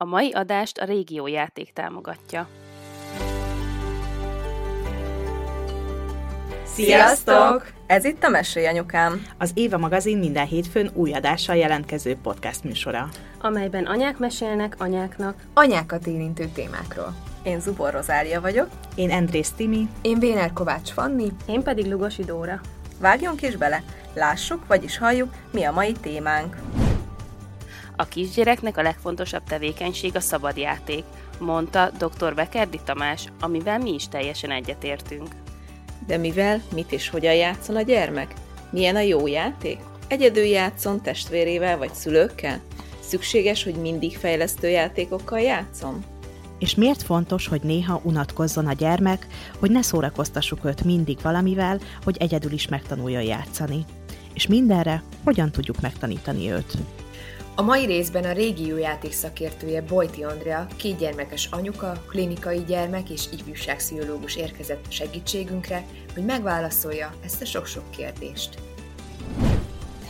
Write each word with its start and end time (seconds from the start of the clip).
A 0.00 0.04
mai 0.04 0.32
adást 0.32 0.78
a 0.78 0.84
Régió 0.84 1.26
játék 1.26 1.72
támogatja. 1.72 2.48
Sziasztok! 6.64 7.72
Ez 7.86 8.04
itt 8.04 8.22
a 8.22 8.28
Mesélj 8.28 8.66
Anyukám. 8.66 9.26
Az 9.38 9.50
Éva 9.54 9.78
magazin 9.78 10.18
minden 10.18 10.46
hétfőn 10.46 10.90
új 10.94 11.12
adással 11.12 11.56
jelentkező 11.56 12.16
podcast 12.22 12.64
műsora. 12.64 13.08
Amelyben 13.40 13.84
anyák 13.84 14.18
mesélnek 14.18 14.74
anyáknak 14.78 15.42
Anyákat 15.54 16.06
érintő 16.06 16.46
témákról. 16.54 17.14
Én 17.42 17.60
Zubor 17.60 17.92
Rozália 17.92 18.40
vagyok. 18.40 18.68
Én 18.94 19.10
Andrész 19.10 19.50
Timi. 19.50 19.88
Én 20.02 20.18
Véner 20.18 20.52
Kovács 20.52 20.90
Fanni. 20.90 21.28
Én 21.46 21.62
pedig 21.62 21.86
Lugosi 21.86 22.24
Dóra. 22.24 22.60
Vágjunk 23.00 23.42
is 23.42 23.56
bele! 23.56 23.82
Lássuk, 24.14 24.66
vagyis 24.66 24.98
halljuk, 24.98 25.34
mi 25.52 25.64
a 25.64 25.72
mai 25.72 25.92
témánk. 25.92 26.56
A 28.00 28.04
kisgyereknek 28.04 28.76
a 28.76 28.82
legfontosabb 28.82 29.42
tevékenység 29.44 30.16
a 30.16 30.20
szabadjáték, 30.20 31.04
mondta 31.38 31.90
dr. 31.98 32.34
Bekerdi 32.34 32.80
Tamás, 32.84 33.24
amivel 33.40 33.78
mi 33.78 33.94
is 33.94 34.08
teljesen 34.08 34.50
egyetértünk. 34.50 35.28
De 36.06 36.16
mivel, 36.16 36.62
mit 36.74 36.92
és 36.92 37.08
hogyan 37.08 37.34
játszon 37.34 37.76
a 37.76 37.82
gyermek? 37.82 38.34
Milyen 38.70 38.96
a 38.96 39.00
jó 39.00 39.26
játék? 39.26 39.78
Egyedül 40.08 40.44
játszon 40.44 41.02
testvérével 41.02 41.78
vagy 41.78 41.94
szülőkkel? 41.94 42.60
Szükséges, 43.00 43.64
hogy 43.64 43.74
mindig 43.74 44.16
fejlesztő 44.16 44.68
játékokkal 44.68 45.40
játszom? 45.40 46.04
És 46.58 46.74
miért 46.74 47.02
fontos, 47.02 47.46
hogy 47.46 47.60
néha 47.62 48.00
unatkozzon 48.04 48.66
a 48.66 48.72
gyermek, 48.72 49.26
hogy 49.58 49.70
ne 49.70 49.82
szórakoztassuk 49.82 50.64
őt 50.64 50.84
mindig 50.84 51.18
valamivel, 51.22 51.80
hogy 52.04 52.16
egyedül 52.18 52.52
is 52.52 52.68
megtanuljon 52.68 53.22
játszani? 53.22 53.84
És 54.34 54.46
mindenre 54.46 55.02
hogyan 55.24 55.50
tudjuk 55.50 55.80
megtanítani 55.80 56.50
őt? 56.50 56.78
A 57.58 57.62
mai 57.62 57.86
részben 57.86 58.24
a 58.24 58.32
régió 58.32 58.76
játék 58.76 59.12
szakértője 59.12 59.82
Bojti 59.82 60.24
Andrea, 60.24 60.66
két 60.76 60.98
gyermekes 60.98 61.48
anyuka, 61.50 61.92
klinikai 62.08 62.64
gyermek 62.64 63.10
és 63.10 63.24
ifjúságpszichológus 63.32 64.36
érkezett 64.36 64.92
segítségünkre, 64.92 65.84
hogy 66.14 66.24
megválaszolja 66.24 67.14
ezt 67.24 67.42
a 67.42 67.44
sok-sok 67.44 67.90
kérdést. 67.90 68.58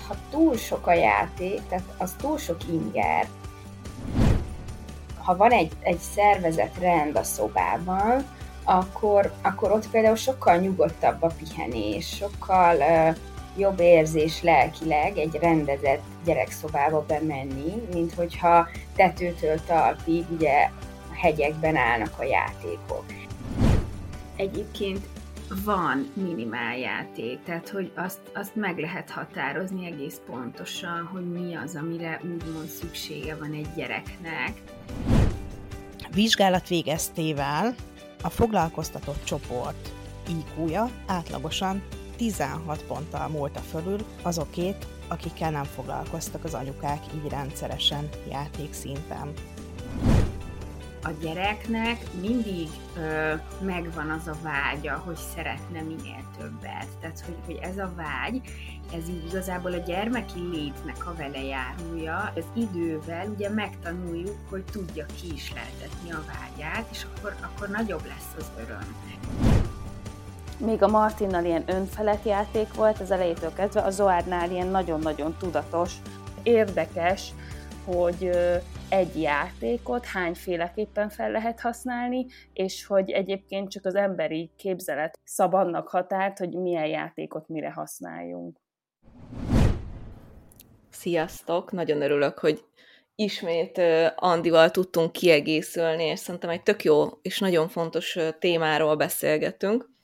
Ha 0.09 0.15
túl 0.31 0.57
sok 0.57 0.87
a 0.87 0.93
játék, 0.93 1.61
tehát 1.69 1.85
az 1.99 2.13
túl 2.21 2.39
sok 2.39 2.69
inger, 2.71 3.27
ha 5.19 5.37
van 5.37 5.51
egy, 5.51 5.73
egy 5.81 5.99
szervezett 5.99 6.79
rend 6.79 7.17
a 7.17 7.23
szobában, 7.23 8.27
akkor, 8.65 9.33
akkor 9.43 9.71
ott 9.71 9.91
például 9.91 10.17
sokkal 10.17 10.57
nyugodtabb 10.57 11.23
a 11.23 11.35
pihenés, 11.39 12.07
sokkal 12.07 12.77
uh, 12.77 13.17
jobb 13.57 13.81
érzés 13.81 14.43
lelkileg 14.43 15.19
egy 15.19 15.39
rendezett 15.41 16.03
gyerekszobába 16.29 17.05
bemenni, 17.07 17.73
mint 17.93 18.15
hogyha 18.15 18.69
tetőtől 18.97 19.65
talpig 19.67 20.25
ugye 20.31 20.71
a 21.11 21.15
hegyekben 21.15 21.77
állnak 21.77 22.19
a 22.19 22.25
játékok. 22.25 23.05
Egyébként 24.37 25.07
van 25.65 26.11
minimál 26.15 26.79
játék, 26.79 27.43
tehát 27.45 27.69
hogy 27.69 27.93
azt, 27.95 28.19
azt 28.35 28.55
meg 28.55 28.79
lehet 28.79 29.11
határozni 29.11 29.87
egész 29.87 30.21
pontosan, 30.27 31.09
hogy 31.13 31.31
mi 31.31 31.55
az, 31.55 31.77
amire 31.77 32.21
úgymond 32.23 32.69
szüksége 32.69 33.37
van 33.37 33.53
egy 33.53 33.69
gyereknek. 33.77 34.63
Vizsgálat 36.15 36.69
végeztével 36.69 37.75
a 38.23 38.31
foglalkoztatott 38.31 39.25
csoport 39.25 39.89
IQ-ja 40.29 40.91
átlagosan 41.07 41.83
16 42.17 42.83
ponttal 42.83 43.29
múlta 43.29 43.61
fölül 43.61 43.99
azokét, 44.23 44.87
akikkel 45.09 45.51
nem 45.51 45.65
foglalkoztak 45.65 46.45
az 46.45 46.55
anyukák 46.55 47.03
így 47.15 47.31
rendszeresen 47.31 48.09
játékszinten. 48.31 49.33
A 51.03 51.11
gyereknek 51.21 52.07
mindig 52.21 52.69
ö, 52.97 53.35
megvan 53.61 54.11
az 54.11 54.27
a 54.27 54.37
vágya, 54.43 55.03
hogy 55.05 55.17
szeretne 55.35 55.81
minél 55.81 56.25
többet. 56.39 56.87
Tehát, 57.01 57.21
hogy, 57.21 57.37
hogy 57.45 57.59
ez 57.63 57.79
a 57.79 57.93
vágy, 57.97 58.41
ez 58.93 59.09
így 59.09 59.25
igazából 59.29 59.73
a 59.73 59.77
gyermeki 59.77 60.41
létnek 60.53 61.07
a 61.07 61.15
vele 61.15 61.43
járója. 61.43 62.33
Ez 62.37 62.45
idővel 62.55 63.29
ugye 63.29 63.49
megtanuljuk, 63.49 64.37
hogy 64.51 64.65
tudja 64.65 65.07
ki 65.07 65.33
a 66.11 66.25
vágyát, 66.27 66.87
és 66.91 67.07
akkor, 67.15 67.35
akkor 67.41 67.69
nagyobb 67.69 68.07
lesz 68.07 68.35
az 68.37 68.51
öröm. 68.57 68.97
Még 70.61 70.83
a 70.83 70.89
Martinnal 70.89 71.45
ilyen 71.45 71.65
önfelett 71.67 72.25
játék 72.25 72.75
volt 72.75 73.01
az 73.01 73.11
elejétől 73.11 73.53
kezdve, 73.53 73.81
a 73.81 73.91
Zoárnál 73.91 74.51
ilyen 74.51 74.67
nagyon-nagyon 74.67 75.37
tudatos, 75.39 75.95
érdekes, 76.43 77.33
hogy 77.85 78.31
egy 78.89 79.21
játékot 79.21 80.05
hányféleképpen 80.05 81.09
fel 81.09 81.31
lehet 81.31 81.61
használni, 81.61 82.27
és 82.53 82.87
hogy 82.87 83.11
egyébként 83.11 83.71
csak 83.71 83.85
az 83.85 83.95
emberi 83.95 84.51
képzelet 84.57 85.19
szab 85.25 85.55
annak 85.55 85.89
határt, 85.89 86.39
hogy 86.39 86.51
milyen 86.51 86.87
játékot 86.87 87.49
mire 87.49 87.73
használjunk. 87.73 88.57
Sziasztok! 90.91 91.73
Nagyon 91.73 92.03
örülök, 92.03 92.39
hogy 92.39 92.65
ismét 93.15 93.81
Andival 94.17 94.71
tudtunk 94.71 95.13
kiegészülni, 95.13 96.05
és 96.05 96.19
szerintem 96.19 96.51
egy 96.51 96.63
tök 96.63 96.85
jó 96.85 97.07
és 97.23 97.39
nagyon 97.39 97.69
fontos 97.69 98.19
témáról 98.39 98.97
beszélgetünk 98.97 99.97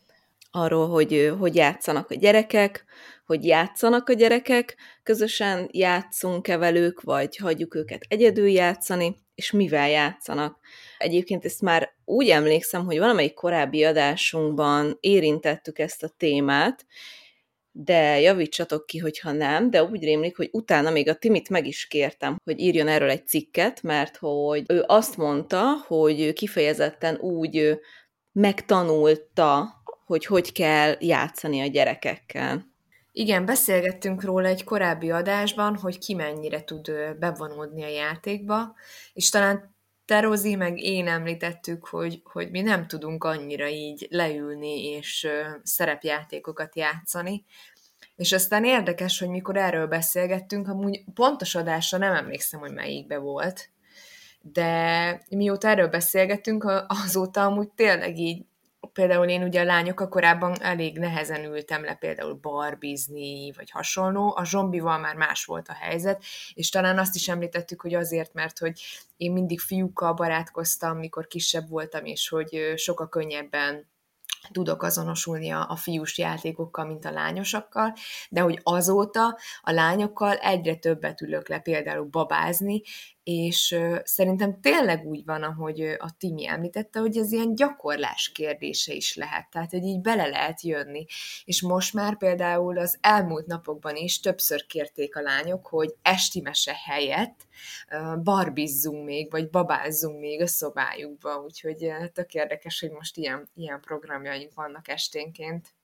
arról, 0.55 0.89
hogy 0.89 1.33
hogy 1.39 1.55
játszanak 1.55 2.11
a 2.11 2.15
gyerekek, 2.15 2.85
hogy 3.27 3.45
játszanak 3.45 4.09
a 4.09 4.13
gyerekek, 4.13 4.77
közösen 5.03 5.69
játszunk-e 5.73 6.57
velük, 6.57 7.01
vagy 7.01 7.37
hagyjuk 7.37 7.75
őket 7.75 8.05
egyedül 8.09 8.49
játszani, 8.49 9.17
és 9.35 9.51
mivel 9.51 9.89
játszanak. 9.89 10.59
Egyébként 10.99 11.45
ezt 11.45 11.61
már 11.61 11.95
úgy 12.05 12.29
emlékszem, 12.29 12.85
hogy 12.85 12.99
valamelyik 12.99 13.35
korábbi 13.35 13.85
adásunkban 13.85 14.97
érintettük 15.01 15.79
ezt 15.79 16.03
a 16.03 16.15
témát, 16.17 16.87
de 17.71 18.21
javítsatok 18.21 18.87
ki, 18.87 18.99
hogyha 18.99 19.33
nem, 19.33 19.71
de 19.71 19.85
úgy 19.85 20.03
rémlik, 20.03 20.37
hogy 20.37 20.49
utána 20.53 20.91
még 20.91 21.09
a 21.09 21.15
Timit 21.15 21.49
meg 21.49 21.67
is 21.67 21.87
kértem, 21.87 22.37
hogy 22.45 22.61
írjon 22.61 22.89
erről 22.89 23.11
egy 23.11 23.27
cikket, 23.27 23.83
mert 23.83 24.17
hogy 24.17 24.65
ő 24.69 24.85
azt 24.87 25.17
mondta, 25.17 25.63
hogy 25.87 26.33
kifejezetten 26.33 27.17
úgy 27.17 27.79
megtanulta 28.33 29.83
hogy 30.05 30.27
hogy 30.27 30.53
kell 30.53 30.97
játszani 31.01 31.61
a 31.61 31.67
gyerekekkel. 31.67 32.73
Igen, 33.13 33.45
beszélgettünk 33.45 34.23
róla 34.23 34.49
egy 34.49 34.65
korábbi 34.65 35.11
adásban, 35.11 35.77
hogy 35.77 35.99
ki 35.99 36.15
mennyire 36.15 36.65
tud 36.65 36.93
bevonódni 37.19 37.83
a 37.83 37.89
játékba, 37.89 38.75
és 39.13 39.29
talán 39.29 39.75
Terozi 40.05 40.55
meg 40.55 40.79
én 40.79 41.09
említettük, 41.09 41.87
hogy, 41.87 42.21
hogy 42.25 42.51
mi 42.51 42.61
nem 42.61 42.87
tudunk 42.87 43.25
annyira 43.25 43.69
így 43.69 44.07
leülni 44.11 44.85
és 44.85 45.29
szerepjátékokat 45.63 46.77
játszani, 46.77 47.45
és 48.17 48.33
aztán 48.33 48.65
érdekes, 48.65 49.19
hogy 49.19 49.29
mikor 49.29 49.57
erről 49.57 49.87
beszélgettünk, 49.87 50.69
amúgy 50.69 51.05
pontos 51.15 51.55
adásra 51.55 51.99
nem 51.99 52.15
emlékszem, 52.15 52.61
hogy 52.61 52.73
melyikbe 52.73 53.19
volt, 53.19 53.71
de 54.41 55.23
mióta 55.29 55.69
erről 55.69 55.89
beszélgettünk, 55.89 56.85
azóta 56.87 57.45
amúgy 57.45 57.69
tényleg 57.69 58.19
így 58.19 58.45
például 58.95 59.29
én 59.29 59.43
ugye 59.43 59.61
a 59.61 59.65
lányokkal 59.65 60.09
korábban 60.09 60.63
elég 60.63 60.99
nehezen 60.99 61.45
ültem 61.45 61.85
le 61.85 61.95
például 61.95 62.35
barbizni, 62.35 63.53
vagy 63.57 63.71
hasonló, 63.71 64.35
a 64.37 64.45
zombival 64.45 64.99
már 64.99 65.17
más 65.17 65.45
volt 65.45 65.69
a 65.69 65.73
helyzet, 65.73 66.25
és 66.55 66.69
talán 66.69 66.99
azt 66.99 67.15
is 67.15 67.29
említettük, 67.29 67.81
hogy 67.81 67.95
azért, 67.95 68.33
mert 68.33 68.59
hogy 68.59 68.81
én 69.17 69.33
mindig 69.33 69.61
fiúkkal 69.61 70.13
barátkoztam, 70.13 70.99
mikor 70.99 71.27
kisebb 71.27 71.69
voltam, 71.69 72.05
és 72.05 72.29
hogy 72.29 72.73
sokkal 72.77 73.09
könnyebben 73.09 73.93
tudok 74.53 74.83
azonosulni 74.83 75.51
a, 75.51 75.67
a 75.69 75.77
fiús 75.77 76.19
játékokkal, 76.19 76.87
mint 76.87 77.05
a 77.05 77.11
lányosakkal, 77.11 77.95
de 78.29 78.41
hogy 78.41 78.61
azóta 78.63 79.39
a 79.63 79.73
lányokkal 79.73 80.37
egyre 80.37 80.75
többet 80.75 81.21
ülök 81.21 81.49
le 81.49 81.59
például 81.59 82.05
babázni, 82.05 82.83
és 83.25 83.77
szerintem 84.03 84.61
tényleg 84.61 85.07
úgy 85.07 85.25
van, 85.25 85.43
ahogy 85.43 85.81
a 85.81 86.17
Timi 86.19 86.47
említette, 86.47 86.99
hogy 86.99 87.17
ez 87.17 87.33
ilyen 87.33 87.55
gyakorlás 87.55 88.31
kérdése 88.35 88.93
is 88.93 89.17
lehet, 89.17 89.51
tehát 89.51 89.71
hogy 89.71 89.85
így 89.85 90.01
bele 90.01 90.27
lehet 90.27 90.63
jönni. 90.63 91.05
És 91.45 91.63
most 91.63 91.95
már 91.95 92.17
például 92.17 92.79
az 92.79 92.99
elmúlt 93.01 93.47
napokban 93.47 93.97
is 93.97 94.21
többször 94.21 94.67
kérték 94.67 95.17
a 95.17 95.21
lányok, 95.21 95.67
hogy 95.67 95.95
esti 96.03 96.41
mese 96.41 96.81
helyett 96.85 97.47
barbizzunk 98.23 99.05
még, 99.05 99.31
vagy 99.31 99.51
babázzunk 99.51 100.21
még 100.21 100.41
a 100.41 100.47
szobájukba, 100.47 101.43
úgyhogy 101.45 101.93
tök 102.13 102.35
érdekes, 102.35 102.81
hogy 102.81 102.91
most 102.91 103.17
ilyen, 103.17 103.49
ilyen 103.55 103.81
programjaink 103.81 104.55
vannak 104.55 104.89
esténként. 104.89 105.75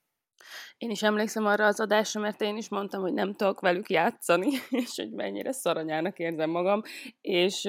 Én 0.76 0.90
is 0.90 1.02
emlékszem 1.02 1.46
arra 1.46 1.66
az 1.66 1.80
adásra, 1.80 2.20
mert 2.20 2.40
én 2.40 2.56
is 2.56 2.68
mondtam, 2.68 3.00
hogy 3.00 3.12
nem 3.12 3.34
tudok 3.34 3.60
velük 3.60 3.90
játszani, 3.90 4.50
és 4.84 4.96
hogy 4.96 5.10
mennyire 5.10 5.52
szaranyának 5.52 6.18
érzem 6.18 6.50
magam, 6.50 6.82
és 7.20 7.68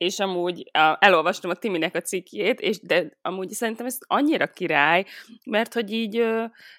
és 0.00 0.18
amúgy 0.18 0.70
elolvastam 0.98 1.50
a 1.50 1.54
Timinek 1.54 1.94
a 1.94 2.00
cikkjét, 2.00 2.60
és 2.60 2.80
de 2.80 3.18
amúgy 3.22 3.50
szerintem 3.50 3.86
ez 3.86 3.98
annyira 4.06 4.46
király, 4.46 5.04
mert 5.44 5.74
hogy 5.74 5.92
így, 5.92 6.24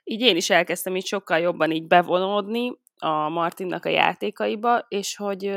így 0.03 0.21
én 0.21 0.35
is 0.35 0.49
elkezdtem 0.49 0.95
így 0.95 1.05
sokkal 1.05 1.39
jobban 1.39 1.71
így 1.71 1.87
bevonódni 1.87 2.79
a 2.97 3.29
Martinnak 3.29 3.85
a 3.85 3.89
játékaiba, 3.89 4.85
és 4.87 5.15
hogy, 5.15 5.51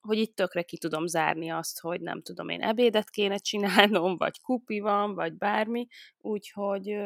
hogy 0.00 0.18
itt 0.18 0.36
tökre 0.36 0.62
ki 0.62 0.78
tudom 0.78 1.06
zárni 1.06 1.50
azt, 1.50 1.80
hogy 1.80 2.00
nem 2.00 2.22
tudom 2.22 2.48
én 2.48 2.62
ebédet 2.62 3.10
kéne 3.10 3.36
csinálnom, 3.36 4.16
vagy 4.16 4.40
kupi 4.40 4.80
van, 4.80 5.14
vagy 5.14 5.32
bármi, 5.32 5.86
úgyhogy 6.18 6.96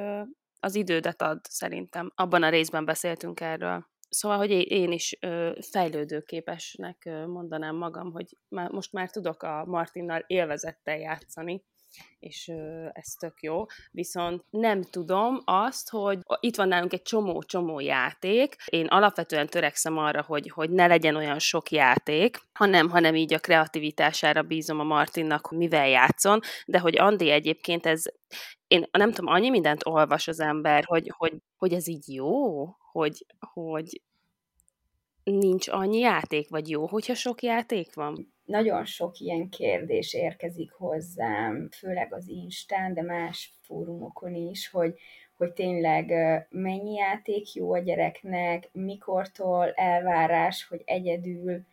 az 0.61 0.75
idődet 0.75 1.23
ad 1.23 1.41
szerintem. 1.43 2.13
Abban 2.15 2.43
a 2.43 2.49
részben 2.49 2.85
beszéltünk 2.85 3.41
erről. 3.41 3.89
Szóval, 4.09 4.39
hogy 4.39 4.51
én 4.51 4.93
is 4.93 5.19
fejlődőképesnek 5.71 7.11
mondanám 7.27 7.77
magam, 7.77 8.13
hogy 8.13 8.37
most 8.49 8.93
már 8.93 9.11
tudok 9.11 9.43
a 9.43 9.65
Martinnal 9.65 10.25
élvezettel 10.27 10.99
játszani, 10.99 11.65
és 12.19 12.53
ez 12.93 13.09
tök 13.19 13.41
jó. 13.41 13.65
Viszont 13.91 14.45
nem 14.51 14.83
tudom 14.83 15.41
azt, 15.45 15.91
hogy 15.91 16.19
itt 16.41 16.57
van 16.57 16.69
nálunk 16.69 16.93
egy 16.93 17.03
csomó-csomó 17.03 17.81
játék. 17.81 18.57
Én 18.67 18.87
alapvetően 18.87 19.47
törekszem 19.47 19.99
arra, 19.99 20.23
hogy, 20.23 20.51
hogy 20.51 20.71
ne 20.71 20.87
legyen 20.87 21.17
olyan 21.17 21.39
sok 21.39 21.71
játék, 21.71 22.39
hanem, 22.53 22.89
hanem 22.89 23.15
így 23.15 23.35
a 23.35 23.39
kreativitására 23.39 24.43
bízom 24.43 24.81
a 24.81 24.85
Martinnak, 24.85 25.51
mivel 25.51 25.89
játszon, 25.89 26.41
de 26.67 26.79
hogy 26.79 26.99
Andi 26.99 27.31
egyébként 27.31 27.87
ez 27.87 28.03
én 28.71 28.87
nem 28.91 29.13
tudom, 29.13 29.33
annyi 29.33 29.51
mindent 29.51 29.87
olvas 29.87 30.29
az 30.29 30.41
ember, 30.41 30.85
hogy, 30.85 31.13
hogy, 31.17 31.35
hogy 31.57 31.73
ez 31.73 31.87
így 31.89 32.15
jó, 32.15 32.65
hogy, 32.93 33.27
hogy 33.39 34.03
nincs 35.23 35.69
annyi 35.69 35.99
játék, 35.99 36.49
vagy 36.49 36.69
jó, 36.69 36.87
hogyha 36.87 37.15
sok 37.15 37.43
játék 37.43 37.95
van? 37.95 38.35
Nagyon 38.51 38.85
sok 38.85 39.19
ilyen 39.19 39.49
kérdés 39.49 40.15
érkezik 40.15 40.73
hozzám, 40.73 41.69
főleg 41.71 42.15
az 42.15 42.29
Instán, 42.29 42.95
de 42.95 43.03
más 43.03 43.53
fórumokon 43.63 44.35
is, 44.35 44.69
hogy, 44.69 44.95
hogy 45.37 45.53
tényleg 45.53 46.13
mennyi 46.51 46.95
játék 46.95 47.55
jó 47.55 47.73
a 47.73 47.79
gyereknek, 47.79 48.69
mikortól 48.73 49.71
elvárás, 49.71 50.67
hogy 50.67 50.83
egyedül 50.85 51.65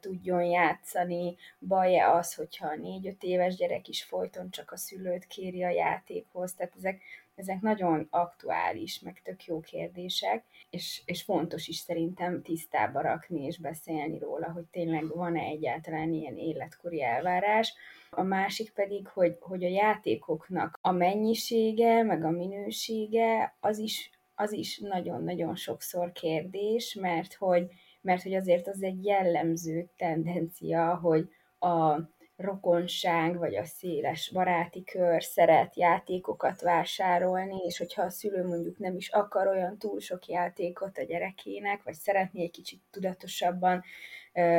tudjon 0.00 0.44
játszani, 0.44 1.36
baj-e 1.58 2.10
az, 2.10 2.34
hogyha 2.34 2.66
a 2.66 2.76
négy-öt 2.76 3.22
éves 3.22 3.54
gyerek 3.56 3.88
is 3.88 4.04
folyton 4.04 4.50
csak 4.50 4.72
a 4.72 4.76
szülőt 4.76 5.26
kéri 5.26 5.64
a 5.64 5.70
játékhoz, 5.70 6.54
tehát 6.54 6.74
ezek 6.76 7.00
ezek 7.38 7.60
nagyon 7.60 8.06
aktuális, 8.10 9.00
meg 9.00 9.20
tök 9.24 9.44
jó 9.44 9.60
kérdések, 9.60 10.44
és, 10.70 11.02
és 11.04 11.22
fontos 11.22 11.68
is 11.68 11.76
szerintem 11.76 12.42
tisztába 12.42 13.00
rakni 13.00 13.44
és 13.44 13.58
beszélni 13.58 14.18
róla, 14.18 14.52
hogy 14.52 14.64
tényleg 14.64 15.08
van-e 15.08 15.40
egyáltalán 15.40 16.12
ilyen 16.12 16.36
életkori 16.36 17.02
elvárás. 17.02 17.74
A 18.10 18.22
másik 18.22 18.72
pedig, 18.72 19.06
hogy, 19.06 19.36
hogy 19.40 19.64
a 19.64 19.68
játékoknak 19.68 20.78
a 20.80 20.90
mennyisége, 20.90 22.02
meg 22.02 22.24
a 22.24 22.30
minősége, 22.30 23.56
az 23.60 23.78
is, 23.78 24.10
az 24.34 24.52
is 24.52 24.78
nagyon-nagyon 24.78 25.56
sokszor 25.56 26.12
kérdés, 26.12 26.94
mert 26.94 27.34
hogy, 27.34 27.66
mert 28.00 28.22
hogy 28.22 28.34
azért 28.34 28.68
az 28.68 28.82
egy 28.82 29.04
jellemző 29.04 29.88
tendencia, 29.96 30.96
hogy 30.96 31.28
a 31.58 32.00
rokonság, 32.38 33.38
vagy 33.38 33.56
a 33.56 33.64
széles 33.64 34.30
baráti 34.32 34.84
kör 34.84 35.22
szeret 35.22 35.76
játékokat 35.76 36.60
vásárolni, 36.60 37.56
és 37.66 37.78
hogyha 37.78 38.02
a 38.02 38.10
szülő 38.10 38.46
mondjuk 38.46 38.78
nem 38.78 38.96
is 38.96 39.08
akar 39.08 39.46
olyan 39.46 39.78
túl 39.78 40.00
sok 40.00 40.26
játékot 40.26 40.98
a 40.98 41.02
gyerekének, 41.02 41.82
vagy 41.82 41.94
szeretné 41.94 42.42
egy 42.42 42.50
kicsit 42.50 42.80
tudatosabban 42.90 43.84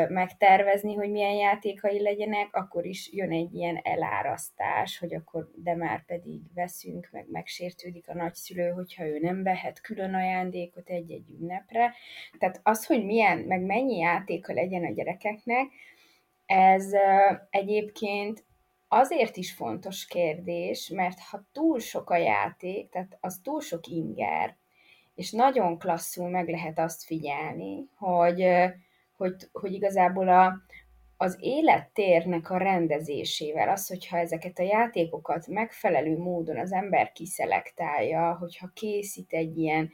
megtervezni, 0.07 0.93
hogy 0.93 1.11
milyen 1.11 1.33
játékai 1.33 2.01
legyenek, 2.01 2.55
akkor 2.55 2.85
is 2.85 3.13
jön 3.13 3.31
egy 3.31 3.53
ilyen 3.53 3.79
elárasztás, 3.83 4.97
hogy 4.97 5.13
akkor 5.13 5.51
de 5.55 5.75
már 5.75 6.05
pedig 6.05 6.41
veszünk, 6.53 7.09
meg 7.11 7.25
megsértődik 7.31 8.09
a 8.09 8.13
nagyszülő, 8.13 8.69
hogyha 8.69 9.05
ő 9.05 9.19
nem 9.19 9.43
vehet 9.43 9.81
külön 9.81 10.13
ajándékot 10.13 10.89
egy-egy 10.89 11.29
ünnepre. 11.39 11.93
Tehát 12.39 12.59
az, 12.63 12.85
hogy 12.85 13.05
milyen, 13.05 13.37
meg 13.37 13.61
mennyi 13.61 13.97
játéka 13.97 14.53
legyen 14.53 14.85
a 14.85 14.91
gyerekeknek, 14.91 15.67
ez 16.49 16.91
egyébként 17.49 18.45
azért 18.87 19.37
is 19.37 19.53
fontos 19.53 20.05
kérdés, 20.05 20.89
mert 20.89 21.19
ha 21.19 21.45
túl 21.51 21.79
sok 21.79 22.09
a 22.09 22.17
játék, 22.17 22.89
tehát 22.89 23.17
az 23.19 23.39
túl 23.43 23.61
sok 23.61 23.87
inger, 23.87 24.57
és 25.15 25.31
nagyon 25.31 25.77
klasszul 25.77 26.29
meg 26.29 26.49
lehet 26.49 26.79
azt 26.79 27.03
figyelni, 27.03 27.89
hogy, 27.95 28.45
hogy, 29.17 29.35
hogy 29.51 29.73
igazából 29.73 30.29
a, 30.29 30.53
az 31.17 31.37
élettérnek 31.39 32.49
a 32.49 32.57
rendezésével, 32.57 33.69
az, 33.69 33.87
hogyha 33.87 34.17
ezeket 34.17 34.59
a 34.59 34.63
játékokat 34.63 35.47
megfelelő 35.47 36.17
módon 36.17 36.57
az 36.57 36.71
ember 36.71 37.11
kiszelektálja, 37.11 38.37
hogyha 38.39 38.71
készít 38.73 39.33
egy 39.33 39.57
ilyen 39.57 39.91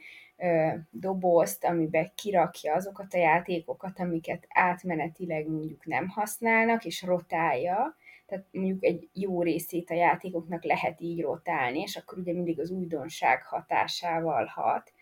dobozt, 0.90 1.64
amiben 1.64 2.12
kirakja 2.14 2.74
azokat 2.74 3.14
a 3.14 3.18
játékokat, 3.18 4.00
amiket 4.00 4.46
átmenetileg 4.48 5.48
mondjuk 5.48 5.86
nem 5.86 6.08
használnak, 6.08 6.84
és 6.84 7.02
rotálja, 7.02 7.96
tehát 8.26 8.44
mondjuk 8.50 8.84
egy 8.84 9.08
jó 9.12 9.42
részét 9.42 9.90
a 9.90 9.94
játékoknak 9.94 10.64
lehet 10.64 11.00
így 11.00 11.20
rotálni, 11.20 11.80
és 11.80 11.96
akkor 11.96 12.18
ugye 12.18 12.32
mindig 12.32 12.60
az 12.60 12.70
újdonság 12.70 13.42
hatásával 13.44 14.44
hat, 14.44 14.92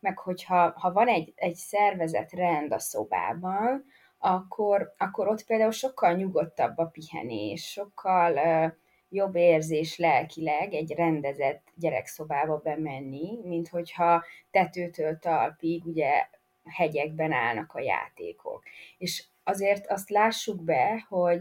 meg 0.00 0.18
hogyha 0.18 0.72
ha 0.76 0.92
van 0.92 1.08
egy, 1.08 1.32
egy 1.36 1.54
szervezet 1.54 2.32
rend 2.32 2.72
a 2.72 2.78
szobában, 2.78 3.84
akkor, 4.18 4.94
akkor 4.98 5.28
ott 5.28 5.44
például 5.44 5.70
sokkal 5.70 6.12
nyugodtabb 6.12 6.78
a 6.78 6.86
pihenés, 6.86 7.62
sokkal 7.70 8.32
uh, 8.32 8.72
jobb 9.14 9.34
érzés 9.34 9.98
lelkileg 9.98 10.74
egy 10.74 10.92
rendezett 10.92 11.62
gyerekszobába 11.74 12.60
bemenni, 12.64 13.38
mint 13.44 13.68
hogyha 13.68 14.24
tetőtől 14.50 15.18
talpig 15.18 15.86
ugye 15.86 16.26
hegyekben 16.64 17.32
állnak 17.32 17.74
a 17.74 17.80
játékok. 17.80 18.62
És 18.98 19.24
azért 19.44 19.86
azt 19.86 20.10
lássuk 20.10 20.62
be, 20.62 21.06
hogy 21.08 21.40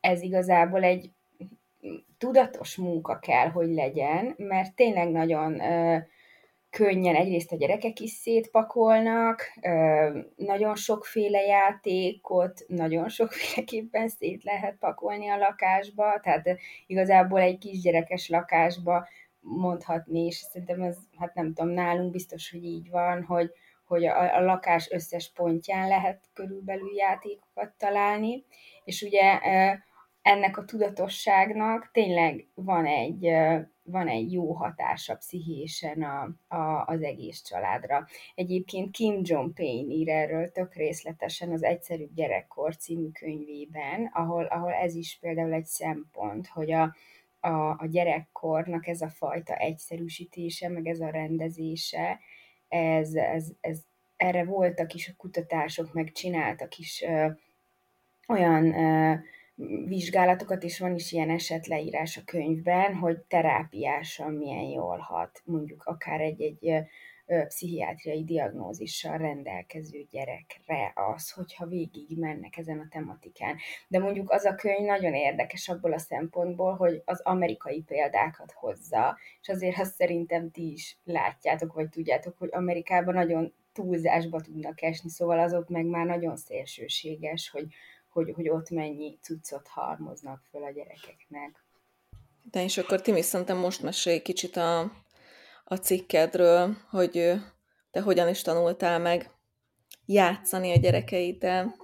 ez 0.00 0.22
igazából 0.22 0.82
egy 0.82 1.10
tudatos 2.18 2.76
munka 2.76 3.18
kell, 3.18 3.48
hogy 3.48 3.68
legyen, 3.68 4.34
mert 4.36 4.74
tényleg 4.74 5.10
nagyon 5.10 5.60
könnyen 6.74 7.14
egyrészt 7.14 7.52
a 7.52 7.56
gyerekek 7.56 8.00
is 8.00 8.10
szétpakolnak, 8.10 9.42
nagyon 10.36 10.74
sokféle 10.74 11.40
játékot, 11.40 12.64
nagyon 12.66 13.08
sokféleképpen 13.08 14.08
szét 14.08 14.44
lehet 14.44 14.76
pakolni 14.78 15.28
a 15.28 15.36
lakásba, 15.36 16.20
tehát 16.22 16.58
igazából 16.86 17.40
egy 17.40 17.58
kisgyerekes 17.58 18.28
lakásba 18.28 19.08
mondhatni, 19.40 20.24
és 20.24 20.36
szerintem 20.36 20.82
ez, 20.82 20.96
hát 21.18 21.34
nem 21.34 21.52
tudom, 21.52 21.70
nálunk 21.70 22.10
biztos, 22.10 22.50
hogy 22.50 22.64
így 22.64 22.90
van, 22.90 23.22
hogy, 23.22 23.50
hogy 23.86 24.04
a, 24.04 24.36
a 24.36 24.40
lakás 24.40 24.90
összes 24.90 25.32
pontján 25.34 25.88
lehet 25.88 26.20
körülbelül 26.32 26.94
játékokat 26.94 27.72
találni, 27.78 28.44
és 28.84 29.02
ugye 29.02 29.40
ennek 30.24 30.56
a 30.56 30.64
tudatosságnak 30.64 31.90
tényleg 31.92 32.46
van 32.54 32.86
egy, 32.86 33.30
van 33.82 34.08
egy 34.08 34.32
jó 34.32 34.52
hatása 34.52 35.16
pszichésen 35.16 36.02
a, 36.02 36.54
a, 36.56 36.84
az 36.86 37.02
egész 37.02 37.42
családra. 37.42 38.06
Egyébként 38.34 38.90
Kim 38.90 39.20
John 39.22 39.52
Payne 39.54 39.92
ír 39.92 40.08
erről 40.08 40.50
tök 40.50 40.74
részletesen 40.74 41.50
az 41.52 41.62
Egyszerű 41.62 42.06
Gyerekkor 42.14 42.76
című 42.76 43.08
könyvében, 43.10 44.10
ahol, 44.12 44.44
ahol 44.44 44.72
ez 44.72 44.94
is 44.94 45.18
például 45.20 45.52
egy 45.52 45.66
szempont, 45.66 46.46
hogy 46.46 46.72
a, 46.72 46.94
a, 47.40 47.68
a 47.68 47.86
gyerekkornak 47.90 48.86
ez 48.86 49.00
a 49.00 49.08
fajta 49.08 49.54
egyszerűsítése, 49.54 50.68
meg 50.68 50.86
ez 50.86 51.00
a 51.00 51.10
rendezése, 51.10 52.18
ez, 52.68 53.14
ez, 53.14 53.46
ez 53.60 53.78
erre 54.16 54.44
voltak 54.44 54.94
is 54.94 55.08
a 55.08 55.16
kutatások, 55.16 55.92
meg 55.92 56.12
csináltak 56.12 56.78
is 56.78 57.02
ö, 57.02 57.26
olyan 58.28 58.74
ö, 58.74 59.14
vizsgálatokat, 59.86 60.62
és 60.62 60.78
van 60.78 60.94
is 60.94 61.12
ilyen 61.12 61.30
esetleírás 61.30 62.16
a 62.16 62.24
könyvben, 62.24 62.94
hogy 62.94 63.18
terápiásan 63.18 64.32
milyen 64.32 64.64
jól 64.64 64.98
hat, 64.98 65.42
mondjuk 65.44 65.82
akár 65.84 66.20
egy-egy 66.20 66.84
pszichiátriai 67.48 68.24
diagnózissal 68.24 69.18
rendelkező 69.18 70.06
gyerekre 70.10 70.92
az, 70.94 71.30
hogyha 71.30 71.66
végig 71.66 72.18
mennek 72.18 72.56
ezen 72.56 72.78
a 72.78 72.88
tematikán. 72.90 73.56
De 73.88 73.98
mondjuk 73.98 74.30
az 74.30 74.44
a 74.44 74.54
könyv 74.54 74.86
nagyon 74.86 75.14
érdekes 75.14 75.68
abból 75.68 75.92
a 75.92 75.98
szempontból, 75.98 76.74
hogy 76.74 77.02
az 77.04 77.20
amerikai 77.20 77.82
példákat 77.82 78.52
hozza, 78.52 79.18
és 79.40 79.48
azért 79.48 79.78
azt 79.78 79.94
szerintem 79.94 80.50
ti 80.50 80.72
is 80.72 80.98
látjátok, 81.04 81.72
vagy 81.72 81.88
tudjátok, 81.88 82.38
hogy 82.38 82.48
Amerikában 82.52 83.14
nagyon 83.14 83.54
túlzásba 83.72 84.40
tudnak 84.40 84.82
esni, 84.82 85.10
szóval 85.10 85.38
azok 85.38 85.68
meg 85.68 85.84
már 85.84 86.06
nagyon 86.06 86.36
szélsőséges, 86.36 87.50
hogy 87.50 87.66
hogy, 88.14 88.32
hogy 88.34 88.48
ott 88.48 88.70
mennyi 88.70 89.18
cuccot 89.22 89.68
halmoznak 89.68 90.42
föl 90.50 90.62
a 90.62 90.70
gyerekeknek. 90.70 91.64
De 92.50 92.62
és 92.62 92.78
akkor 92.78 93.00
Timi, 93.00 93.22
szerintem 93.22 93.56
most 93.56 93.82
mesélj 93.82 94.18
kicsit 94.18 94.56
a, 94.56 94.80
a 95.64 95.74
cikkedről, 95.74 96.76
hogy 96.90 97.32
te 97.90 98.00
hogyan 98.00 98.28
is 98.28 98.42
tanultál 98.42 98.98
meg 98.98 99.30
játszani 100.06 100.72
a 100.72 100.76
gyerekeiddel. 100.76 101.74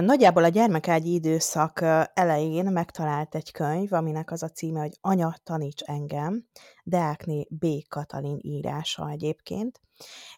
Nagyjából 0.00 0.44
a 0.44 0.48
gyermekágyi 0.48 1.12
időszak 1.12 1.80
elején 2.14 2.64
megtalált 2.64 3.34
egy 3.34 3.52
könyv, 3.52 3.92
aminek 3.92 4.30
az 4.30 4.42
a 4.42 4.48
címe, 4.48 4.80
hogy 4.80 4.96
Anya, 5.00 5.34
taníts 5.42 5.82
engem, 5.82 6.46
Deákné 6.84 7.46
B. 7.50 7.66
Katalin 7.88 8.38
írása 8.40 9.10
egyébként, 9.10 9.80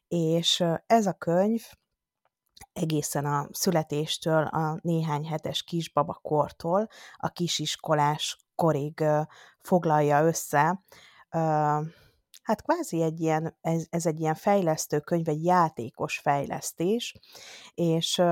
és 0.09 0.64
ez 0.87 1.07
a 1.07 1.12
könyv 1.12 1.62
egészen 2.73 3.25
a 3.25 3.49
születéstől, 3.53 4.43
a 4.43 4.79
néhány 4.83 5.27
hetes 5.27 5.63
kisbaba 5.63 6.19
kortól, 6.23 6.89
a 7.17 7.29
kisiskolás 7.29 8.39
korig 8.55 9.05
foglalja 9.61 10.25
össze. 10.25 10.83
Hát 12.43 12.63
kvázi 12.63 13.03
egy 13.03 13.21
ilyen, 13.21 13.57
ez, 13.61 13.87
ez 13.91 14.07
egy 14.07 14.21
ilyen 14.21 14.35
fejlesztő 14.35 15.01
könyv, 15.01 15.29
egy 15.29 15.45
játékos 15.45 16.19
fejlesztés, 16.19 17.19
és 17.75 18.23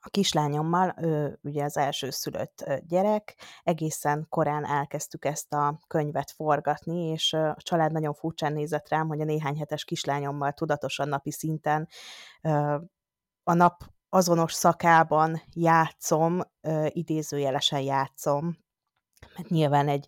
a 0.00 0.08
kislányommal, 0.08 0.94
ő 1.00 1.38
ugye 1.42 1.64
az 1.64 1.76
első 1.76 2.10
szülött 2.10 2.64
gyerek, 2.86 3.36
egészen 3.62 4.26
korán 4.28 4.66
elkezdtük 4.66 5.24
ezt 5.24 5.52
a 5.52 5.78
könyvet 5.86 6.30
forgatni, 6.30 7.04
és 7.06 7.32
a 7.32 7.56
család 7.58 7.92
nagyon 7.92 8.14
furcsán 8.14 8.52
nézett 8.52 8.88
rám, 8.88 9.08
hogy 9.08 9.20
a 9.20 9.24
néhány 9.24 9.58
hetes 9.58 9.84
kislányommal 9.84 10.52
tudatosan 10.52 11.08
napi 11.08 11.30
szinten 11.30 11.88
a 13.42 13.54
nap 13.54 13.82
azonos 14.08 14.52
szakában 14.52 15.42
játszom, 15.52 16.40
idézőjelesen 16.88 17.80
játszom, 17.80 18.58
mert 19.36 19.48
nyilván 19.48 19.88
egy 19.88 20.06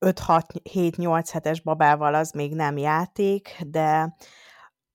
5-6-7-8 0.00 1.28
hetes 1.32 1.60
babával 1.60 2.14
az 2.14 2.30
még 2.30 2.54
nem 2.54 2.76
játék, 2.76 3.56
de 3.66 4.16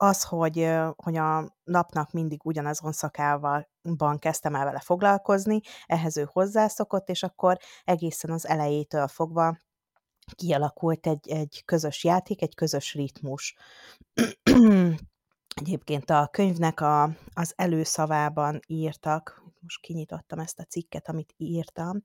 az, 0.03 0.23
hogy, 0.23 0.69
hogy 0.95 1.15
a 1.15 1.55
napnak 1.63 2.11
mindig 2.11 2.45
ugyanazon 2.45 2.91
szakával 2.91 3.69
kezdtem 4.19 4.55
el 4.55 4.65
vele 4.65 4.79
foglalkozni, 4.79 5.61
ehhez 5.85 6.17
ő 6.17 6.29
hozzászokott, 6.31 7.09
és 7.09 7.23
akkor 7.23 7.57
egészen 7.83 8.31
az 8.31 8.47
elejétől 8.47 9.07
fogva 9.07 9.57
kialakult 10.35 11.07
egy, 11.07 11.29
egy 11.29 11.61
közös 11.65 12.03
játék, 12.03 12.41
egy 12.41 12.55
közös 12.55 12.93
ritmus. 12.93 13.55
Egyébként 15.61 16.09
a 16.09 16.27
könyvnek 16.31 16.81
a, 16.81 17.03
az 17.33 17.53
előszavában 17.55 18.59
írtak, 18.67 19.43
most 19.59 19.81
kinyitottam 19.81 20.39
ezt 20.39 20.59
a 20.59 20.63
cikket, 20.63 21.07
amit 21.07 21.33
írtam, 21.37 22.01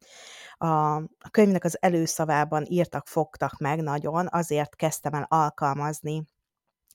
a, 0.56 0.94
a 0.96 1.28
könyvnek 1.30 1.64
az 1.64 1.78
előszavában 1.80 2.64
írtak, 2.68 3.06
fogtak 3.06 3.58
meg 3.58 3.80
nagyon, 3.80 4.26
azért 4.30 4.76
kezdtem 4.76 5.14
el 5.14 5.26
alkalmazni 5.28 6.26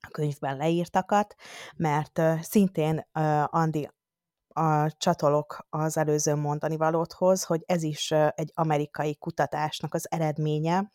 a 0.07 0.11
könyvben 0.11 0.57
leírtakat, 0.57 1.35
mert 1.75 2.21
szintén 2.41 3.07
Andi 3.45 3.89
a 4.55 4.91
csatolok 4.97 5.65
az 5.69 5.97
előző 5.97 6.35
mondani 6.35 6.77
valóthoz, 6.77 7.43
hogy 7.43 7.63
ez 7.65 7.83
is 7.83 8.11
egy 8.11 8.51
amerikai 8.53 9.15
kutatásnak 9.15 9.93
az 9.93 10.11
eredménye, 10.11 10.91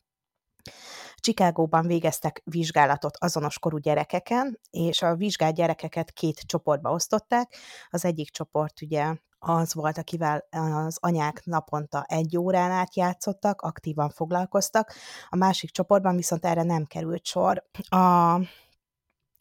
Csikágóban 1.15 1.87
végeztek 1.87 2.41
vizsgálatot 2.45 3.17
azonos 3.17 3.59
korú 3.59 3.77
gyerekeken, 3.77 4.61
és 4.71 5.03
a 5.03 5.15
vizsgált 5.15 5.55
gyerekeket 5.55 6.13
két 6.13 6.41
csoportba 6.41 6.93
osztották. 6.93 7.57
Az 7.91 8.05
egyik 8.05 8.31
csoport 8.31 8.83
ugye 8.83 9.15
az 9.39 9.75
volt, 9.75 9.99
akivel 9.99 10.47
az 10.51 10.99
anyák 11.01 11.45
naponta 11.45 12.05
egy 12.09 12.37
órán 12.37 12.71
át 12.71 12.97
játszottak, 12.97 13.61
aktívan 13.61 14.11
foglalkoztak, 14.11 14.93
a 15.29 15.37
másik 15.37 15.71
csoportban 15.71 16.17
viszont 16.17 16.45
erre 16.45 16.63
nem 16.63 16.85
került 16.85 17.25
sor. 17.25 17.65
A 17.89 18.41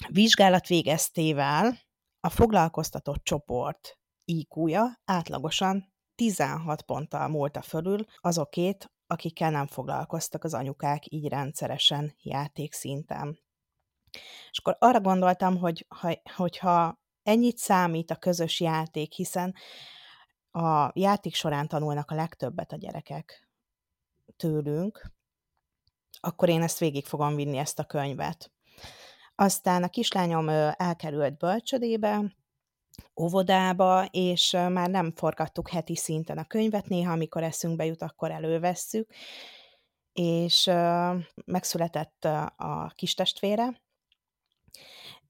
vizsgálat 0.08 0.68
végeztével 0.68 1.80
a 2.20 2.30
foglalkoztatott 2.30 3.24
csoport 3.24 4.00
IQ-ja 4.26 5.02
átlagosan 5.06 5.94
16 6.16 6.82
ponttal 6.82 7.28
múlta 7.28 7.62
fölül 7.62 8.06
azokét, 8.18 8.92
akikkel 9.08 9.52
nem 9.52 9.68
foglalkoztak 9.68 10.44
az 10.44 10.54
anyukák 10.54 11.12
így 11.12 11.28
rendszeresen 11.28 12.16
játékszinten. 12.22 13.40
És 14.52 14.60
akkor 14.60 14.76
arra 14.80 15.02
gondoltam, 15.02 15.58
hogy 15.58 15.86
ha, 15.88 16.22
hogyha 16.36 17.00
ennyit 17.24 17.58
számít 17.58 18.12
a 18.12 18.16
közös 18.16 18.60
játék, 18.60 19.14
hiszen 19.14 19.56
a 20.52 20.92
játék 20.94 21.36
során 21.36 21.68
tanulnak 21.68 22.12
a 22.12 22.16
legtöbbet 22.16 22.72
a 22.72 22.76
gyerekek 22.76 23.50
tőlünk, 24.36 25.12
akkor 26.20 26.50
én 26.50 26.62
ezt 26.62 26.80
végig 26.80 27.06
fogom 27.06 27.36
vinni, 27.36 27.58
ezt 27.58 27.80
a 27.80 27.86
könyvet. 27.86 28.52
Aztán 29.40 29.84
a 29.84 29.90
kislányom 29.90 30.50
elkerült 30.78 31.38
bölcsödébe, 31.38 32.36
óvodába, 33.22 34.06
és 34.12 34.52
már 34.52 34.90
nem 34.90 35.12
forgattuk 35.16 35.70
heti 35.70 35.96
szinten 35.96 36.38
a 36.38 36.46
könyvet, 36.46 36.88
néha 36.88 37.12
amikor 37.12 37.44
eszünkbe 37.44 37.86
jut, 37.86 38.02
akkor 38.02 38.32
elővesszük, 38.32 39.10
és 40.14 40.70
megszületett 41.46 42.26
a 42.56 42.92
kistestvére, 42.96 43.82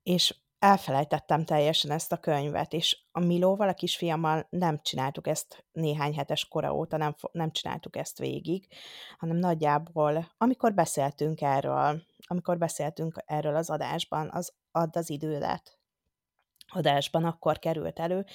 és 0.03 0.35
elfelejtettem 0.59 1.45
teljesen 1.45 1.91
ezt 1.91 2.11
a 2.11 2.17
könyvet, 2.17 2.73
és 2.73 2.97
a 3.11 3.19
Milóval, 3.19 3.67
a 3.67 3.73
kisfiammal 3.73 4.47
nem 4.49 4.79
csináltuk 4.81 5.27
ezt 5.27 5.65
néhány 5.71 6.15
hetes 6.15 6.47
kora 6.47 6.73
óta, 6.73 6.97
nem, 6.97 7.15
nem 7.31 7.51
csináltuk 7.51 7.95
ezt 7.95 8.17
végig, 8.17 8.67
hanem 9.17 9.37
nagyjából, 9.37 10.31
amikor 10.37 10.73
beszéltünk 10.73 11.41
erről, 11.41 12.01
amikor 12.27 12.57
beszéltünk 12.57 13.23
erről 13.25 13.55
az 13.55 13.69
adásban, 13.69 14.29
az 14.31 14.53
add 14.71 14.97
az 14.97 15.09
idődet 15.09 15.77
adásban 16.67 17.25
akkor 17.25 17.59
került 17.59 17.99
elő, 17.99 18.25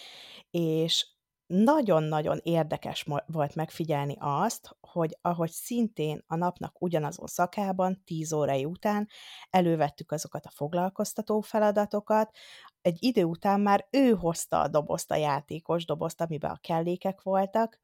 és 0.51 1.07
nagyon-nagyon 1.53 2.41
érdekes 2.43 3.07
volt 3.27 3.55
megfigyelni 3.55 4.17
azt, 4.19 4.77
hogy 4.81 5.19
ahogy 5.21 5.51
szintén 5.51 6.25
a 6.27 6.37
napnak 6.37 6.83
ugyanazon 6.83 7.27
szakában, 7.27 8.03
10 8.05 8.33
órai 8.33 8.65
után 8.65 9.09
elővettük 9.51 10.13
azokat 10.13 10.47
a 10.47 10.51
foglalkoztató 10.51 11.41
feladatokat, 11.41 12.37
egy 12.83 12.97
idő 13.01 13.25
után 13.25 13.61
már 13.61 13.87
ő 13.91 14.11
hozta 14.11 14.61
a 14.61 14.69
dobozt, 14.69 15.11
a 15.11 15.17
játékos 15.17 15.85
dobozt, 15.85 16.21
amiben 16.21 16.51
a 16.51 16.61
kellékek 16.61 17.23
voltak, 17.23 17.81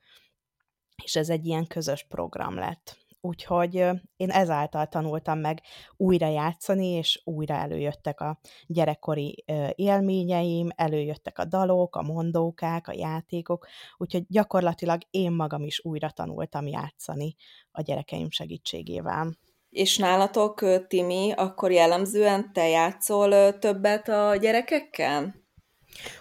és 1.03 1.17
ez 1.17 1.29
egy 1.29 1.47
ilyen 1.47 1.67
közös 1.67 2.05
program 2.09 2.55
lett 2.55 3.08
úgyhogy 3.21 3.75
én 4.17 4.31
ezáltal 4.31 4.87
tanultam 4.87 5.39
meg 5.39 5.61
újra 5.97 6.29
játszani, 6.29 6.87
és 6.87 7.21
újra 7.25 7.55
előjöttek 7.55 8.21
a 8.21 8.39
gyerekkori 8.67 9.45
élményeim, 9.75 10.69
előjöttek 10.77 11.39
a 11.39 11.45
dalok, 11.45 11.97
a 11.97 12.03
mondókák, 12.03 12.89
a 12.89 12.93
játékok, 12.93 13.67
úgyhogy 13.97 14.25
gyakorlatilag 14.29 15.01
én 15.11 15.33
magam 15.33 15.63
is 15.63 15.85
újra 15.85 16.11
tanultam 16.11 16.67
játszani 16.67 17.35
a 17.71 17.83
gyerekeim 17.83 18.31
segítségével. 18.31 19.37
És 19.71 19.97
nálatok, 19.97 20.87
Timi, 20.87 21.33
akkor 21.33 21.71
jellemzően 21.71 22.53
te 22.53 22.69
játszol 22.69 23.59
többet 23.59 24.09
a 24.09 24.37
gyerekekkel? 24.37 25.35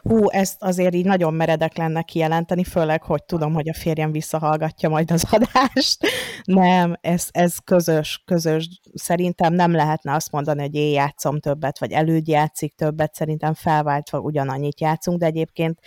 Hú, 0.01 0.29
ezt 0.29 0.63
azért 0.63 0.93
így 0.93 1.05
nagyon 1.05 1.33
meredek 1.33 1.77
lenne 1.77 2.01
kijelenteni, 2.01 2.63
főleg, 2.63 3.03
hogy 3.03 3.23
tudom, 3.23 3.53
hogy 3.53 3.69
a 3.69 3.73
férjem 3.73 4.11
visszahallgatja 4.11 4.89
majd 4.89 5.11
az 5.11 5.25
adást. 5.31 5.97
Nem, 6.43 6.95
ez, 7.01 7.27
ez 7.31 7.57
közös, 7.57 8.23
közös. 8.25 8.79
Szerintem 8.93 9.53
nem 9.53 9.71
lehetne 9.71 10.13
azt 10.13 10.31
mondani, 10.31 10.61
hogy 10.61 10.75
én 10.75 10.91
játszom 10.91 11.39
többet, 11.39 11.79
vagy 11.79 11.91
előd 11.91 12.27
játszik 12.27 12.75
többet, 12.75 13.13
szerintem 13.13 13.53
felváltva 13.53 14.19
ugyanannyit 14.19 14.79
játszunk, 14.79 15.19
de 15.19 15.25
egyébként 15.25 15.79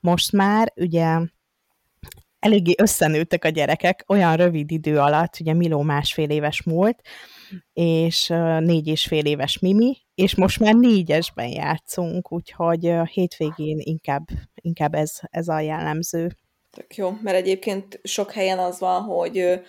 most 0.00 0.32
már 0.32 0.72
ugye 0.76 1.18
eléggé 2.38 2.74
összenőttek 2.78 3.44
a 3.44 3.48
gyerekek 3.48 4.04
olyan 4.06 4.36
rövid 4.36 4.70
idő 4.70 4.98
alatt, 4.98 5.36
ugye 5.40 5.52
Miló 5.52 5.82
másfél 5.82 6.30
éves 6.30 6.62
múlt, 6.62 7.00
és 7.72 8.26
négy 8.58 8.86
és 8.86 9.06
fél 9.06 9.24
éves 9.24 9.58
Mimi, 9.58 9.96
és 10.14 10.34
most 10.34 10.60
már 10.60 10.74
négyesben 10.74 11.48
játszunk, 11.48 12.32
úgyhogy 12.32 12.92
hétvégén 13.12 13.78
inkább, 13.78 14.24
inkább 14.54 14.94
ez, 14.94 15.12
ez 15.30 15.48
a 15.48 15.60
jellemző. 15.60 16.36
Tök 16.70 16.96
jó, 16.96 17.10
mert 17.22 17.36
egyébként 17.36 18.00
sok 18.02 18.32
helyen 18.32 18.58
az 18.58 18.80
van, 18.80 19.02
hogy 19.02 19.60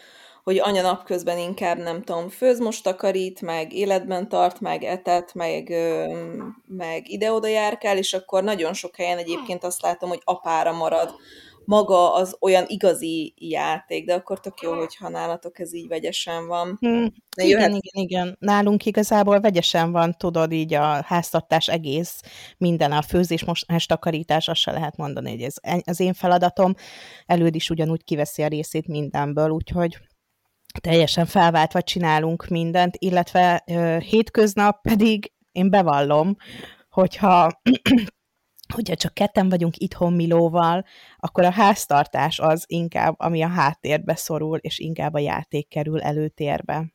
hogy 0.43 0.59
anya 0.59 0.81
napközben 0.81 1.38
inkább, 1.38 1.77
nem 1.77 2.01
tudom, 2.01 2.29
főz 2.29 2.59
most 2.59 2.83
takarít, 2.83 3.41
meg 3.41 3.74
életben 3.74 4.29
tart, 4.29 4.59
meg 4.59 4.83
etet, 4.83 5.33
meg, 5.33 5.74
meg 6.65 7.09
ide-oda 7.09 7.48
járkál, 7.48 7.98
és 7.98 8.13
akkor 8.13 8.43
nagyon 8.43 8.74
sok 8.74 8.95
helyen 8.95 9.17
egyébként 9.17 9.63
azt 9.63 9.81
látom, 9.81 10.09
hogy 10.09 10.21
apára 10.24 10.71
marad 10.71 11.15
maga 11.69 12.13
az 12.13 12.38
olyan 12.39 12.63
igazi 12.67 13.33
játék, 13.38 14.05
de 14.05 14.13
akkor 14.13 14.39
tök 14.39 14.61
jó, 14.61 14.73
hogyha 14.73 15.09
nálatok 15.09 15.59
ez 15.59 15.73
így 15.73 15.88
vegyesen 15.88 16.47
van. 16.47 16.77
Hmm. 16.79 17.13
De 17.35 17.43
igen, 17.43 17.69
igen, 17.69 18.03
igen. 18.03 18.38
Nálunk 18.39 18.85
igazából 18.85 19.39
vegyesen 19.39 19.91
van, 19.91 20.15
tudod, 20.17 20.51
így 20.51 20.73
a 20.73 21.03
háztartás 21.03 21.67
egész, 21.67 22.21
minden 22.57 22.91
a 22.91 23.01
főzés, 23.01 23.43
most 23.43 23.88
takarítás, 23.88 24.47
azt 24.47 24.59
se 24.59 24.71
lehet 24.71 24.97
mondani, 24.97 25.29
hogy 25.29 25.41
ez 25.41 25.55
az 25.83 25.99
én 25.99 26.13
feladatom. 26.13 26.73
Előd 27.25 27.55
is 27.55 27.69
ugyanúgy 27.69 28.03
kiveszi 28.03 28.43
a 28.43 28.47
részét 28.47 28.88
mindenből, 28.88 29.49
úgyhogy 29.49 29.97
teljesen 30.81 31.25
felváltva 31.25 31.81
csinálunk 31.81 32.47
mindent, 32.47 32.95
illetve 32.97 33.63
ö, 33.67 33.97
hétköznap 33.97 34.81
pedig 34.81 35.31
én 35.51 35.69
bevallom, 35.69 36.35
hogyha 36.89 37.61
hogyha 38.73 38.95
csak 38.95 39.13
ketten 39.13 39.49
vagyunk 39.49 39.77
itthon 39.77 40.13
Milóval, 40.13 40.85
akkor 41.17 41.43
a 41.43 41.51
háztartás 41.51 42.39
az 42.39 42.63
inkább, 42.67 43.15
ami 43.17 43.41
a 43.41 43.47
háttérbe 43.47 44.15
szorul, 44.15 44.57
és 44.57 44.79
inkább 44.79 45.13
a 45.13 45.19
játék 45.19 45.67
kerül 45.67 46.01
előtérbe. 46.01 46.85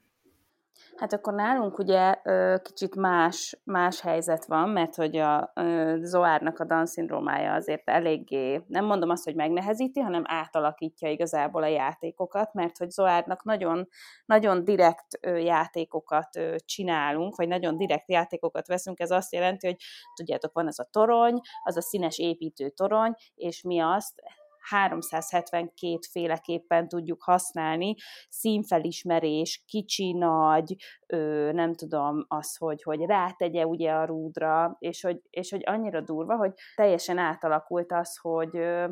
Hát 0.96 1.12
akkor 1.12 1.34
nálunk 1.34 1.78
ugye 1.78 2.14
kicsit 2.62 2.96
más, 2.96 3.60
más 3.64 4.00
helyzet 4.00 4.44
van, 4.44 4.68
mert 4.68 4.94
hogy 4.94 5.16
a 5.16 5.52
Zoárnak 6.00 6.58
a 6.58 6.64
Down 6.64 6.86
szindrómája 6.86 7.52
azért 7.52 7.88
eléggé, 7.88 8.64
nem 8.66 8.84
mondom 8.84 9.10
azt, 9.10 9.24
hogy 9.24 9.34
megnehezíti, 9.34 10.00
hanem 10.00 10.22
átalakítja 10.26 11.10
igazából 11.10 11.62
a 11.62 11.66
játékokat, 11.66 12.52
mert 12.52 12.78
hogy 12.78 12.90
Zoárnak 12.90 13.44
nagyon, 13.44 13.88
nagyon 14.26 14.64
direkt 14.64 15.18
játékokat 15.22 16.40
csinálunk, 16.64 17.36
vagy 17.36 17.48
nagyon 17.48 17.76
direkt 17.76 18.08
játékokat 18.10 18.66
veszünk, 18.66 19.00
ez 19.00 19.10
azt 19.10 19.32
jelenti, 19.32 19.66
hogy 19.66 19.76
tudjátok, 20.14 20.52
van 20.52 20.66
ez 20.66 20.78
a 20.78 20.88
torony, 20.90 21.40
az 21.62 21.76
a 21.76 21.82
színes 21.82 22.18
építő 22.18 22.68
torony, 22.68 23.14
és 23.34 23.62
mi 23.62 23.80
azt 23.80 24.22
372 24.68 25.98
féleképpen 26.10 26.88
tudjuk 26.88 27.22
használni, 27.22 27.94
színfelismerés, 28.28 29.64
kicsi, 29.66 30.12
nagy, 30.12 30.74
ö, 31.06 31.50
nem 31.52 31.74
tudom, 31.74 32.24
az, 32.28 32.56
hogy, 32.56 32.82
hogy 32.82 33.00
rátegye 33.00 33.66
ugye 33.66 33.92
a 33.92 34.04
rúdra, 34.04 34.76
és 34.78 35.02
hogy, 35.02 35.20
és 35.30 35.50
hogy 35.50 35.62
annyira 35.64 36.00
durva, 36.00 36.36
hogy 36.36 36.52
teljesen 36.74 37.18
átalakult 37.18 37.92
az, 37.92 38.16
hogy 38.16 38.56
ö, 38.56 38.88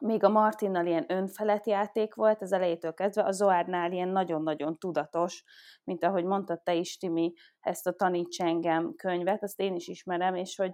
még 0.00 0.24
a 0.24 0.28
Martinnal 0.28 0.86
ilyen 0.86 1.04
önfelett 1.08 1.66
játék 1.66 2.14
volt 2.14 2.42
az 2.42 2.52
elejétől 2.52 2.94
kezdve, 2.94 3.24
a 3.24 3.32
Zoárnál 3.32 3.92
ilyen 3.92 4.08
nagyon-nagyon 4.08 4.78
tudatos, 4.78 5.44
mint 5.84 6.04
ahogy 6.04 6.24
mondtad 6.24 6.62
te 6.62 6.74
is, 6.74 6.96
Timi, 6.96 7.32
ezt 7.60 7.86
a 7.86 7.92
Taníts 7.92 8.40
engem 8.40 8.94
könyvet, 8.94 9.42
azt 9.42 9.60
én 9.60 9.74
is 9.74 9.88
ismerem, 9.88 10.34
és 10.34 10.56
hogy, 10.56 10.72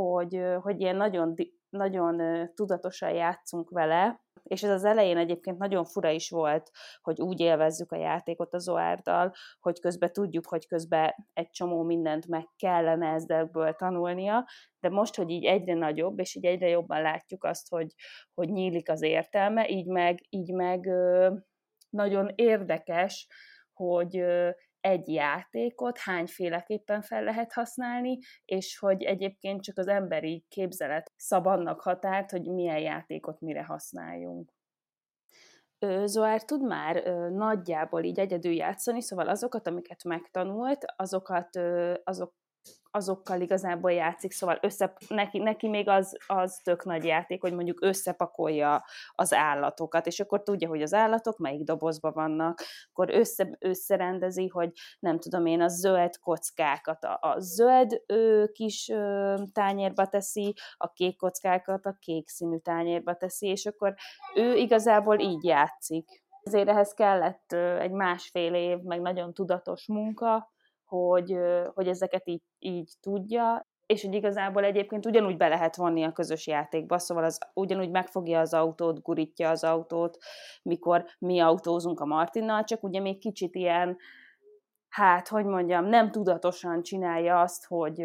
hogy, 0.00 0.42
hogy 0.62 0.80
ilyen 0.80 0.96
nagyon 0.96 1.34
nagyon 1.70 2.48
tudatosan 2.54 3.10
játszunk 3.10 3.70
vele, 3.70 4.20
és 4.42 4.62
ez 4.62 4.70
az 4.70 4.84
elején 4.84 5.16
egyébként 5.16 5.58
nagyon 5.58 5.84
fura 5.84 6.10
is 6.10 6.30
volt, 6.30 6.70
hogy 7.02 7.20
úgy 7.20 7.40
élvezzük 7.40 7.92
a 7.92 7.96
játékot 7.96 8.54
az 8.54 8.62
Zoárdal, 8.62 9.32
hogy 9.60 9.80
közben 9.80 10.12
tudjuk, 10.12 10.46
hogy 10.46 10.66
közben 10.66 11.14
egy 11.32 11.50
csomó 11.50 11.82
mindent 11.82 12.26
meg 12.26 12.46
kellene 12.56 13.12
ezdekből 13.12 13.72
tanulnia, 13.72 14.48
de 14.80 14.88
most, 14.88 15.14
hogy 15.16 15.30
így 15.30 15.44
egyre 15.44 15.74
nagyobb, 15.74 16.18
és 16.18 16.34
így 16.34 16.44
egyre 16.44 16.68
jobban 16.68 17.02
látjuk 17.02 17.44
azt, 17.44 17.68
hogy, 17.68 17.94
hogy 18.34 18.48
nyílik 18.48 18.90
az 18.90 19.02
értelme, 19.02 19.68
így 19.68 19.86
meg, 19.86 20.26
így 20.28 20.52
meg 20.52 20.88
nagyon 21.90 22.32
érdekes, 22.34 23.26
hogy 23.72 24.24
egy 24.80 25.08
játékot 25.08 25.98
hányféleképpen 25.98 27.02
fel 27.02 27.22
lehet 27.22 27.52
használni, 27.52 28.18
és 28.44 28.78
hogy 28.78 29.02
egyébként 29.02 29.62
csak 29.62 29.78
az 29.78 29.86
emberi 29.86 30.44
képzelet 30.48 31.12
szab 31.16 31.46
annak 31.46 31.80
határt, 31.80 32.30
hogy 32.30 32.42
milyen 32.42 32.78
játékot 32.78 33.40
mire 33.40 33.64
használjunk. 33.64 34.52
Zoár 36.04 36.44
tud 36.44 36.66
már 36.66 37.02
nagyjából 37.32 38.02
így 38.02 38.18
egyedül 38.18 38.52
játszani, 38.52 39.02
szóval 39.02 39.28
azokat, 39.28 39.66
amiket 39.66 40.04
megtanult, 40.04 40.84
azokat, 40.96 41.56
azok 42.04 42.34
azokkal 42.90 43.40
igazából 43.40 43.92
játszik, 43.92 44.32
szóval 44.32 44.58
össze, 44.62 44.92
neki, 45.08 45.38
neki 45.38 45.68
még 45.68 45.88
az, 45.88 46.16
az 46.26 46.60
tök 46.64 46.84
nagy 46.84 47.04
játék, 47.04 47.40
hogy 47.40 47.52
mondjuk 47.52 47.82
összepakolja 47.82 48.84
az 49.14 49.32
állatokat, 49.32 50.06
és 50.06 50.20
akkor 50.20 50.42
tudja, 50.42 50.68
hogy 50.68 50.82
az 50.82 50.94
állatok 50.94 51.38
melyik 51.38 51.64
dobozban 51.64 52.12
vannak, 52.12 52.60
akkor 52.92 53.10
össze, 53.14 53.56
összerendezi, 53.58 54.46
hogy 54.46 54.72
nem 54.98 55.18
tudom 55.18 55.46
én, 55.46 55.60
a 55.60 55.68
zöld 55.68 56.18
kockákat 56.18 57.04
a, 57.04 57.18
a 57.20 57.34
zöld 57.38 58.02
ö, 58.06 58.44
kis 58.52 58.88
ö, 58.88 59.34
tányérba 59.52 60.06
teszi, 60.06 60.54
a 60.76 60.92
kék 60.92 61.16
kockákat 61.16 61.86
a 61.86 61.96
kék 62.00 62.28
színű 62.28 62.58
tányérba 62.58 63.14
teszi, 63.14 63.46
és 63.46 63.66
akkor 63.66 63.94
ő 64.34 64.56
igazából 64.56 65.18
így 65.18 65.44
játszik. 65.44 66.22
Ezért 66.42 66.68
ehhez 66.68 66.92
kellett 66.92 67.52
egy 67.52 67.90
másfél 67.90 68.54
év, 68.54 68.78
meg 68.78 69.00
nagyon 69.00 69.34
tudatos 69.34 69.86
munka, 69.86 70.50
hogy, 70.90 71.36
hogy 71.74 71.88
ezeket 71.88 72.28
így, 72.28 72.42
így 72.58 72.92
tudja, 73.00 73.68
és 73.86 74.04
hogy 74.04 74.14
igazából 74.14 74.64
egyébként 74.64 75.06
ugyanúgy 75.06 75.36
be 75.36 75.48
lehet 75.48 75.76
vonni 75.76 76.02
a 76.02 76.12
közös 76.12 76.46
játékba, 76.46 76.98
szóval 76.98 77.24
az 77.24 77.38
ugyanúgy 77.54 77.90
megfogja 77.90 78.40
az 78.40 78.54
autót, 78.54 79.02
gurítja 79.02 79.50
az 79.50 79.64
autót, 79.64 80.18
mikor 80.62 81.04
mi 81.18 81.40
autózunk 81.40 82.00
a 82.00 82.04
Martinnal, 82.04 82.64
csak 82.64 82.82
ugye 82.82 83.00
még 83.00 83.18
kicsit 83.18 83.54
ilyen, 83.54 83.96
hát, 84.88 85.28
hogy 85.28 85.44
mondjam, 85.44 85.84
nem 85.84 86.10
tudatosan 86.10 86.82
csinálja 86.82 87.40
azt, 87.40 87.66
hogy, 87.66 88.04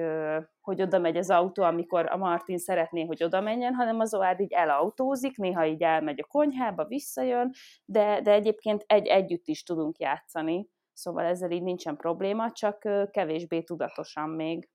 hogy 0.61 0.81
oda 0.81 0.99
megy 0.99 1.17
az 1.17 1.29
autó, 1.29 1.63
amikor 1.63 2.11
a 2.11 2.17
Martin 2.17 2.57
szeretné, 2.57 3.05
hogy 3.05 3.23
oda 3.23 3.41
menjen, 3.41 3.73
hanem 3.73 3.99
az 3.99 4.13
Oád 4.13 4.39
így 4.39 4.53
elautózik, 4.53 5.37
néha 5.37 5.65
így 5.65 5.81
elmegy 5.81 6.19
a 6.21 6.27
konyhába, 6.27 6.85
visszajön, 6.85 7.51
de, 7.85 8.21
de 8.21 8.31
egyébként 8.31 8.83
egy 8.87 9.07
együtt 9.07 9.47
is 9.47 9.63
tudunk 9.63 9.97
játszani 9.97 10.69
szóval 10.95 11.25
ezzel 11.25 11.51
így 11.51 11.63
nincsen 11.63 11.95
probléma, 11.95 12.51
csak 12.51 12.79
kevésbé 13.11 13.61
tudatosan 13.61 14.29
még. 14.29 14.69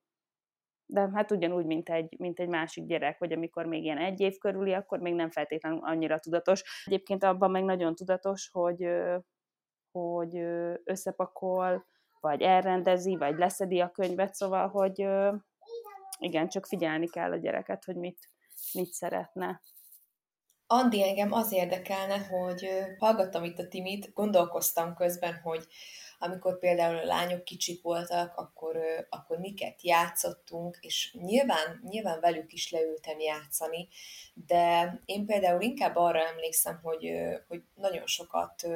De 0.86 1.10
hát 1.14 1.30
ugyanúgy, 1.30 1.64
mint 1.64 1.88
egy, 1.88 2.18
mint 2.18 2.40
egy 2.40 2.48
másik 2.48 2.86
gyerek, 2.86 3.18
hogy 3.18 3.32
amikor 3.32 3.66
még 3.66 3.84
ilyen 3.84 3.98
egy 3.98 4.20
év 4.20 4.38
körüli, 4.38 4.72
akkor 4.72 4.98
még 4.98 5.14
nem 5.14 5.30
feltétlenül 5.30 5.78
annyira 5.82 6.18
tudatos. 6.18 6.84
Egyébként 6.84 7.24
abban 7.24 7.50
meg 7.50 7.64
nagyon 7.64 7.94
tudatos, 7.94 8.48
hogy, 8.52 8.88
hogy 9.90 10.36
összepakol, 10.84 11.86
vagy 12.20 12.42
elrendezi, 12.42 13.16
vagy 13.16 13.38
leszedi 13.38 13.80
a 13.80 13.90
könyvet, 13.90 14.34
szóval, 14.34 14.68
hogy 14.68 15.06
igen, 16.18 16.48
csak 16.48 16.66
figyelni 16.66 17.08
kell 17.08 17.32
a 17.32 17.36
gyereket, 17.36 17.84
hogy 17.84 17.96
mit, 17.96 18.18
mit 18.72 18.92
szeretne. 18.92 19.60
Andi, 20.66 21.02
engem 21.02 21.32
az 21.32 21.52
érdekelne, 21.52 22.18
hogy 22.18 22.68
hallgattam 22.98 23.44
itt 23.44 23.58
a 23.58 23.68
Timit, 23.68 24.12
gondolkoztam 24.12 24.94
közben, 24.94 25.40
hogy 25.42 25.66
amikor 26.22 26.58
például 26.58 26.96
a 26.96 27.04
lányok 27.04 27.44
kicsik 27.44 27.82
voltak, 27.82 28.36
akkor, 28.36 28.78
akkor 29.08 29.38
miket 29.38 29.82
játszottunk, 29.82 30.78
és 30.80 31.16
nyilván, 31.20 31.80
nyilván 31.90 32.20
velük 32.20 32.52
is 32.52 32.70
leültem 32.70 33.20
játszani, 33.20 33.88
de 34.34 34.94
én 35.04 35.26
például 35.26 35.60
inkább 35.60 35.96
arra 35.96 36.26
emlékszem, 36.26 36.80
hogy, 36.82 37.10
hogy 37.48 37.62
nagyon 37.74 38.06
sokat 38.06 38.66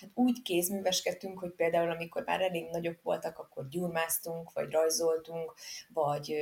hát 0.00 0.10
úgy 0.14 0.42
kézműveskedtünk, 0.42 1.38
hogy 1.38 1.50
például 1.50 1.90
amikor 1.90 2.22
már 2.26 2.40
elég 2.40 2.70
nagyobb 2.70 2.98
voltak, 3.02 3.38
akkor 3.38 3.68
gyurmáztunk, 3.68 4.52
vagy 4.52 4.70
rajzoltunk, 4.70 5.54
vagy, 5.88 6.36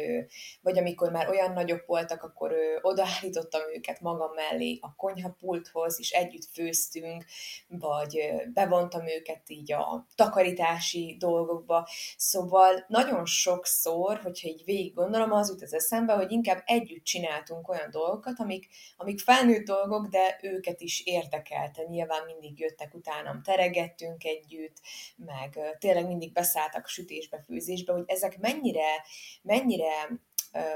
vagy 0.63 0.79
amikor 0.79 1.11
már 1.11 1.29
olyan 1.29 1.53
nagyobb 1.53 1.83
voltak, 1.87 2.23
akkor 2.23 2.55
odaállítottam 2.83 3.61
őket 3.75 4.01
magam 4.01 4.33
mellé 4.35 4.79
a 4.81 4.95
konyhapulthoz, 4.95 5.99
és 5.99 6.11
együtt 6.11 6.45
főztünk, 6.53 7.25
vagy 7.69 8.33
bevontam 8.53 9.09
őket 9.09 9.51
így 9.51 9.73
a 9.73 10.07
takarítási 10.45 11.17
dolgokba. 11.19 11.89
Szóval 12.17 12.85
nagyon 12.89 13.27
sokszor, 13.27 14.21
hogyha 14.23 14.49
így 14.49 14.65
végig 14.65 14.95
gondolom, 14.95 15.33
az 15.33 15.49
jut 15.49 15.63
az 15.63 15.75
eszembe, 15.75 16.13
hogy 16.13 16.31
inkább 16.31 16.63
együtt 16.65 17.05
csináltunk 17.05 17.69
olyan 17.69 17.91
dolgokat, 17.91 18.39
amik, 18.39 18.69
amik 18.97 19.21
felnőtt 19.21 19.65
dolgok, 19.65 20.07
de 20.07 20.39
őket 20.43 20.81
is 20.81 21.01
érdekelte. 21.05 21.83
Nyilván 21.83 22.25
mindig 22.27 22.59
jöttek 22.59 22.95
utánam 22.95 23.43
teregettünk 23.43 24.25
együtt, 24.25 24.77
meg 25.17 25.77
tényleg 25.79 26.07
mindig 26.07 26.33
beszálltak 26.33 26.87
sütésbe, 26.87 27.43
főzésbe, 27.47 27.93
hogy 27.93 28.05
ezek 28.07 28.39
mennyire, 28.39 29.05
mennyire 29.43 30.21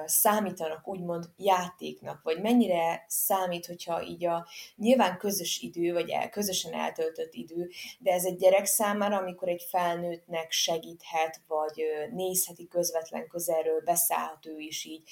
számítanak 0.04 0.88
úgymond 0.88 1.24
játéknak, 1.36 2.22
vagy 2.22 2.40
mennyire 2.40 3.04
számít, 3.08 3.66
hogyha 3.66 4.02
így 4.02 4.24
a 4.24 4.46
nyilván 4.76 5.18
közös 5.18 5.58
idő, 5.60 5.92
vagy 5.92 6.10
el, 6.10 6.28
közösen 6.28 6.72
eltöltött 6.72 7.34
idő, 7.34 7.70
de 7.98 8.12
ez 8.12 8.24
egy 8.24 8.36
gyerek 8.36 8.64
számára, 8.64 9.16
amikor 9.16 9.48
egy 9.48 9.66
felnőttnek 9.70 10.50
segíthet, 10.50 11.40
vagy 11.46 11.82
nézheti 12.10 12.68
közvetlen 12.68 13.28
közelről, 13.28 13.80
beszállhat 13.80 14.46
ő 14.46 14.58
is 14.58 14.84
így, 14.84 15.10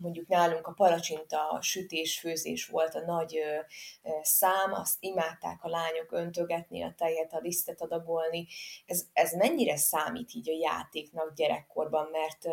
mondjuk 0.00 0.28
nálunk 0.28 0.66
a 0.66 0.72
palacsinta 0.72 1.58
sütés, 1.60 2.18
főzés 2.18 2.66
volt 2.66 2.94
a 2.94 3.04
nagy 3.04 3.36
ö, 3.36 3.58
ö, 4.02 4.10
szám, 4.22 4.72
azt 4.72 4.96
imádták 5.00 5.64
a 5.64 5.68
lányok 5.68 6.12
öntögetni, 6.12 6.82
a 6.82 6.94
tejet, 6.96 7.32
a 7.32 7.38
lisztet 7.38 7.82
adagolni. 7.82 8.46
Ez, 8.86 9.02
ez 9.12 9.32
mennyire 9.32 9.76
számít 9.76 10.34
így 10.34 10.50
a 10.50 10.56
játéknak 10.58 11.34
gyerekkorban, 11.34 12.08
mert 12.12 12.46
ö, 12.46 12.50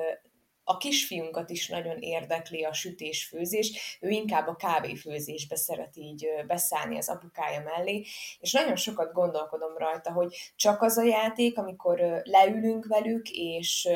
a 0.64 0.78
kisfiunkat 0.78 1.50
is 1.50 1.68
nagyon 1.68 1.98
érdekli 2.00 2.64
a 2.64 2.74
sütés-főzés, 2.74 3.98
ő 4.00 4.10
inkább 4.10 4.48
a 4.48 4.56
kávéfőzésbe 4.56 5.56
szeret 5.56 5.98
így 5.98 6.28
beszállni 6.48 6.98
az 6.98 7.10
apukája 7.10 7.62
mellé, 7.62 8.06
és 8.40 8.52
nagyon 8.52 8.76
sokat 8.76 9.14
gondolkodom 9.14 9.78
rajta, 9.78 10.12
hogy 10.12 10.54
csak 10.56 10.82
az 10.82 10.98
a 10.98 11.04
játék, 11.04 11.58
amikor 11.58 12.22
leülünk 12.24 12.86
velük, 12.86 13.30
és 13.30 13.90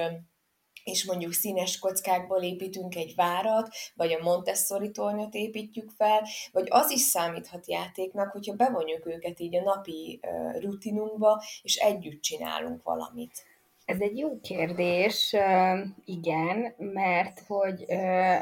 és 0.84 1.06
mondjuk 1.06 1.34
színes 1.34 1.80
kockákból 1.80 2.42
építünk 2.42 2.96
egy 2.96 3.16
várat, 3.16 3.70
vagy 3.96 4.14
a 4.14 4.24
Montessori 4.24 4.92
tornyot 4.92 5.34
építjük 5.34 5.90
fel, 5.90 6.28
vagy 6.52 6.68
az 6.70 6.92
is 6.92 7.02
számíthat 7.02 7.68
játéknak, 7.68 8.32
hogyha 8.32 8.56
bevonjuk 8.56 9.06
őket 9.06 9.40
így 9.40 9.56
a 9.56 9.62
napi 9.62 10.20
rutinunkba, 10.60 11.44
és 11.62 11.76
együtt 11.76 12.22
csinálunk 12.22 12.84
valamit. 12.84 13.46
Ez 13.88 14.02
egy 14.02 14.18
jó 14.18 14.40
kérdés, 14.40 15.36
igen, 16.06 16.74
mert 16.78 17.40
hogy, 17.48 17.86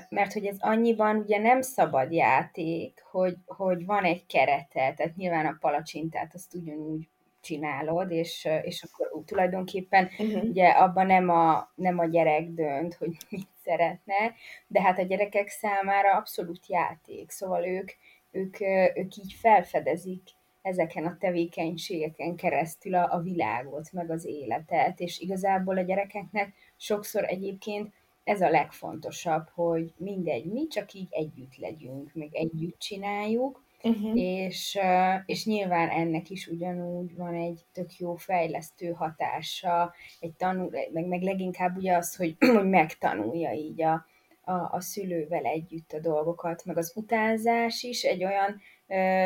mert 0.10 0.34
hogy 0.34 0.46
ez 0.46 0.58
annyiban 0.60 1.16
ugye 1.16 1.38
nem 1.38 1.62
szabad 1.62 2.12
játék, 2.12 3.04
hogy, 3.12 3.36
hogy 3.46 3.86
van 3.86 4.04
egy 4.04 4.26
kerete, 4.26 4.94
tehát 4.94 5.16
nyilván 5.16 5.46
a 5.46 5.58
palacsintát 5.60 6.34
azt 6.34 6.56
ugyanúgy 6.56 7.10
csinálod, 7.42 8.12
és, 8.12 8.48
és 8.62 8.84
akkor 8.84 9.24
tulajdonképpen 9.26 10.10
uh-huh. 10.18 10.44
ugye 10.44 10.68
abban 10.68 11.06
nem 11.06 11.30
a, 11.30 11.72
nem 11.76 12.00
a 12.00 12.06
gyerek 12.06 12.50
dönt, 12.50 12.94
hogy 12.94 13.18
mit 13.30 13.48
szeretne, 13.64 14.34
de 14.68 14.82
hát 14.82 15.00
a 15.00 15.04
gyerekek 15.04 15.48
számára 15.48 16.18
abszolút 16.18 16.68
játék, 16.68 17.30
szóval 17.30 17.66
ők, 17.66 17.92
ők, 18.32 18.60
ők 18.96 19.16
így 19.16 19.34
felfedezik 19.40 20.24
ezeken 20.66 21.06
a 21.06 21.18
tevékenységeken 21.20 22.36
keresztül 22.36 22.96
a, 22.96 23.14
a 23.14 23.20
világot, 23.20 23.92
meg 23.92 24.12
az 24.12 24.26
életet, 24.26 25.00
és 25.00 25.20
igazából 25.20 25.78
a 25.78 25.82
gyerekeknek 25.82 26.54
sokszor 26.78 27.24
egyébként 27.24 27.94
ez 28.24 28.42
a 28.42 28.50
legfontosabb, 28.50 29.50
hogy 29.54 29.94
mindegy, 29.98 30.46
mi 30.46 30.68
csak 30.68 30.94
így 30.94 31.08
együtt 31.10 31.58
legyünk, 31.58 32.12
meg 32.14 32.30
együtt 32.32 32.80
csináljuk, 32.80 33.64
uh-huh. 33.84 34.20
és, 34.20 34.80
és 35.26 35.46
nyilván 35.46 35.90
ennek 35.90 36.30
is 36.30 36.48
ugyanúgy 36.48 37.16
van 37.16 37.34
egy 37.34 37.66
tök 37.74 37.98
jó 37.98 38.16
fejlesztő 38.16 38.92
hatása, 38.92 39.94
egy 40.20 40.34
tanul, 40.34 40.70
meg, 40.92 41.06
meg 41.08 41.22
leginkább 41.22 41.78
ugye 41.78 41.96
az, 41.96 42.16
hogy, 42.16 42.36
hogy 42.56 42.70
megtanulja 42.70 43.52
így 43.52 43.82
a, 43.82 44.06
a, 44.42 44.54
a 44.72 44.80
szülővel 44.80 45.44
együtt 45.44 45.94
a 45.94 46.00
dolgokat, 46.00 46.66
meg 46.66 46.78
az 46.78 46.92
utánzás 46.96 47.84
is 47.84 48.04
egy 48.04 48.24
olyan 48.24 48.62
ö, 48.88 49.26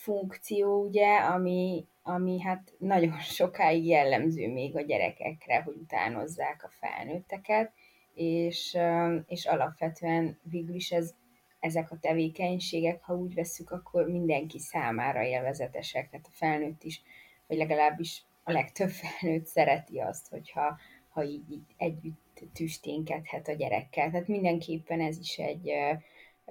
funkció, 0.00 0.84
ugye, 0.84 1.16
ami, 1.16 1.86
ami 2.02 2.40
hát 2.40 2.72
nagyon 2.78 3.20
sokáig 3.40 3.86
jellemző 3.86 4.52
még 4.52 4.76
a 4.76 4.80
gyerekekre, 4.80 5.62
hogy 5.62 5.76
utánozzák 5.76 6.64
a 6.64 6.68
felnőtteket, 6.68 7.72
és, 8.14 8.78
és 9.26 9.46
alapvetően 9.46 10.38
végül 10.42 10.74
is 10.74 10.90
ez, 10.90 11.14
ezek 11.60 11.90
a 11.90 11.98
tevékenységek, 11.98 13.02
ha 13.02 13.14
úgy 13.14 13.34
vesszük, 13.34 13.70
akkor 13.70 14.08
mindenki 14.08 14.58
számára 14.58 15.22
élvezetesek, 15.22 16.10
tehát 16.10 16.26
a 16.26 16.36
felnőtt 16.36 16.82
is, 16.82 17.02
vagy 17.46 17.56
legalábbis 17.56 18.24
a 18.42 18.52
legtöbb 18.52 18.90
felnőtt 19.00 19.46
szereti 19.46 19.98
azt, 19.98 20.28
hogyha 20.28 20.78
ha 21.08 21.24
így, 21.24 21.50
így 21.50 21.74
együtt 21.76 22.42
tüsténkedhet 22.52 23.48
a 23.48 23.52
gyerekkel. 23.52 24.10
Tehát 24.10 24.28
mindenképpen 24.28 25.00
ez 25.00 25.18
is 25.18 25.38
egy 25.38 25.70
ö, 25.70 25.92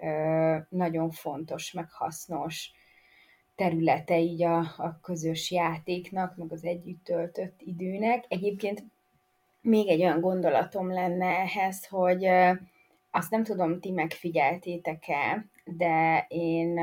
ö, 0.05 0.57
nagyon 0.69 1.11
fontos, 1.11 1.71
meg 1.71 1.91
hasznos 1.91 2.71
területe 3.59 4.19
így 4.19 4.43
a, 4.43 4.57
a 4.57 4.99
közös 5.01 5.51
játéknak, 5.51 6.35
meg 6.37 6.51
az 6.51 6.63
együtt 6.63 7.03
töltött 7.03 7.61
időnek. 7.61 8.25
Egyébként 8.27 8.83
még 9.61 9.87
egy 9.87 10.01
olyan 10.01 10.19
gondolatom 10.19 10.91
lenne 10.91 11.25
ehhez, 11.25 11.87
hogy 11.87 12.25
azt 13.11 13.31
nem 13.31 13.43
tudom, 13.43 13.79
ti 13.79 13.91
megfigyeltétek-e, 13.91 15.45
de 15.65 16.25
én, 16.29 16.79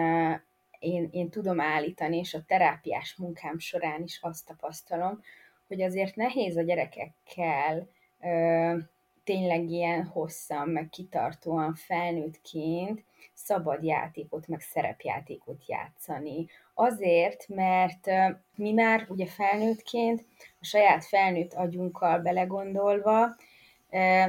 én, 0.78 1.08
én 1.12 1.30
tudom 1.30 1.60
állítani, 1.60 2.18
és 2.18 2.34
a 2.34 2.44
terápiás 2.46 3.16
munkám 3.16 3.58
során 3.58 4.02
is 4.02 4.18
azt 4.22 4.46
tapasztalom, 4.46 5.20
hogy 5.68 5.82
azért 5.82 6.16
nehéz 6.16 6.56
a 6.56 6.62
gyerekekkel 6.62 7.88
ö, 8.20 8.76
tényleg 9.24 9.70
ilyen 9.70 10.04
hosszan, 10.04 10.68
meg 10.68 10.88
kitartóan 10.88 11.74
felnőttként 11.74 13.04
szabad 13.34 13.84
játékot, 13.84 14.48
meg 14.48 14.60
szerepjátékot 14.60 15.66
játszani. 15.66 16.46
Azért, 16.74 17.48
mert 17.48 18.10
mi 18.56 18.72
már 18.72 19.06
ugye 19.08 19.26
felnőttként, 19.26 20.24
a 20.60 20.64
saját 20.64 21.04
felnőtt 21.04 21.52
agyunkkal 21.52 22.18
belegondolva, 22.18 23.36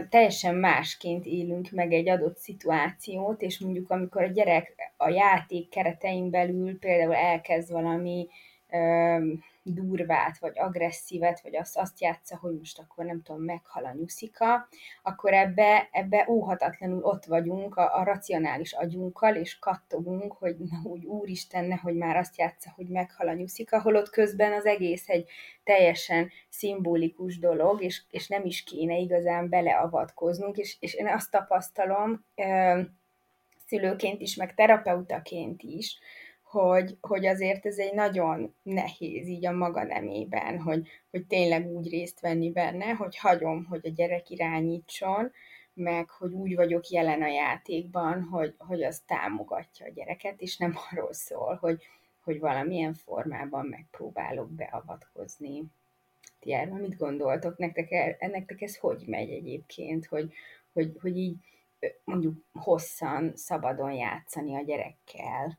teljesen 0.10 0.56
másként 0.56 1.26
élünk 1.26 1.72
meg 1.72 1.94
egy 1.94 2.10
adott 2.10 2.38
szituációt, 2.38 3.42
és 3.42 3.60
mondjuk 3.60 3.90
amikor 3.90 4.24
a 4.24 4.28
gyerek 4.28 4.94
a 4.98 5.10
játék 5.10 5.70
keretein 5.70 6.30
belül 6.30 6.80
például 6.80 7.16
elkezd 7.16 7.72
valami 7.72 8.28
durvát, 9.74 10.38
vagy 10.38 10.60
agresszívet, 10.60 11.42
vagy 11.42 11.56
azt, 11.56 11.78
azt 11.78 12.02
játsza, 12.02 12.38
hogy 12.38 12.58
most 12.58 12.80
akkor 12.80 13.06
nem 13.06 13.22
tudom, 13.22 13.42
meghal 13.42 13.86
a 13.86 13.94
nyuszika, 13.94 14.68
akkor 15.04 15.34
ebbe, 15.34 15.90
ebbe 15.92 16.26
óhatatlanul 16.30 17.04
ott 17.04 17.26
vagyunk 17.26 17.76
a, 17.76 18.00
a 18.00 18.04
racionális 18.04 18.74
agyunkkal, 18.74 19.36
és 19.36 19.60
kattogunk, 19.60 20.34
hogy 20.34 20.58
na 20.58 20.90
úgy 20.90 21.06
úristen, 21.06 21.78
hogy 21.78 21.96
már 21.96 22.16
azt 22.16 22.38
játsza, 22.38 22.72
hogy 22.76 22.88
meghal 22.88 23.28
a 23.28 23.34
nyuszika, 23.34 23.82
holott 23.82 24.10
közben 24.10 24.54
az 24.54 24.66
egész 24.66 25.10
egy 25.10 25.30
teljesen 25.64 26.30
szimbolikus 26.50 27.40
dolog, 27.40 27.84
és, 27.84 28.04
és 28.10 28.28
nem 28.28 28.46
is 28.46 28.64
kéne 28.64 28.98
igazán 28.98 29.50
beleavatkoznunk, 29.50 30.58
és, 30.58 30.78
és 30.80 30.94
én 30.94 31.08
azt 31.08 31.32
tapasztalom, 31.32 32.26
szülőként 33.68 34.22
is, 34.22 34.36
meg 34.36 34.54
terapeutaként 34.54 35.62
is, 35.64 36.00
hogy, 36.58 36.98
hogy 37.02 37.26
azért 37.26 37.66
ez 37.66 37.78
egy 37.78 37.94
nagyon 37.94 38.56
nehéz 38.64 39.28
így 39.28 39.46
a 39.46 39.52
maga 39.52 39.84
nemében, 39.84 40.60
hogy, 40.60 40.88
hogy 41.12 41.26
tényleg 41.26 41.66
úgy 41.68 41.90
részt 41.90 42.20
venni 42.20 42.52
benne, 42.52 42.86
hogy 42.86 43.18
hagyom, 43.18 43.66
hogy 43.66 43.82
a 43.84 43.90
gyerek 43.90 44.30
irányítson, 44.30 45.32
meg 45.74 46.10
hogy 46.10 46.32
úgy 46.32 46.56
vagyok 46.56 46.90
jelen 46.90 47.22
a 47.22 47.28
játékban, 47.28 48.24
hogy, 48.24 48.56
hogy 48.58 48.84
az 48.84 49.02
támogatja 49.06 49.86
a 49.86 49.90
gyereket, 49.90 50.42
és 50.42 50.58
nem 50.58 50.76
arról 50.92 51.14
szól, 51.14 51.58
hogy, 51.62 51.84
hogy 52.24 52.40
valamilyen 52.40 52.94
formában 52.94 53.66
megpróbálok 53.66 54.52
beavatkozni. 54.52 55.64
Ti 56.40 56.54
erről 56.54 56.80
mit 56.80 56.98
gondoltok? 56.98 57.58
Nektek, 57.58 57.92
e, 57.92 58.18
nektek 58.20 58.62
ez 58.62 58.78
hogy 58.78 59.04
megy 59.06 59.30
egyébként, 59.30 60.06
hogy, 60.06 60.34
hogy, 60.74 60.98
hogy 61.02 61.18
így 61.18 61.36
mondjuk 62.04 62.44
hosszan, 62.54 63.32
szabadon 63.36 63.92
játszani 63.92 64.56
a 64.56 64.62
gyerekkel? 64.62 65.58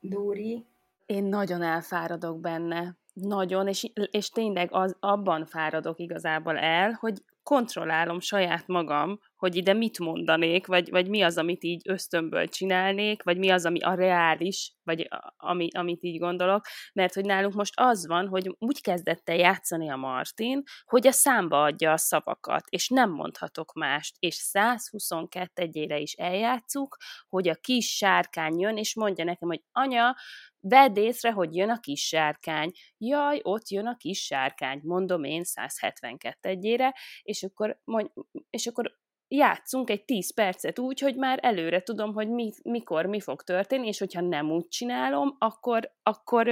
Dóri? 0.00 0.66
Én 1.06 1.24
nagyon 1.24 1.62
elfáradok 1.62 2.40
benne. 2.40 2.96
Nagyon, 3.12 3.68
és, 3.68 3.90
és 4.10 4.28
tényleg 4.28 4.68
az, 4.72 4.96
abban 5.00 5.46
fáradok 5.46 5.98
igazából 5.98 6.58
el, 6.58 6.92
hogy 7.00 7.22
kontrollálom 7.42 8.20
saját 8.20 8.66
magam, 8.66 9.20
hogy 9.38 9.56
ide 9.56 9.72
mit 9.72 9.98
mondanék, 9.98 10.66
vagy, 10.66 10.90
vagy 10.90 11.08
mi 11.08 11.22
az, 11.22 11.38
amit 11.38 11.64
így 11.64 11.82
ösztönből 11.88 12.48
csinálnék, 12.48 13.22
vagy 13.22 13.38
mi 13.38 13.50
az, 13.50 13.64
ami 13.64 13.80
a 13.80 13.94
reális, 13.94 14.72
vagy 14.82 15.08
ami, 15.36 15.68
amit 15.72 16.02
így 16.02 16.18
gondolok, 16.18 16.66
mert 16.92 17.14
hogy 17.14 17.24
nálunk 17.24 17.54
most 17.54 17.72
az 17.76 18.06
van, 18.06 18.28
hogy 18.28 18.54
úgy 18.58 18.80
kezdett 18.80 19.28
el 19.28 19.36
játszani 19.36 19.90
a 19.90 19.96
Martin, 19.96 20.62
hogy 20.84 21.06
a 21.06 21.12
számba 21.12 21.62
adja 21.62 21.92
a 21.92 21.96
szavakat, 21.96 22.64
és 22.68 22.88
nem 22.88 23.10
mondhatok 23.10 23.72
mást, 23.72 24.16
és 24.18 24.34
122 24.34 25.62
egyére 25.62 25.98
is 25.98 26.12
eljátszuk, 26.12 26.96
hogy 27.28 27.48
a 27.48 27.54
kis 27.54 27.96
sárkány 27.96 28.58
jön, 28.58 28.76
és 28.76 28.94
mondja 28.94 29.24
nekem, 29.24 29.48
hogy 29.48 29.62
anya, 29.72 30.16
Vedd 30.60 30.96
észre, 30.96 31.30
hogy 31.30 31.54
jön 31.54 31.70
a 31.70 31.80
kis 31.80 32.06
sárkány. 32.06 32.70
Jaj, 32.96 33.40
ott 33.42 33.68
jön 33.68 33.86
a 33.86 33.96
kis 33.96 34.24
sárkány, 34.24 34.80
mondom 34.82 35.24
én 35.24 35.44
172 35.44 36.48
egyére, 36.48 36.94
és 37.22 37.42
akkor, 37.42 37.80
mondj, 37.84 38.10
és 38.50 38.66
akkor 38.66 38.98
játszunk 39.28 39.90
egy 39.90 40.04
10 40.04 40.34
percet 40.34 40.78
úgy, 40.78 41.00
hogy 41.00 41.16
már 41.16 41.38
előre 41.42 41.82
tudom, 41.82 42.12
hogy 42.12 42.28
mi, 42.28 42.52
mikor 42.62 43.06
mi 43.06 43.20
fog 43.20 43.42
történni, 43.42 43.86
és 43.86 43.98
hogyha 43.98 44.20
nem 44.20 44.50
úgy 44.50 44.68
csinálom, 44.68 45.36
akkor, 45.38 45.92
akkor 46.02 46.48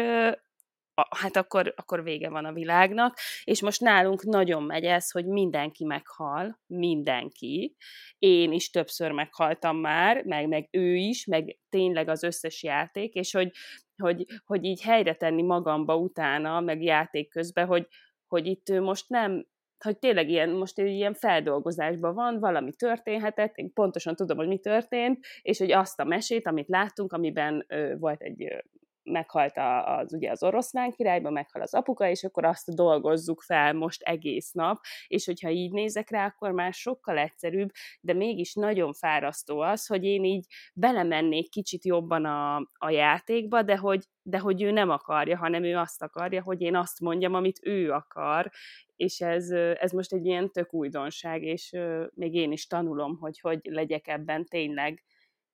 hát 1.11 1.37
akkor, 1.37 1.73
akkor 1.77 2.03
vége 2.03 2.29
van 2.29 2.45
a 2.45 2.53
világnak, 2.53 3.19
és 3.45 3.63
most 3.63 3.81
nálunk 3.81 4.23
nagyon 4.23 4.63
megy 4.63 4.85
ez, 4.85 5.11
hogy 5.11 5.27
mindenki 5.27 5.85
meghal, 5.85 6.61
mindenki, 6.67 7.77
én 8.19 8.53
is 8.53 8.71
többször 8.71 9.11
meghaltam 9.11 9.77
már, 9.77 10.25
meg, 10.25 10.49
meg 10.49 10.69
ő 10.71 10.95
is, 10.95 11.25
meg 11.25 11.59
tényleg 11.69 12.09
az 12.09 12.23
összes 12.23 12.63
játék, 12.63 13.15
és 13.15 13.33
hogy, 13.33 13.51
hogy, 13.97 14.25
hogy 14.45 14.65
így 14.65 14.83
helyre 14.83 15.15
tenni 15.15 15.43
magamba 15.43 15.97
utána, 15.97 16.61
meg 16.61 16.83
játék 16.83 17.29
közben, 17.29 17.67
hogy, 17.67 17.87
hogy 18.27 18.47
itt 18.47 18.81
most 18.81 19.09
nem 19.09 19.47
hogy 19.85 19.99
tényleg 19.99 20.29
ilyen, 20.29 20.51
most 20.51 20.79
ilyen 20.79 21.15
feldolgozásban 21.15 22.15
van, 22.15 22.39
valami 22.39 22.73
történhetett, 22.73 23.57
én 23.57 23.73
pontosan 23.73 24.15
tudom, 24.15 24.37
hogy 24.37 24.49
mi 24.49 24.59
történt, 24.59 25.27
és 25.43 25.59
hogy 25.59 25.73
azt 25.73 26.01
a 26.01 26.05
mesét, 26.05 26.47
amit 26.47 26.69
láttunk, 26.69 27.13
amiben 27.13 27.65
ö, 27.69 27.95
volt 27.99 28.23
egy 28.23 28.65
meghalt 29.07 29.53
az, 29.85 30.15
ugye 30.15 30.31
az 30.31 30.43
oroszlán 30.43 30.93
királyban, 30.93 31.33
meghal 31.33 31.63
az 31.63 31.75
apuka, 31.75 32.09
és 32.09 32.25
akkor 32.25 32.45
azt 32.45 32.75
dolgozzuk 32.75 33.43
fel 33.43 33.73
most 33.73 34.03
egész 34.03 34.53
nap, 34.53 34.79
és 35.07 35.25
hogyha 35.27 35.51
így 35.51 35.73
nézek 35.73 36.11
rá, 36.11 36.27
akkor 36.27 36.51
már 36.51 36.73
sokkal 36.73 37.19
egyszerűbb, 37.19 37.71
de 38.01 38.13
mégis 38.13 38.55
nagyon 38.55 38.93
fárasztó 38.93 39.61
az, 39.61 39.87
hogy 39.87 40.05
én 40.05 40.25
így 40.25 40.47
belemennék 40.75 41.51
kicsit 41.51 41.85
jobban 41.85 42.25
a, 42.25 42.57
a 42.79 42.91
játékba, 42.91 43.63
de 43.63 43.77
hogy, 43.77 44.05
de 44.23 44.39
hogy 44.39 44.63
ő 44.63 44.71
nem 44.71 44.91
akarja, 44.91 45.37
hanem 45.37 45.65
ő 45.65 45.77
azt 45.77 46.03
akarja, 46.03 46.43
hogy 46.43 46.61
én 46.61 46.77
azt 46.77 47.01
mondjam, 47.01 47.35
amit 47.35 47.59
ő 47.63 47.91
akar, 47.91 48.51
és 48.97 49.21
ez, 49.21 49.51
ez 49.81 49.93
most 49.93 50.13
egy 50.13 50.27
ilyen 50.27 50.53
tök 50.53 50.75
újdonság, 50.75 51.43
és 51.43 51.77
még 52.15 52.35
én 52.35 52.53
is 52.53 52.67
tanulom, 52.67 53.19
hogy 53.19 53.41
hogy 53.41 53.61
legyek 53.63 54.09
ebben 54.09 54.45
tényleg 54.45 55.05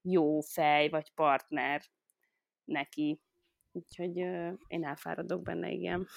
jó 0.03 0.41
fej, 0.41 0.89
vagy 0.89 1.13
partner 1.15 1.83
neki. 2.65 3.21
Úgyhogy 3.75 4.17
én 4.67 4.85
elfáradok 4.85 5.43
benne, 5.43 5.71
igen. 5.71 6.09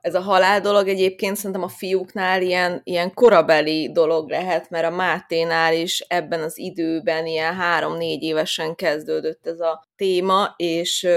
Ez 0.00 0.14
a 0.14 0.20
halál 0.20 0.60
dolog 0.60 0.88
egyébként 0.88 1.36
szerintem 1.36 1.62
a 1.62 1.68
fiúknál 1.68 2.42
ilyen, 2.42 2.80
ilyen 2.84 3.14
korabeli 3.14 3.92
dolog 3.92 4.30
lehet, 4.30 4.70
mert 4.70 4.86
a 4.86 4.90
Máténál 4.90 5.74
is 5.74 6.00
ebben 6.00 6.40
az 6.40 6.58
időben 6.58 7.26
ilyen 7.26 7.54
három-négy 7.54 8.22
évesen 8.22 8.74
kezdődött 8.74 9.46
ez 9.46 9.60
a 9.60 9.86
téma, 9.96 10.54
és, 10.56 11.08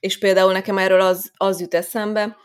és 0.00 0.18
például 0.18 0.52
nekem 0.52 0.78
erről 0.78 1.00
az, 1.00 1.32
az 1.36 1.60
jut 1.60 1.74
eszembe, 1.74 2.36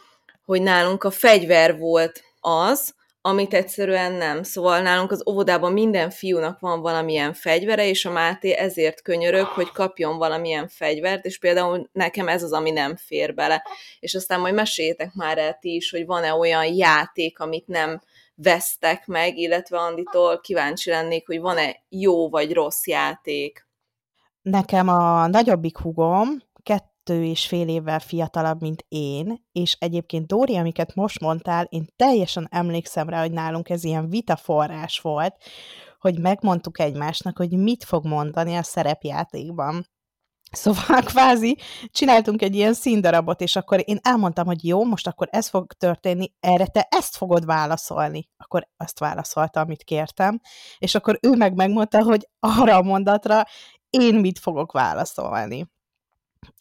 hogy 0.46 0.62
nálunk 0.62 1.04
a 1.04 1.12
fegyver 1.12 1.78
volt 1.78 2.24
az, 2.40 2.94
amit 3.22 3.54
egyszerűen 3.54 4.12
nem. 4.12 4.44
Szóval 4.44 4.82
nálunk 4.82 5.12
az 5.12 5.24
óvodában 5.30 5.74
minden 5.74 6.10
fiúnak 6.10 6.60
van 6.60 6.82
valamilyen 6.82 7.34
fegyvere, 7.34 7.88
és 7.88 8.06
a 8.06 8.12
Máté 8.12 8.52
ezért 8.52 9.02
könyörög, 9.02 9.46
hogy 9.46 9.72
kapjon 9.72 10.18
valamilyen 10.18 10.68
fegyvert, 10.68 11.26
és 11.26 11.38
például 11.40 11.90
nekem 11.92 12.28
ez 12.28 12.44
az, 12.44 12.52
ami 12.52 12.72
nem 12.72 12.96
fér 12.96 13.34
bele. 13.34 13.64
És 14.00 14.16
aztán 14.16 14.40
majd 14.40 14.54
meséljétek 14.54 15.14
már 15.14 15.38
el 15.38 15.58
ti 15.62 15.76
is, 15.76 15.92
hogy 15.92 16.06
van-e 16.06 16.34
olyan 16.34 16.66
játék, 16.66 17.40
amit 17.40 17.68
nem 17.68 18.02
vesztek 18.36 19.06
meg, 19.08 19.38
illetve 19.38 19.78
Anditól 19.78 20.40
kíváncsi 20.40 20.90
lennék, 20.90 21.28
hogy 21.28 21.40
van-e 21.40 21.76
jó 21.90 22.30
vagy 22.30 22.54
rossz 22.54 22.86
játék. 22.88 23.68
Nekem 24.42 24.88
a 24.88 25.28
nagyobbik 25.28 25.78
hugom, 25.78 26.30
kettő 27.06 27.24
és 27.24 27.48
fél 27.48 27.68
évvel 27.68 28.00
fiatalabb, 28.00 28.62
mint 28.62 28.86
én, 28.88 29.46
és 29.52 29.76
egyébként 29.80 30.28
Dóri, 30.28 30.56
amiket 30.58 30.96
most 30.96 31.20
mondtál, 31.20 31.68
én 31.70 31.88
teljesen 31.96 32.48
emlékszem 32.52 33.10
rá, 33.10 33.20
hogy 33.20 33.32
nálunk 33.32 33.70
ez 33.70 33.84
ilyen 33.84 34.10
vitaforrás 34.10 35.00
volt, 35.00 35.36
hogy 36.00 36.20
megmondtuk 36.20 36.80
egymásnak, 36.80 37.38
hogy 37.38 37.52
mit 37.52 37.84
fog 37.84 38.06
mondani 38.06 38.56
a 38.56 38.64
szerepjátékban. 38.64 39.88
Szóval 40.52 41.02
kvázi 41.12 41.58
csináltunk 41.92 42.42
egy 42.42 42.56
ilyen 42.56 42.74
színdarabot, 42.74 43.42
és 43.42 43.56
akkor 43.56 43.82
én 43.86 44.00
elmondtam, 44.02 44.46
hogy 44.46 44.66
jó, 44.66 44.84
most 44.84 45.08
akkor 45.08 45.28
ez 45.32 45.50
fog 45.50 45.74
történni, 45.74 46.34
erre 46.40 46.68
te 46.68 46.88
ezt 46.90 47.16
fogod 47.16 47.46
válaszolni. 47.46 48.30
Akkor 48.38 48.68
azt 48.78 49.00
válaszolta, 49.00 49.60
amit 49.60 49.84
kértem, 49.84 50.40
és 50.78 50.96
akkor 50.96 51.20
ő 51.22 51.30
meg 51.30 51.56
megmondta, 51.56 52.04
hogy 52.04 52.30
arra 52.40 52.76
a 52.76 52.82
mondatra 52.82 53.44
én 53.90 54.16
mit 54.16 54.40
fogok 54.40 54.72
válaszolni. 54.72 55.74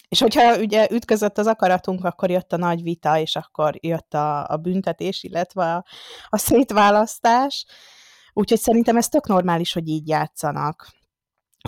És 0.09 0.21
hogyha 0.21 0.59
ugye 0.59 0.89
ütközött 0.91 1.39
az 1.39 1.47
akaratunk, 1.47 2.05
akkor 2.05 2.31
jött 2.31 2.53
a 2.53 2.57
nagy 2.57 2.83
vita, 2.83 3.19
és 3.19 3.37
akkor 3.37 3.75
jött 3.81 4.15
a, 4.15 4.49
a 4.49 4.57
büntetés, 4.57 5.23
illetve 5.23 5.75
a, 5.75 5.85
a 6.29 6.39
szétválasztás. 6.39 7.67
Úgyhogy 8.33 8.59
szerintem 8.59 8.97
ez 8.97 9.09
tök 9.09 9.27
normális, 9.27 9.73
hogy 9.73 9.89
így 9.89 10.09
játszanak. 10.09 10.93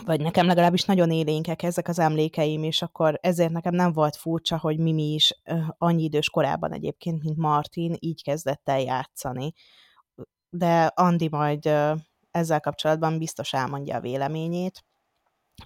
Vagy 0.05 0.21
nekem 0.21 0.47
legalábbis 0.47 0.85
nagyon 0.85 1.11
élénkek 1.11 1.63
ezek 1.63 1.89
az 1.89 1.99
emlékeim, 1.99 2.63
és 2.63 2.83
akkor 2.83 3.19
ezért 3.23 3.51
nekem 3.51 3.75
nem 3.75 3.93
volt 3.93 4.17
furcsa, 4.17 4.59
hogy 4.59 4.79
Mimi 4.79 5.13
is 5.13 5.41
annyi 5.79 6.03
idős 6.03 6.31
korában 6.31 6.73
egyébként, 6.73 7.23
mint 7.23 7.37
Martin, 7.37 7.97
így 7.99 8.23
kezdett 8.23 8.69
el 8.69 8.81
játszani. 8.81 9.53
De 10.51 10.85
Andi 10.95 11.29
majd 11.29 11.71
ezzel 12.31 12.61
kapcsolatban 12.61 13.19
biztos 13.19 13.53
elmondja 13.53 13.97
a 13.97 14.01
véleményét 14.01 14.85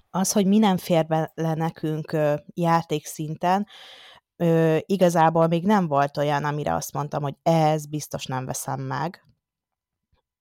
az, 0.09 0.31
hogy 0.31 0.45
mi 0.45 0.57
nem 0.57 0.77
fér 0.77 1.05
bele 1.05 1.53
nekünk 1.53 2.17
játékszinten, 2.53 3.67
igazából 4.85 5.47
még 5.47 5.65
nem 5.65 5.87
volt 5.87 6.17
olyan, 6.17 6.45
amire 6.45 6.73
azt 6.73 6.93
mondtam, 6.93 7.21
hogy 7.21 7.35
ez 7.43 7.85
biztos 7.85 8.25
nem 8.25 8.45
veszem 8.45 8.81
meg, 8.81 9.25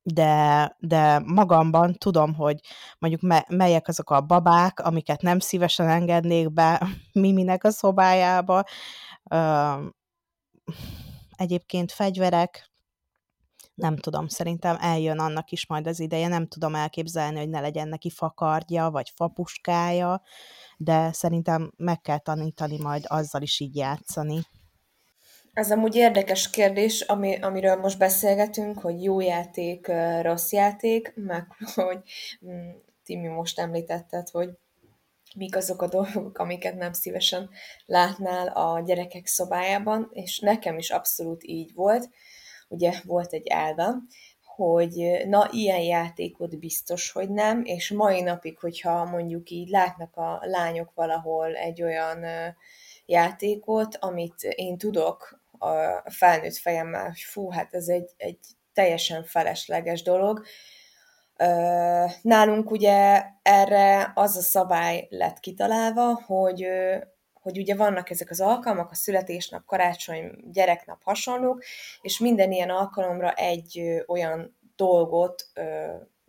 de, 0.02 0.76
de 0.78 1.18
magamban 1.18 1.94
tudom, 1.94 2.34
hogy 2.34 2.60
mondjuk 2.98 3.22
me, 3.22 3.44
melyek 3.48 3.88
azok 3.88 4.10
a 4.10 4.20
babák, 4.20 4.80
amiket 4.80 5.22
nem 5.22 5.38
szívesen 5.38 5.88
engednék 5.88 6.52
be 6.52 6.82
Miminek 7.12 7.64
a 7.64 7.70
szobájába. 7.70 8.64
egyébként 11.36 11.92
fegyverek, 11.92 12.69
nem 13.80 13.96
tudom, 13.96 14.28
szerintem 14.28 14.76
eljön 14.80 15.18
annak 15.18 15.50
is 15.50 15.66
majd 15.66 15.86
az 15.86 16.00
ideje, 16.00 16.28
nem 16.28 16.46
tudom 16.46 16.74
elképzelni, 16.74 17.38
hogy 17.38 17.48
ne 17.48 17.60
legyen 17.60 17.88
neki 17.88 18.10
fakardja, 18.10 18.90
vagy 18.90 19.12
fapuskája, 19.16 20.22
de 20.76 21.12
szerintem 21.12 21.72
meg 21.76 22.00
kell 22.00 22.18
tanítani 22.18 22.78
majd 22.78 23.04
azzal 23.06 23.42
is 23.42 23.60
így 23.60 23.76
játszani. 23.76 24.40
Ez 25.52 25.70
amúgy 25.70 25.94
érdekes 25.94 26.50
kérdés, 26.50 27.00
ami, 27.00 27.36
amiről 27.40 27.76
most 27.76 27.98
beszélgetünk, 27.98 28.78
hogy 28.78 29.02
jó 29.02 29.20
játék, 29.20 29.90
rossz 30.22 30.52
játék, 30.52 31.12
meg 31.14 31.46
hogy 31.74 31.98
mm, 32.46 32.70
Timi 33.04 33.28
most 33.28 33.58
említetted, 33.58 34.28
hogy 34.28 34.48
mik 35.36 35.56
azok 35.56 35.82
a 35.82 35.88
dolgok, 35.88 36.38
amiket 36.38 36.76
nem 36.76 36.92
szívesen 36.92 37.50
látnál 37.86 38.48
a 38.48 38.80
gyerekek 38.80 39.26
szobájában, 39.26 40.08
és 40.12 40.38
nekem 40.38 40.78
is 40.78 40.90
abszolút 40.90 41.42
így 41.44 41.74
volt 41.74 42.08
ugye 42.70 42.92
volt 43.04 43.32
egy 43.32 43.46
elve, 43.46 43.94
hogy 44.56 45.24
na, 45.26 45.48
ilyen 45.52 45.80
játékot 45.80 46.58
biztos, 46.58 47.10
hogy 47.10 47.30
nem, 47.30 47.64
és 47.64 47.90
mai 47.90 48.20
napig, 48.20 48.58
hogyha 48.58 49.04
mondjuk 49.04 49.50
így 49.50 49.68
látnak 49.68 50.16
a 50.16 50.38
lányok 50.42 50.92
valahol 50.94 51.54
egy 51.54 51.82
olyan 51.82 52.24
játékot, 53.06 53.96
amit 54.00 54.42
én 54.42 54.78
tudok 54.78 55.40
a 55.58 55.70
felnőtt 56.10 56.56
fejemmel, 56.56 57.04
hogy 57.04 57.20
fú, 57.20 57.50
hát 57.50 57.74
ez 57.74 57.88
egy, 57.88 58.10
egy 58.16 58.38
teljesen 58.72 59.24
felesleges 59.24 60.02
dolog. 60.02 60.44
Nálunk 62.22 62.70
ugye 62.70 63.22
erre 63.42 64.12
az 64.14 64.36
a 64.36 64.40
szabály 64.40 65.06
lett 65.10 65.40
kitalálva, 65.40 66.22
hogy 66.26 66.66
hogy 67.40 67.58
ugye 67.58 67.74
vannak 67.74 68.10
ezek 68.10 68.30
az 68.30 68.40
alkalmak, 68.40 68.90
a 68.90 68.94
születésnap, 68.94 69.64
karácsony, 69.64 70.30
gyereknap 70.52 71.02
hasonlók, 71.02 71.64
és 72.00 72.18
minden 72.18 72.52
ilyen 72.52 72.70
alkalomra 72.70 73.32
egy 73.32 74.02
olyan 74.06 74.56
dolgot 74.76 75.50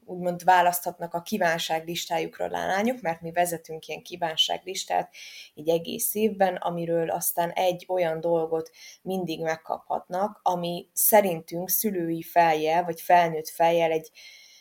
úgymond 0.06 0.43
választhatnak 0.43 1.13
a 1.13 1.21
kívánságlistájukról 1.21 2.54
a 2.54 2.65
lányok, 2.65 3.02
mert 3.02 3.21
mi 3.21 3.32
vezetünk 3.32 3.88
ilyen 3.88 4.02
kívánságlistát 4.02 5.13
így 5.54 5.69
egész 5.69 6.15
évben, 6.15 6.56
amiről 6.56 7.10
aztán 7.10 7.50
egy 7.50 7.86
olyan 7.88 8.19
dolgot 8.19 8.71
mindig 9.02 9.41
megkaphatnak, 9.41 10.39
ami 10.43 10.89
szerintünk 10.93 11.69
szülői 11.69 12.21
fejjel, 12.21 12.84
vagy 12.84 13.02
felnőtt 13.02 13.50
fejjel 13.50 13.91
egy 13.91 14.12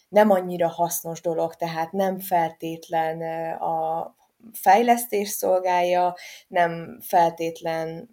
nem 0.08 0.30
annyira 0.30 0.68
hasznos 0.68 1.20
dolog, 1.20 1.54
tehát 1.54 1.92
nem 1.92 2.18
feltétlen 2.18 3.22
a 3.52 4.14
fejlesztés 4.52 5.28
szolgálja, 5.28 6.16
nem 6.48 6.98
feltétlen 7.02 8.10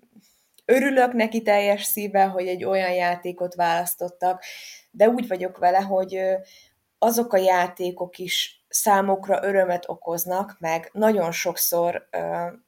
örülök 0.66 1.14
neki 1.14 1.42
teljes 1.42 1.84
szívvel, 1.84 2.30
hogy 2.30 2.48
egy 2.48 2.64
olyan 2.64 2.94
játékot 2.94 3.56
választottak, 3.56 4.44
de 4.92 5.10
úgy 5.10 5.28
vagyok 5.28 5.58
vele, 5.58 5.80
hogy 5.80 6.20
azok 7.00 7.34
a 7.34 7.38
játékok 7.38 8.18
is 8.18 8.66
számukra 8.68 9.44
örömet 9.44 9.90
okoznak, 9.90 10.56
meg 10.60 10.90
nagyon 10.94 11.32
sokszor 11.32 12.10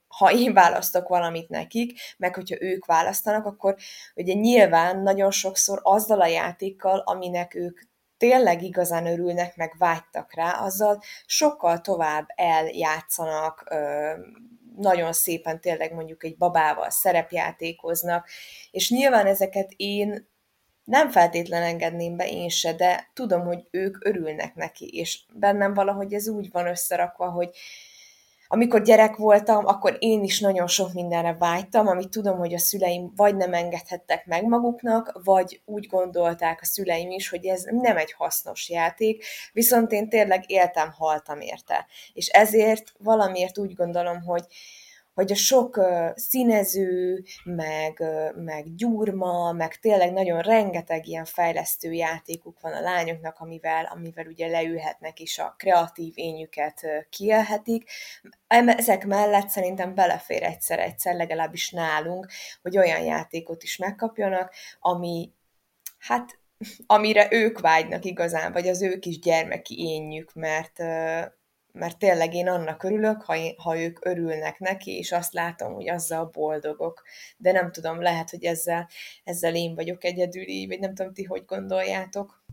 ha 0.10 0.32
én 0.32 0.54
választok 0.54 1.08
valamit 1.08 1.50
nekik, 1.50 2.00
meg 2.18 2.36
hogyha 2.36 2.62
ők 2.62 2.86
választanak, 2.86 3.46
akkor 3.46 3.76
ugye 4.16 4.34
nyilván 4.34 5.00
nagyon 5.02 5.32
sokszor 5.32 5.80
azzal 5.84 6.22
a 6.22 6.28
játékkal, 6.28 7.00
aminek 7.00 7.56
ők 7.56 7.80
tényleg 8.20 8.64
igazán 8.64 9.06
örülnek, 9.06 9.56
meg 9.56 9.76
vágytak 9.78 10.34
rá, 10.34 10.52
azzal 10.52 11.02
sokkal 11.26 11.82
tovább 11.82 12.28
eljátszanak, 12.36 13.76
nagyon 14.76 15.14
szépen 15.14 15.62
tényleg 15.62 15.94
mondjuk 15.94 16.24
egy 16.24 16.38
babával 16.38 16.90
szerepjátékoznak, 16.90 18.30
és 18.72 18.90
nyilván 18.90 19.26
ezeket 19.26 19.72
én 19.76 20.28
nem 20.84 21.10
feltétlen 21.10 21.64
engedném 21.64 22.18
be 22.18 22.30
én 22.30 22.50
se, 22.50 22.74
de 22.74 23.10
tudom, 23.14 23.42
hogy 23.42 23.68
ők 23.72 24.06
örülnek 24.06 24.56
neki, 24.56 24.88
és 24.88 25.20
bennem 25.34 25.74
valahogy 25.74 26.14
ez 26.14 26.28
úgy 26.28 26.52
van 26.52 26.68
összerakva, 26.68 27.30
hogy 27.30 27.50
amikor 28.52 28.82
gyerek 28.82 29.16
voltam, 29.16 29.66
akkor 29.66 29.96
én 30.00 30.24
is 30.24 30.40
nagyon 30.40 30.68
sok 30.68 30.94
mindenre 30.94 31.36
vágytam, 31.40 31.88
amit 31.88 32.10
tudom, 32.10 32.38
hogy 32.38 32.54
a 32.54 32.60
szüleim 32.60 33.12
vagy 33.16 33.36
nem 33.36 33.54
engedhettek 33.54 34.26
meg 34.26 34.46
maguknak, 34.46 35.20
vagy 35.24 35.62
úgy 35.66 35.88
gondolták 35.88 36.60
a 36.62 36.66
szüleim 36.66 37.12
is, 37.12 37.30
hogy 37.30 37.46
ez 37.46 37.64
nem 37.64 37.98
egy 37.98 38.12
hasznos 38.12 38.70
játék, 38.70 39.26
viszont 39.54 39.92
én 39.92 40.10
tényleg 40.10 40.44
éltem, 40.48 40.92
haltam 40.92 41.40
érte. 41.42 41.86
És 42.14 42.28
ezért 42.28 42.94
valamiért 42.98 43.58
úgy 43.58 43.74
gondolom, 43.74 44.22
hogy 44.22 44.46
hogy 45.20 45.32
a 45.32 45.36
sok 45.36 45.80
színező, 46.16 47.24
meg, 47.44 48.04
meg 48.36 48.76
gyurma, 48.76 49.52
meg 49.52 49.76
tényleg 49.76 50.14
nagyon 50.14 50.42
rengeteg 50.42 51.08
ilyen 51.08 51.26
fejlesztő 51.26 51.92
játékuk 51.92 52.60
van 52.62 52.74
a 52.74 52.82
lányoknak, 52.82 53.40
amivel, 53.40 53.86
amivel 53.86 54.26
ugye 54.26 54.48
leülhetnek 54.48 55.20
és 55.20 55.40
a 55.40 55.56
kreatív 55.58 56.14
ényüket 56.16 57.06
kielhetik. 57.10 57.90
Ezek 58.48 59.06
mellett 59.06 59.50
szerintem 59.50 59.96
belefér 59.96 60.44
egyszer-egyszer, 60.44 61.16
legalábbis 61.16 61.72
nálunk, 61.72 62.28
hogy 62.62 62.78
olyan 62.78 63.02
játékot 63.02 63.64
is 63.64 63.78
megkapjanak, 63.78 64.54
ami 64.80 65.34
hát 65.98 66.40
amire 66.86 67.28
ők 67.32 67.60
vágynak 67.60 68.06
igazán, 68.06 68.52
vagy 68.52 68.68
az 68.68 68.82
ők 68.82 69.06
is 69.06 69.20
gyermeki 69.20 69.80
énjük, 69.80 70.34
mert, 70.34 70.80
mert 71.72 71.98
tényleg 71.98 72.34
én 72.34 72.48
annak 72.48 72.84
örülök, 72.84 73.22
ha, 73.22 73.36
én, 73.36 73.54
ha 73.58 73.80
ők 73.80 74.06
örülnek 74.06 74.60
neki, 74.60 74.98
és 74.98 75.12
azt 75.12 75.34
látom, 75.34 75.74
hogy 75.74 75.90
azzal 75.90 76.26
boldogok. 76.26 77.04
De 77.38 77.52
nem 77.52 77.72
tudom, 77.72 78.02
lehet, 78.02 78.30
hogy 78.30 78.44
ezzel, 78.44 78.90
ezzel 79.24 79.56
én 79.56 79.76
vagyok 79.76 80.04
egyedül 80.04 80.48
így, 80.48 80.68
vagy 80.68 80.80
nem 80.80 80.96
tudom, 80.96 81.14
ti 81.14 81.24
hogy 81.24 81.46
gondoljátok. 81.46 82.44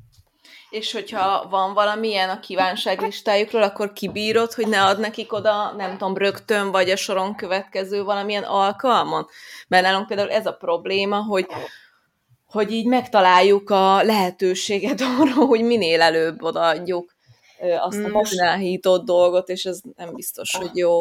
És 0.71 0.93
hogyha 0.93 1.49
van 1.49 1.75
valamilyen 1.75 2.29
a 2.29 2.41
kívánságlistájukról, 2.41 3.63
akkor 3.63 3.93
kibírod, 3.93 4.53
hogy 4.53 4.69
ne 4.69 4.83
ad 4.85 4.99
nekik 4.99 5.33
oda, 5.33 5.73
nem 5.77 5.91
tudom, 5.91 6.17
rögtön, 6.17 6.71
vagy 6.71 6.91
a 6.91 6.97
soron 6.97 7.35
következő 7.35 8.03
valamilyen 8.03 8.43
alkalmon? 8.43 9.27
Mert 9.69 9.83
nálunk 9.83 10.07
például 10.07 10.31
ez 10.31 10.47
a 10.47 10.53
probléma, 10.53 11.23
hogy 11.23 11.47
hogy 12.47 12.73
így 12.73 12.87
megtaláljuk 12.87 13.71
a 13.71 14.03
lehetőséget 14.03 15.01
arra, 15.19 15.33
hogy 15.33 15.63
minél 15.63 16.03
előbb 16.03 16.43
odaadjuk 16.43 17.16
azt 17.81 18.05
a 18.05 18.09
Most... 18.09 19.05
dolgot, 19.05 19.49
és 19.49 19.65
ez 19.65 19.81
nem 19.97 20.15
biztos, 20.15 20.57
hogy 20.57 20.71
jó. 20.77 21.01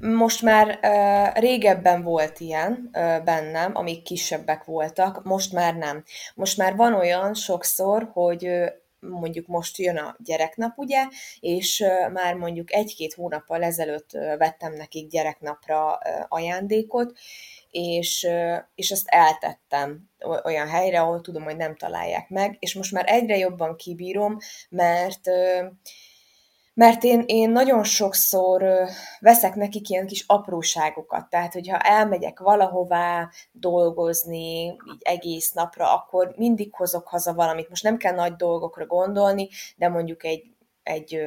Most 0.00 0.42
már 0.42 0.78
uh, 0.82 1.40
régebben 1.40 2.02
volt 2.02 2.40
ilyen 2.40 2.90
uh, 2.92 3.24
bennem, 3.24 3.76
amik 3.76 4.02
kisebbek 4.02 4.64
voltak, 4.64 5.24
most 5.24 5.52
már 5.52 5.74
nem. 5.74 6.04
Most 6.34 6.56
már 6.56 6.76
van 6.76 6.94
olyan 6.94 7.34
sokszor, 7.34 8.10
hogy 8.12 8.46
uh, 8.46 8.66
mondjuk 9.00 9.46
most 9.46 9.78
jön 9.78 9.96
a 9.96 10.16
gyereknap, 10.24 10.78
ugye, 10.78 11.06
és 11.40 11.84
már 12.12 12.34
mondjuk 12.34 12.72
egy-két 12.72 13.14
hónappal 13.14 13.62
ezelőtt 13.62 14.10
vettem 14.38 14.72
nekik 14.72 15.10
gyereknapra 15.10 15.98
ajándékot, 16.28 17.18
és, 17.70 18.26
és 18.74 18.90
ezt 18.90 19.06
eltettem 19.06 20.10
olyan 20.44 20.68
helyre, 20.68 21.00
ahol 21.00 21.20
tudom, 21.20 21.42
hogy 21.42 21.56
nem 21.56 21.76
találják 21.76 22.28
meg, 22.28 22.56
és 22.58 22.74
most 22.74 22.92
már 22.92 23.04
egyre 23.06 23.36
jobban 23.36 23.76
kibírom, 23.76 24.36
mert 24.68 25.30
mert 26.78 27.04
én, 27.04 27.24
én 27.26 27.50
nagyon 27.50 27.84
sokszor 27.84 28.88
veszek 29.20 29.54
nekik 29.54 29.88
ilyen 29.88 30.06
kis 30.06 30.24
apróságokat, 30.26 31.28
tehát 31.28 31.52
hogyha 31.52 31.78
elmegyek 31.78 32.38
valahová 32.38 33.30
dolgozni, 33.52 34.64
így 34.64 35.00
egész 35.00 35.52
napra, 35.52 35.94
akkor 35.94 36.34
mindig 36.36 36.74
hozok 36.74 37.08
haza 37.08 37.34
valamit. 37.34 37.68
Most 37.68 37.82
nem 37.82 37.96
kell 37.96 38.14
nagy 38.14 38.36
dolgokra 38.36 38.86
gondolni, 38.86 39.48
de 39.76 39.88
mondjuk 39.88 40.24
egy, 40.24 40.44
egy 40.82 41.20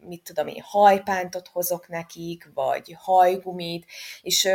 mit 0.00 0.22
tudom 0.22 0.46
én, 0.46 0.62
hajpántot 0.64 1.48
hozok 1.48 1.88
nekik, 1.88 2.50
vagy 2.54 2.96
hajgumit, 2.98 3.86
és 4.20 4.48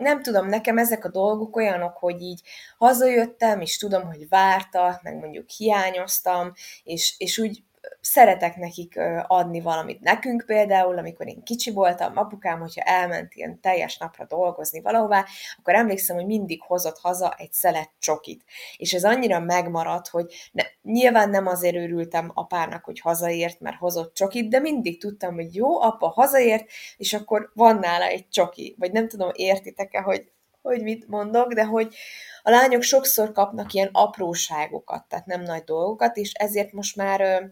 nem 0.00 0.22
tudom, 0.22 0.46
nekem 0.46 0.78
ezek 0.78 1.04
a 1.04 1.10
dolgok 1.10 1.56
olyanok, 1.56 1.96
hogy 1.96 2.20
így 2.20 2.40
hazajöttem, 2.78 3.60
és 3.60 3.76
tudom, 3.76 4.06
hogy 4.06 4.28
várta, 4.28 5.00
meg 5.02 5.18
mondjuk 5.18 5.48
hiányoztam, 5.48 6.52
és, 6.82 7.14
és 7.18 7.38
úgy 7.38 7.62
szeretek 8.00 8.56
nekik 8.56 9.00
adni 9.26 9.60
valamit. 9.60 10.00
Nekünk 10.00 10.42
például, 10.46 10.98
amikor 10.98 11.28
én 11.28 11.42
kicsi 11.42 11.70
voltam, 11.70 12.16
apukám, 12.16 12.60
hogyha 12.60 12.82
elment 12.82 13.34
ilyen 13.34 13.60
teljes 13.60 13.98
napra 13.98 14.24
dolgozni 14.24 14.80
valahová, 14.80 15.24
akkor 15.58 15.74
emlékszem, 15.74 16.16
hogy 16.16 16.26
mindig 16.26 16.62
hozott 16.62 16.98
haza 16.98 17.34
egy 17.38 17.52
szelet 17.52 17.90
csokit. 17.98 18.44
És 18.76 18.92
ez 18.92 19.04
annyira 19.04 19.40
megmaradt, 19.40 20.08
hogy 20.08 20.34
ne, 20.52 20.62
nyilván 20.82 21.30
nem 21.30 21.46
azért 21.46 21.76
örültem 21.76 22.30
apának, 22.34 22.84
hogy 22.84 23.00
hazaért, 23.00 23.60
mert 23.60 23.76
hozott 23.76 24.14
csokit, 24.14 24.48
de 24.48 24.58
mindig 24.58 25.00
tudtam, 25.00 25.34
hogy 25.34 25.54
jó, 25.54 25.80
apa 25.80 26.08
hazaért, 26.08 26.66
és 26.96 27.12
akkor 27.12 27.50
van 27.54 27.78
nála 27.78 28.04
egy 28.04 28.28
csoki. 28.28 28.74
Vagy 28.78 28.92
nem 28.92 29.08
tudom, 29.08 29.30
értitek-e, 29.32 30.00
hogy, 30.00 30.32
hogy 30.62 30.82
mit 30.82 31.08
mondok, 31.08 31.52
de 31.52 31.64
hogy, 31.64 31.94
a 32.42 32.50
lányok 32.50 32.82
sokszor 32.82 33.32
kapnak 33.32 33.72
ilyen 33.72 33.88
apróságokat, 33.92 35.04
tehát 35.08 35.26
nem 35.26 35.42
nagy 35.42 35.64
dolgokat, 35.64 36.16
és 36.16 36.32
ezért 36.32 36.72
most 36.72 36.96
már 36.96 37.50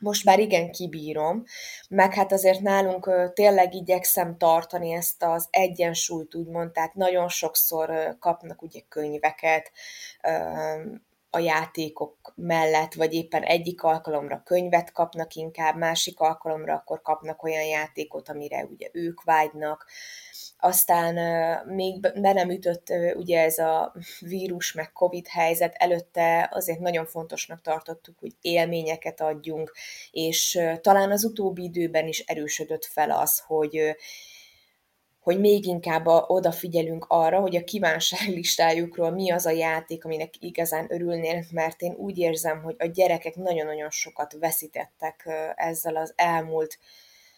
most 0.00 0.24
már 0.24 0.38
igen 0.38 0.70
kibírom, 0.70 1.44
meg 1.88 2.14
hát 2.14 2.32
azért 2.32 2.60
nálunk 2.60 3.32
tényleg 3.34 3.74
igyekszem 3.74 4.38
tartani 4.38 4.92
ezt 4.92 5.22
az 5.22 5.48
egyensúlyt, 5.50 6.34
úgymond, 6.34 6.72
tehát 6.72 6.94
nagyon 6.94 7.28
sokszor 7.28 8.16
kapnak 8.18 8.62
ugye 8.62 8.80
könyveket 8.88 9.72
a 11.30 11.38
játékok 11.38 12.32
mellett, 12.34 12.94
vagy 12.94 13.14
éppen 13.14 13.42
egyik 13.42 13.82
alkalomra 13.82 14.42
könyvet 14.44 14.92
kapnak 14.92 15.34
inkább, 15.34 15.76
másik 15.76 16.20
alkalomra 16.20 16.74
akkor 16.74 17.02
kapnak 17.02 17.42
olyan 17.42 17.64
játékot, 17.64 18.28
amire 18.28 18.64
ugye 18.70 18.88
ők 18.92 19.22
vágynak, 19.22 19.86
aztán 20.64 21.14
még 21.66 22.00
be 22.00 22.32
nem 22.32 22.50
ütött 22.50 22.92
ugye 23.14 23.40
ez 23.40 23.58
a 23.58 23.94
vírus 24.20 24.72
meg 24.72 24.92
Covid 24.92 25.26
helyzet, 25.26 25.74
előtte 25.78 26.50
azért 26.52 26.78
nagyon 26.78 27.06
fontosnak 27.06 27.60
tartottuk, 27.60 28.18
hogy 28.18 28.32
élményeket 28.40 29.20
adjunk, 29.20 29.72
és 30.10 30.60
talán 30.80 31.10
az 31.10 31.24
utóbbi 31.24 31.62
időben 31.62 32.06
is 32.06 32.18
erősödött 32.18 32.84
fel 32.84 33.10
az, 33.10 33.42
hogy 33.46 33.96
hogy 35.20 35.40
még 35.40 35.66
inkább 35.66 36.06
odafigyelünk 36.06 37.04
arra, 37.08 37.40
hogy 37.40 37.56
a 37.56 37.64
kívánságlistájukról 37.64 39.10
mi 39.10 39.30
az 39.30 39.46
a 39.46 39.50
játék, 39.50 40.04
aminek 40.04 40.34
igazán 40.38 40.86
örülnének, 40.88 41.50
mert 41.50 41.80
én 41.80 41.92
úgy 41.92 42.18
érzem, 42.18 42.62
hogy 42.62 42.74
a 42.78 42.86
gyerekek 42.86 43.34
nagyon-nagyon 43.34 43.90
sokat 43.90 44.36
veszítettek 44.40 45.28
ezzel 45.56 45.96
az 45.96 46.12
elmúlt 46.16 46.78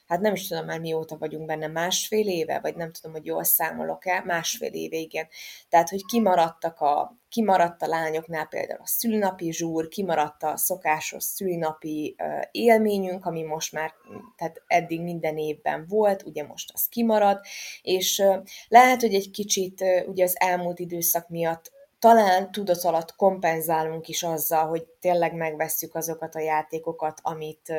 hát 0.07 0.21
nem 0.21 0.35
is 0.35 0.49
tudom 0.49 0.65
már 0.65 0.81
mióta 0.81 1.19
vagyunk 1.19 1.47
benne, 1.47 1.67
másfél 1.67 2.29
éve, 2.29 2.61
vagy 2.61 2.77
nem 2.77 2.93
tudom, 2.93 3.13
hogy 3.13 3.27
jól 3.27 3.45
számolok-e, 3.45 4.23
másfél 4.25 4.73
éve, 4.73 4.97
igen. 4.97 5.29
Tehát, 5.69 5.89
hogy 5.89 6.05
kimaradtak 6.05 6.81
a, 6.81 7.17
kimaradt 7.29 7.83
a 7.83 7.87
lányoknál 7.87 8.47
például 8.47 8.81
a 8.81 8.87
szülinapi 8.87 9.53
zsúr, 9.53 9.89
kimaradt 9.89 10.43
a 10.43 10.57
szokásos 10.57 11.23
szülinapi 11.23 12.17
élményünk, 12.51 13.27
ami 13.27 13.43
most 13.43 13.73
már, 13.73 13.93
tehát 14.37 14.63
eddig 14.67 15.03
minden 15.03 15.39
évben 15.39 15.87
volt, 15.89 16.23
ugye 16.23 16.45
most 16.45 16.71
az 16.75 16.89
kimaradt, 16.89 17.47
és 17.83 18.23
lehet, 18.69 19.01
hogy 19.01 19.15
egy 19.15 19.31
kicsit 19.31 19.85
ugye 20.07 20.25
az 20.25 20.41
elmúlt 20.41 20.79
időszak 20.79 21.29
miatt 21.29 21.75
talán 21.99 22.53
tudat 22.53 22.85
alatt 22.85 23.17
kompenzálunk 23.17 24.09
is 24.09 24.23
azzal, 24.23 24.67
hogy 24.67 24.85
tényleg 25.01 25.35
megvesszük 25.35 25.95
azokat 25.95 26.35
a 26.35 26.41
játékokat, 26.41 27.21
amit, 27.23 27.73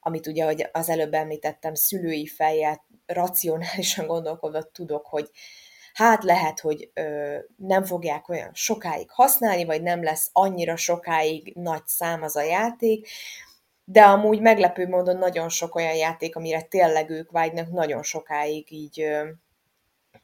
amit 0.00 0.26
ugye, 0.26 0.44
hogy 0.44 0.68
az 0.72 0.88
előbb 0.88 1.14
említettem, 1.14 1.74
szülői 1.74 2.26
fejjel 2.26 2.86
racionálisan 3.06 4.06
gondolkodva 4.06 4.62
tudok, 4.62 5.06
hogy 5.06 5.30
hát 5.92 6.24
lehet, 6.24 6.60
hogy 6.60 6.90
ö, 6.94 7.38
nem 7.56 7.84
fogják 7.84 8.28
olyan 8.28 8.50
sokáig 8.52 9.10
használni, 9.10 9.64
vagy 9.64 9.82
nem 9.82 10.02
lesz 10.02 10.30
annyira 10.32 10.76
sokáig 10.76 11.52
nagy 11.54 11.86
szám 11.86 12.22
az 12.22 12.36
a 12.36 12.42
játék, 12.42 13.08
de 13.84 14.02
amúgy 14.02 14.40
meglepő 14.40 14.88
módon 14.88 15.16
nagyon 15.16 15.48
sok 15.48 15.74
olyan 15.74 15.94
játék, 15.94 16.36
amire 16.36 16.62
tényleg 16.62 17.10
ők 17.10 17.30
vágynak, 17.30 17.70
nagyon 17.70 18.02
sokáig 18.02 18.72
így 18.72 19.00
ö, 19.00 19.28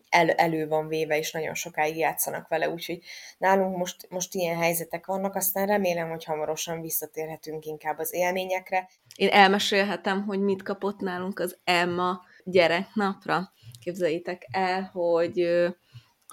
el, 0.08 0.30
elő 0.30 0.68
van 0.68 0.88
véve, 0.88 1.18
és 1.18 1.32
nagyon 1.32 1.54
sokáig 1.54 1.96
játszanak 1.96 2.48
vele, 2.48 2.70
úgyhogy 2.70 2.98
nálunk 3.38 3.76
most, 3.76 4.06
most 4.10 4.34
ilyen 4.34 4.56
helyzetek 4.56 5.06
vannak, 5.06 5.34
aztán 5.34 5.66
remélem, 5.66 6.08
hogy 6.08 6.24
hamarosan 6.24 6.80
visszatérhetünk 6.80 7.64
inkább 7.64 7.98
az 7.98 8.14
élményekre. 8.14 8.88
Én 9.14 9.28
elmesélhetem, 9.28 10.24
hogy 10.24 10.40
mit 10.40 10.62
kapott 10.62 11.00
nálunk 11.00 11.38
az 11.38 11.58
Emma 11.64 12.20
gyereknapra. 12.44 13.52
Képzeljétek 13.80 14.46
el, 14.50 14.90
hogy 14.92 15.48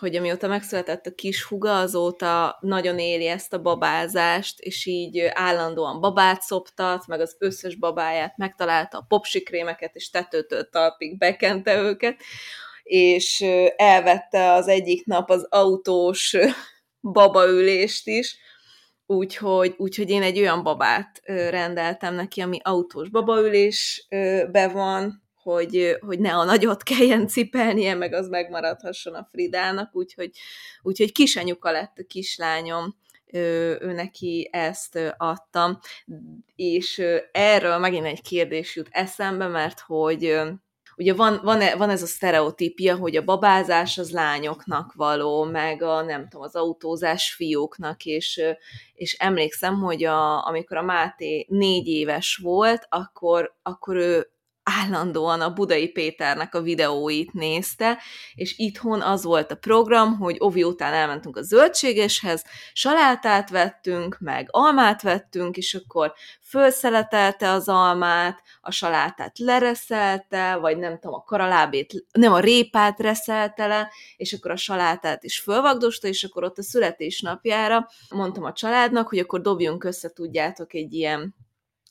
hogy 0.04 0.16
amióta 0.16 0.48
megszületett 0.48 1.06
a 1.06 1.14
kis 1.16 1.44
huga, 1.44 1.80
azóta 1.80 2.58
nagyon 2.62 3.00
éli 3.00 3.28
ezt 3.28 3.54
a 3.54 3.62
babázást, 3.62 4.60
és 4.60 4.86
így 4.86 5.20
állandóan 5.34 6.00
babát 6.00 6.42
szoptat, 6.42 7.08
meg 7.08 7.20
az 7.20 7.36
összes 7.40 7.76
babáját 7.76 8.38
megtalálta 8.38 8.98
a 8.98 9.06
popsikrémeket, 9.08 9.96
és 9.96 10.10
tetőtől 10.10 10.70
talpig 10.70 11.18
bekente 11.18 11.78
őket, 11.78 12.16
és 12.84 13.42
elvette 13.76 14.52
az 14.52 14.68
egyik 14.68 15.06
nap 15.06 15.30
az 15.30 15.48
autós 15.50 16.38
babaülést 17.02 18.08
is, 18.08 18.38
úgyhogy, 19.06 19.74
úgyhogy 19.78 20.10
én 20.10 20.22
egy 20.22 20.40
olyan 20.40 20.64
babát 20.64 21.22
rendeltem 21.26 22.16
neki, 22.16 22.42
ami 22.42 22.60
autós 22.64 23.10
babaülésbe 23.10 24.68
van, 24.74 25.22
hogy, 25.44 25.98
hogy 26.00 26.20
ne 26.20 26.36
a 26.36 26.44
nagyot 26.44 26.84
kelljen 26.84 27.28
cipelnie, 27.28 27.96
meg 27.96 28.14
az 28.14 28.28
megmaradhasson 28.28 29.14
a 29.14 29.28
Fridának, 29.32 29.96
úgyhogy, 29.96 30.32
úgyhogy 30.82 31.12
kisanyuka 31.12 31.72
lett 31.72 31.98
a 31.98 32.06
kislányom, 32.08 32.96
ő 33.34 33.92
neki 33.96 34.50
ezt 34.52 35.00
adtam, 35.18 35.80
és 36.56 37.04
erről 37.32 37.78
megint 37.78 38.06
egy 38.06 38.22
kérdés 38.22 38.76
jut 38.76 38.88
eszembe, 38.92 39.48
mert 39.48 39.80
hogy 39.80 40.42
ugye 40.98 41.14
van, 41.14 41.40
van, 41.44 41.62
e, 41.62 41.76
van 41.76 41.90
ez 41.90 42.02
a 42.02 42.06
sztereotípia, 42.06 42.96
hogy 42.96 43.16
a 43.16 43.24
babázás 43.24 43.98
az 43.98 44.12
lányoknak 44.12 44.94
való, 44.94 45.44
meg 45.44 45.82
a 45.82 46.02
nem 46.02 46.28
tudom, 46.30 46.46
az 46.46 46.56
autózás 46.56 47.34
fiúknak, 47.34 48.06
és, 48.06 48.42
és 48.94 49.14
emlékszem, 49.14 49.76
hogy 49.76 50.04
a, 50.04 50.48
amikor 50.48 50.78
a 50.78 50.82
Máté 50.82 51.46
négy 51.50 51.88
éves 51.88 52.40
volt, 52.44 52.86
akkor, 52.90 53.56
akkor 53.62 53.96
ő 53.96 54.33
állandóan 54.64 55.42
a 55.42 55.54
Budai 55.54 55.88
Péternek 55.88 56.56
a 56.56 56.62
videóit 56.62 57.34
nézte, 57.34 57.98
és 58.36 58.58
itthon 58.58 59.02
az 59.02 59.24
volt 59.24 59.52
a 59.52 59.56
program, 59.56 60.18
hogy 60.18 60.36
ovi 60.40 60.64
után 60.64 60.94
elmentünk 60.94 61.38
a 61.38 61.42
zöldségeshez, 61.42 62.44
salátát 62.74 63.50
vettünk, 63.50 64.18
meg 64.20 64.48
almát 64.52 65.02
vettünk, 65.02 65.58
és 65.58 65.74
akkor 65.74 66.14
fölszeletelte 66.42 67.50
az 67.50 67.68
almát, 67.68 68.42
a 68.62 68.72
salátát 68.72 69.40
lereszelte, 69.40 70.56
vagy 70.56 70.78
nem 70.78 71.00
tudom, 71.00 71.16
a 71.16 71.24
karalábét, 71.24 72.06
nem 72.12 72.34
a 72.34 72.40
répát 72.40 73.00
reszelte 73.00 73.68
le, 73.68 73.92
és 74.18 74.34
akkor 74.34 74.52
a 74.52 74.56
salátát 74.56 75.24
is 75.24 75.40
fölvagdosta, 75.40 76.08
és 76.08 76.24
akkor 76.24 76.44
ott 76.44 76.58
a 76.58 76.64
születésnapjára 76.64 77.88
mondtam 78.10 78.44
a 78.44 78.54
családnak, 78.54 79.08
hogy 79.10 79.20
akkor 79.20 79.42
dobjunk 79.42 79.84
össze, 79.84 80.10
tudjátok, 80.10 80.74
egy 80.74 80.94
ilyen 80.94 81.36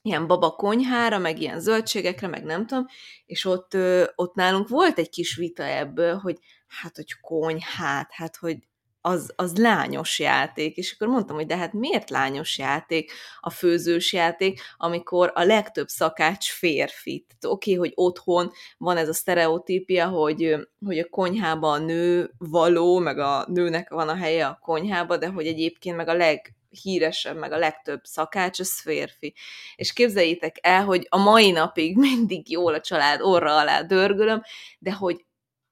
ilyen 0.03 0.27
baba 0.27 0.51
konyhára, 0.51 1.19
meg 1.19 1.41
ilyen 1.41 1.61
zöldségekre, 1.61 2.27
meg 2.27 2.45
nem 2.45 2.67
tudom, 2.67 2.87
és 3.27 3.45
ott, 3.45 3.77
ott 4.15 4.35
nálunk 4.35 4.69
volt 4.69 4.99
egy 4.99 5.09
kis 5.09 5.37
vita 5.37 5.63
ebből, 5.65 6.17
hogy 6.17 6.39
hát, 6.67 6.97
hogy 6.97 7.21
konyhát, 7.21 8.13
hát, 8.13 8.37
hogy 8.37 8.59
az, 9.05 9.33
az 9.37 9.57
lányos 9.57 10.19
játék, 10.19 10.77
és 10.77 10.93
akkor 10.93 11.09
mondtam, 11.09 11.37
hogy 11.37 11.47
de 11.47 11.57
hát 11.57 11.73
miért 11.73 12.11
lányos 12.11 12.59
játék 12.59 13.13
a 13.41 13.51
főzős 13.51 14.13
játék, 14.13 14.61
amikor 14.77 15.33
a 15.35 15.43
legtöbb 15.43 15.89
szakács 15.89 16.51
férfi. 16.53 17.27
Oké, 17.47 17.49
okay, 17.49 17.75
hogy 17.75 17.93
otthon 17.95 18.51
van 18.79 18.97
ez 18.97 19.09
a 19.09 19.15
sztereotípia, 19.15 20.09
hogy, 20.09 20.57
hogy 20.87 20.99
a 20.99 21.09
konyhában 21.09 21.81
a 21.81 21.85
nő 21.85 22.31
való, 22.39 22.99
meg 22.99 23.19
a 23.19 23.47
nőnek 23.49 23.91
van 23.91 24.09
a 24.09 24.17
helye 24.17 24.47
a 24.47 24.59
konyhába, 24.63 25.17
de 25.17 25.29
hogy 25.29 25.47
egyébként 25.47 25.97
meg 25.97 26.09
a 26.09 26.15
leg 26.15 26.55
híresebb, 26.83 27.37
meg 27.37 27.53
a 27.53 27.59
legtöbb 27.59 28.01
szakács, 28.03 28.61
az 28.61 28.81
férfi. 28.81 29.35
És 29.77 29.93
képzeljétek 29.93 30.57
el, 30.61 30.85
hogy 30.85 31.07
a 31.09 31.17
mai 31.17 31.51
napig 31.51 31.97
mindig 32.09 32.51
jól 32.51 32.75
a 32.75 32.81
család 32.81 33.21
orra 33.21 33.57
alá 33.57 33.83
dörgölöm, 33.83 34.43
de 34.79 34.93
hogy 34.93 35.25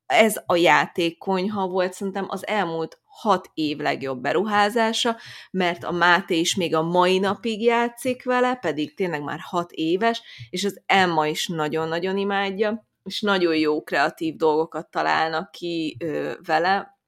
ez 0.06 0.42
a 0.46 0.56
játékkonyha 0.56 1.66
volt 1.66 1.92
szerintem 1.92 2.26
az 2.28 2.46
elmúlt 2.46 3.00
hat 3.04 3.50
év 3.54 3.78
legjobb 3.78 4.20
beruházása, 4.20 5.16
mert 5.50 5.84
a 5.84 5.90
Máté 5.90 6.38
is 6.38 6.54
még 6.54 6.74
a 6.74 6.82
mai 6.82 7.18
napig 7.18 7.62
játszik 7.62 8.24
vele, 8.24 8.54
pedig 8.54 8.94
tényleg 8.94 9.22
már 9.22 9.38
hat 9.42 9.72
éves, 9.72 10.22
és 10.50 10.64
az 10.64 10.82
Emma 10.86 11.26
is 11.26 11.46
nagyon-nagyon 11.46 12.16
imádja, 12.16 12.88
és 13.04 13.20
nagyon 13.20 13.56
jó 13.56 13.82
kreatív 13.82 14.36
dolgokat 14.36 14.90
találnak 14.90 15.50
ki 15.50 15.96
ö, 16.00 16.32
vele, 16.46 16.99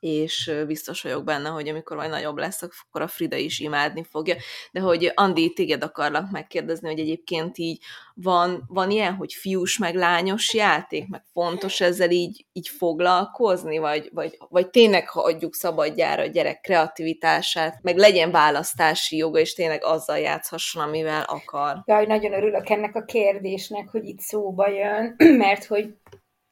és 0.00 0.52
biztos 0.66 1.02
vagyok 1.02 1.24
benne, 1.24 1.48
hogy 1.48 1.68
amikor 1.68 1.96
majd 1.96 2.10
nagyobb 2.10 2.36
lesz, 2.36 2.62
akkor 2.62 3.02
a 3.02 3.08
Frida 3.08 3.36
is 3.36 3.58
imádni 3.58 4.04
fogja. 4.10 4.34
De 4.72 4.80
hogy 4.80 5.12
Andi, 5.14 5.52
téged 5.52 5.82
akarlak 5.82 6.30
megkérdezni, 6.30 6.88
hogy 6.88 6.98
egyébként 6.98 7.58
így 7.58 7.82
van, 8.14 8.64
van 8.68 8.90
ilyen, 8.90 9.14
hogy 9.14 9.32
fiús 9.32 9.78
meg 9.78 9.94
lányos 9.94 10.54
játék, 10.54 11.08
meg 11.08 11.22
fontos 11.32 11.80
ezzel 11.80 12.10
így, 12.10 12.46
így 12.52 12.68
foglalkozni, 12.68 13.78
vagy, 13.78 14.10
vagy, 14.12 14.36
vagy 14.48 14.70
tényleg 14.70 15.08
hagyjuk 15.08 15.54
szabadjára 15.54 16.22
a 16.22 16.26
gyerek 16.26 16.60
kreativitását, 16.60 17.78
meg 17.82 17.96
legyen 17.96 18.30
választási 18.30 19.16
joga, 19.16 19.38
és 19.38 19.54
tényleg 19.54 19.84
azzal 19.84 20.18
játszhasson, 20.18 20.82
amivel 20.82 21.22
akar. 21.22 21.82
Jaj, 21.84 22.06
nagyon 22.06 22.32
örülök 22.32 22.68
ennek 22.68 22.94
a 22.94 23.04
kérdésnek, 23.04 23.88
hogy 23.88 24.04
itt 24.04 24.20
szóba 24.20 24.68
jön, 24.68 25.16
mert 25.36 25.64
hogy 25.64 25.94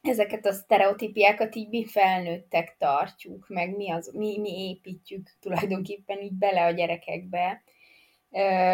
ezeket 0.07 0.45
a 0.45 0.51
sztereotípiákat 0.51 1.55
így 1.55 1.69
mi 1.69 1.85
felnőttek 1.85 2.75
tartjuk, 2.77 3.45
meg 3.47 3.75
mi, 3.75 3.91
az, 3.91 4.11
mi, 4.13 4.39
mi 4.39 4.69
építjük 4.69 5.29
tulajdonképpen 5.39 6.19
így 6.19 6.33
bele 6.33 6.65
a 6.65 6.71
gyerekekbe, 6.71 7.63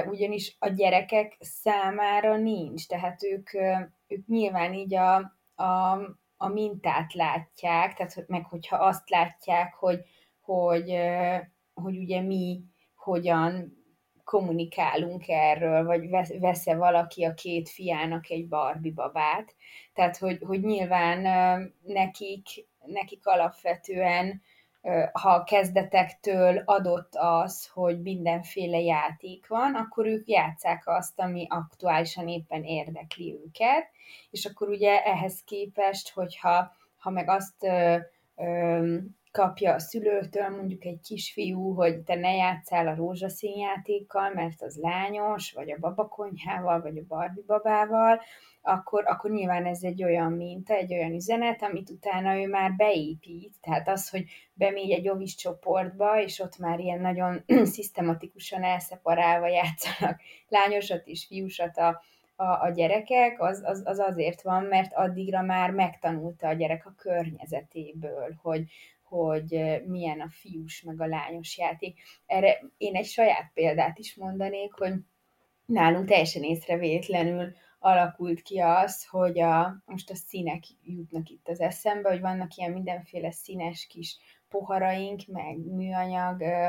ugyanis 0.09 0.55
a 0.59 0.67
gyerekek 0.67 1.37
számára 1.39 2.37
nincs, 2.37 2.87
tehát 2.87 3.23
ők, 3.23 3.53
ők 4.07 4.25
nyilván 4.27 4.73
így 4.73 4.95
a, 4.95 5.15
a, 5.55 5.91
a 6.37 6.47
mintát 6.47 7.13
látják, 7.13 7.93
tehát 7.93 8.27
meg 8.27 8.45
hogyha 8.45 8.75
azt 8.75 9.09
látják, 9.09 9.73
hogy, 9.73 9.99
hogy, 10.41 10.95
hogy 11.73 11.97
ugye 11.97 12.21
mi 12.21 12.61
hogyan 12.95 13.80
kommunikálunk 14.31 15.27
erről, 15.27 15.85
vagy 15.85 16.09
vesz-e 16.39 16.75
valaki 16.75 17.23
a 17.23 17.33
két 17.33 17.69
fiának 17.69 18.29
egy 18.29 18.47
Barbie 18.47 18.93
babát. 18.93 19.55
Tehát, 19.93 20.17
hogy, 20.17 20.37
hogy 20.45 20.63
nyilván 20.63 21.21
nekik, 21.81 22.47
nekik 22.85 23.25
alapvetően, 23.25 24.41
ha 25.11 25.29
a 25.29 25.43
kezdetektől 25.43 26.61
adott 26.65 27.13
az, 27.15 27.67
hogy 27.73 28.01
mindenféle 28.01 28.79
játék 28.79 29.47
van, 29.47 29.75
akkor 29.75 30.05
ők 30.05 30.27
játszák 30.27 30.87
azt, 30.87 31.19
ami 31.19 31.45
aktuálisan 31.49 32.27
éppen 32.27 32.63
érdekli 32.63 33.39
őket, 33.45 33.89
és 34.29 34.45
akkor 34.45 34.69
ugye 34.69 35.03
ehhez 35.03 35.43
képest, 35.43 36.09
hogyha 36.09 36.71
ha 36.97 37.09
meg 37.09 37.29
azt 37.29 37.63
ö, 37.63 37.97
ö, 38.35 38.97
kapja 39.31 39.73
a 39.73 39.79
szülőtől, 39.79 40.49
mondjuk 40.49 40.85
egy 40.85 40.99
kisfiú, 40.99 41.73
hogy 41.73 41.99
te 41.99 42.15
ne 42.15 42.35
játszál 42.35 42.87
a 42.87 42.95
rózsaszín 42.95 43.57
játékkal, 43.57 44.33
mert 44.33 44.61
az 44.61 44.77
lányos, 44.81 45.51
vagy 45.51 45.71
a 45.71 45.77
babakonyhával, 45.79 46.81
vagy 46.81 46.97
a 46.97 47.03
Barbie 47.07 47.43
babával, 47.47 48.21
akkor, 48.61 49.03
akkor 49.07 49.31
nyilván 49.31 49.65
ez 49.65 49.83
egy 49.83 50.03
olyan 50.03 50.31
minta, 50.31 50.73
egy 50.73 50.93
olyan 50.93 51.13
üzenet, 51.13 51.61
amit 51.61 51.89
utána 51.89 52.35
ő 52.35 52.47
már 52.47 52.75
beépít. 52.75 53.53
Tehát 53.61 53.87
az, 53.87 54.09
hogy 54.09 54.25
bemegy 54.53 54.91
egy 54.91 55.09
ovis 55.09 55.35
csoportba, 55.35 56.21
és 56.21 56.39
ott 56.39 56.57
már 56.57 56.79
ilyen 56.79 57.01
nagyon 57.01 57.43
szisztematikusan 57.73 58.63
elszeparálva 58.63 59.47
játszanak 59.47 60.21
lányosat 60.47 61.07
és 61.07 61.25
fiúsat 61.25 61.77
a, 61.77 62.01
a, 62.35 62.63
a 62.63 62.69
gyerekek, 62.69 63.41
az, 63.41 63.61
az, 63.65 63.81
az 63.85 63.99
azért 63.99 64.41
van, 64.41 64.63
mert 64.63 64.93
addigra 64.93 65.41
már 65.41 65.71
megtanulta 65.71 66.47
a 66.47 66.53
gyerek 66.53 66.85
a 66.85 66.93
környezetéből, 66.97 68.39
hogy, 68.41 68.63
hogy 69.11 69.81
milyen 69.85 70.19
a 70.19 70.29
fiús 70.29 70.81
meg 70.81 71.01
a 71.01 71.05
lányos 71.05 71.57
játék. 71.57 71.99
Erre 72.25 72.61
én 72.77 72.95
egy 72.95 73.05
saját 73.05 73.51
példát 73.53 73.99
is 73.99 74.15
mondanék, 74.15 74.73
hogy 74.73 74.93
nálunk 75.65 76.07
teljesen 76.07 76.43
észrevétlenül 76.43 77.53
alakult 77.79 78.41
ki 78.41 78.59
az, 78.59 79.05
hogy 79.05 79.39
a, 79.39 79.83
most 79.85 80.09
a 80.09 80.15
színek 80.15 80.63
jutnak 80.83 81.29
itt 81.29 81.47
az 81.47 81.59
eszembe, 81.59 82.09
hogy 82.09 82.19
vannak 82.19 82.55
ilyen 82.55 82.71
mindenféle 82.71 83.31
színes 83.31 83.87
kis 83.87 84.17
poharaink, 84.49 85.21
meg 85.27 85.57
műanyag 85.57 86.41
ö, 86.41 86.67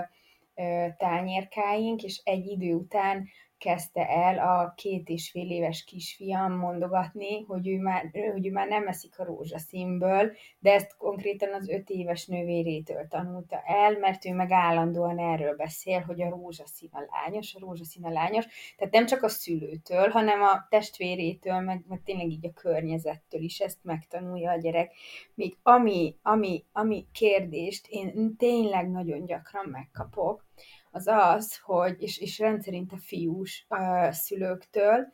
ö, 0.55 0.87
tányérkáink, 0.97 2.03
és 2.03 2.21
egy 2.25 2.47
idő 2.47 2.75
után 2.75 3.29
kezdte 3.63 4.09
el 4.09 4.39
a 4.39 4.73
két 4.77 5.09
és 5.09 5.31
fél 5.31 5.51
éves 5.51 5.85
kisfiam 5.85 6.53
mondogatni, 6.53 7.43
hogy 7.43 7.69
ő 7.69 7.79
már, 7.79 8.11
hogy 8.33 8.47
ő 8.47 8.51
már 8.51 8.69
nem 8.69 8.87
eszik 8.87 9.19
a 9.19 9.25
rózsaszínből, 9.25 10.33
de 10.59 10.73
ezt 10.73 10.97
konkrétan 10.97 11.55
az 11.55 11.69
öt 11.69 11.89
éves 11.89 12.27
nővérétől 12.27 13.07
tanulta 13.09 13.63
el, 13.65 13.99
mert 13.99 14.25
ő 14.25 14.33
meg 14.33 14.51
állandóan 14.51 15.19
erről 15.19 15.57
beszél, 15.57 16.01
hogy 16.01 16.23
a 16.23 16.29
rózsaszín 16.29 16.89
a 16.93 17.05
lányos, 17.11 17.55
a 17.55 17.59
rózsaszín 17.59 18.05
a 18.05 18.11
lányos, 18.11 18.75
tehát 18.77 18.93
nem 18.93 19.07
csak 19.07 19.23
a 19.23 19.29
szülőtől, 19.29 20.09
hanem 20.09 20.43
a 20.43 20.67
testvérétől, 20.69 21.61
meg, 21.61 21.85
meg 21.89 22.03
tényleg 22.05 22.31
így 22.31 22.47
a 22.47 22.53
környezettől 22.53 23.43
is 23.43 23.61
ezt 23.61 23.79
megtanulja 23.83 24.51
a 24.51 24.59
gyerek. 24.59 24.93
Még 25.35 25.57
ami, 25.63 26.17
ami, 26.23 26.65
ami 26.73 27.07
kérdést 27.13 27.87
én 27.89 28.37
tényleg 28.37 28.91
nagyon 28.91 29.25
gyakran 29.25 29.69
megkapok, 29.69 30.45
az 30.93 31.07
az, 31.07 31.59
hogy, 31.59 32.03
és, 32.03 32.19
és 32.19 32.39
rendszerint 32.39 32.93
a 32.93 32.99
fiús 32.99 33.67
a 33.69 34.13
szülőktől, 34.13 35.13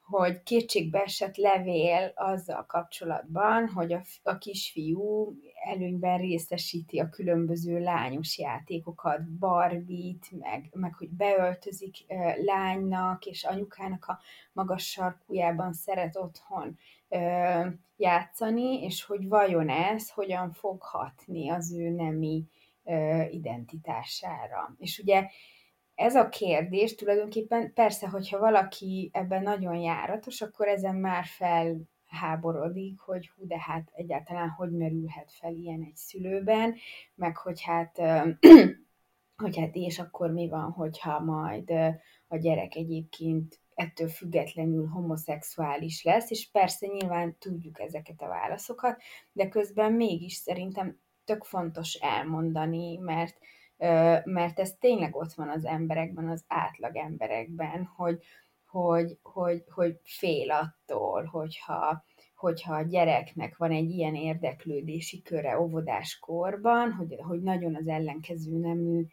hogy 0.00 0.42
kétségbe 0.42 1.02
esett 1.02 1.36
levél 1.36 2.12
azzal 2.14 2.66
kapcsolatban, 2.66 3.68
hogy 3.68 3.92
a, 3.92 4.02
a 4.22 4.38
kisfiú 4.38 5.34
előnyben 5.64 6.18
részesíti 6.18 6.98
a 6.98 7.08
különböző 7.08 7.78
lányos 7.78 8.38
játékokat, 8.38 9.30
barbit, 9.38 10.26
meg, 10.38 10.68
meg 10.72 10.94
hogy 10.94 11.10
beöltözik 11.10 11.96
e, 12.06 12.36
lánynak, 12.44 13.26
és 13.26 13.44
anyukának 13.44 14.04
a 14.04 14.18
magas 14.52 14.90
sarkujában 14.90 15.72
szeret 15.72 16.16
otthon 16.16 16.78
e, 17.08 17.78
játszani, 17.96 18.82
és 18.82 19.04
hogy 19.04 19.28
vajon 19.28 19.68
ez 19.68 20.10
hogyan 20.10 20.52
fog 20.52 20.82
hatni 20.82 21.50
az 21.50 21.72
ő 21.72 21.88
nemi 21.88 22.44
identitására. 23.30 24.74
És 24.78 24.98
ugye 24.98 25.26
ez 25.94 26.14
a 26.14 26.28
kérdés 26.28 26.94
tulajdonképpen 26.94 27.72
persze, 27.72 28.08
hogyha 28.08 28.38
valaki 28.38 29.10
ebben 29.12 29.42
nagyon 29.42 29.76
járatos, 29.76 30.40
akkor 30.40 30.68
ezen 30.68 30.94
már 30.94 31.24
felháborodik, 31.24 33.00
hogy 33.00 33.28
hú, 33.28 33.46
de 33.46 33.58
hát 33.60 33.90
egyáltalán 33.94 34.48
hogy 34.48 34.70
merülhet 34.70 35.32
fel 35.32 35.54
ilyen 35.54 35.82
egy 35.82 35.96
szülőben, 35.96 36.74
meg 37.14 37.36
hogy 37.36 37.62
hát, 37.62 38.00
hogy 39.42 39.58
hát 39.58 39.74
és 39.74 39.98
akkor 39.98 40.30
mi 40.30 40.48
van, 40.48 40.70
hogyha 40.70 41.20
majd 41.20 41.70
a 42.28 42.36
gyerek 42.36 42.74
egyébként 42.74 43.60
ettől 43.74 44.08
függetlenül 44.08 44.86
homoszexuális 44.86 46.04
lesz, 46.04 46.30
és 46.30 46.50
persze 46.50 46.86
nyilván 46.86 47.36
tudjuk 47.38 47.80
ezeket 47.80 48.22
a 48.22 48.28
válaszokat, 48.28 49.02
de 49.32 49.48
közben 49.48 49.92
mégis 49.92 50.34
szerintem 50.34 51.00
tök 51.28 51.44
fontos 51.44 51.94
elmondani, 51.94 52.96
mert, 52.96 53.38
mert 54.24 54.58
ez 54.58 54.74
tényleg 54.80 55.16
ott 55.16 55.32
van 55.32 55.48
az 55.48 55.64
emberekben, 55.64 56.28
az 56.28 56.44
átlag 56.46 56.96
emberekben, 56.96 57.84
hogy, 57.96 58.18
hogy, 58.66 59.18
hogy, 59.22 59.64
hogy 59.68 60.00
fél 60.04 60.50
attól, 60.50 61.24
hogyha, 61.24 62.04
hogyha 62.34 62.74
a 62.74 62.82
gyereknek 62.82 63.56
van 63.56 63.70
egy 63.70 63.90
ilyen 63.90 64.14
érdeklődési 64.14 65.22
köre 65.22 65.60
óvodás 65.60 66.18
korban, 66.18 66.92
hogy, 66.92 67.14
hogy 67.18 67.42
nagyon 67.42 67.74
az 67.74 67.88
ellenkező 67.88 68.58
nemű 68.58 69.04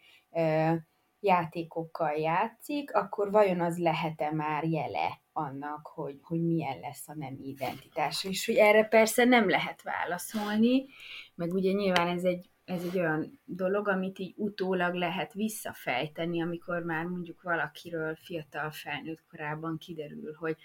játékokkal 1.20 2.12
játszik, 2.12 2.94
akkor 2.94 3.30
vajon 3.30 3.60
az 3.60 3.78
lehet-e 3.78 4.32
már 4.32 4.64
jele 4.64 5.20
annak, 5.32 5.86
hogy, 5.86 6.18
hogy 6.22 6.42
milyen 6.44 6.80
lesz 6.80 7.08
a 7.08 7.14
nem 7.14 7.36
identitása. 7.40 8.28
És 8.28 8.46
hogy 8.46 8.54
erre 8.54 8.84
persze 8.84 9.24
nem 9.24 9.48
lehet 9.48 9.82
válaszolni, 9.82 10.86
meg 11.34 11.52
ugye 11.52 11.72
nyilván 11.72 12.08
ez 12.08 12.24
egy, 12.24 12.50
ez 12.64 12.82
egy 12.82 12.98
olyan 12.98 13.40
dolog, 13.44 13.88
amit 13.88 14.18
így 14.18 14.34
utólag 14.36 14.94
lehet 14.94 15.32
visszafejteni, 15.32 16.42
amikor 16.42 16.82
már 16.82 17.04
mondjuk 17.04 17.42
valakiről 17.42 18.14
fiatal 18.14 18.70
felnőtt 18.70 19.24
korában 19.30 19.78
kiderül, 19.78 20.34
hogy, 20.38 20.56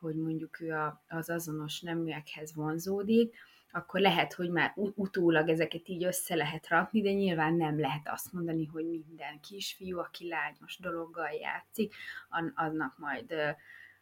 hogy 0.00 0.16
mondjuk 0.16 0.60
ő 0.60 0.72
a, 0.72 1.02
az 1.08 1.30
azonos 1.30 1.80
neműekhez 1.80 2.54
vonzódik, 2.54 3.36
akkor 3.72 4.00
lehet, 4.00 4.32
hogy 4.32 4.50
már 4.50 4.72
utólag 4.74 5.48
ezeket 5.48 5.88
így 5.88 6.04
össze 6.04 6.34
lehet 6.34 6.68
rakni, 6.68 7.00
de 7.02 7.12
nyilván 7.12 7.54
nem 7.54 7.80
lehet 7.80 8.08
azt 8.08 8.32
mondani, 8.32 8.64
hogy 8.64 8.84
minden 8.84 9.40
kisfiú, 9.40 9.98
aki 9.98 10.28
lányos 10.28 10.78
dologgal 10.78 11.30
játszik, 11.30 11.94
annak 12.54 12.98
majd 12.98 13.34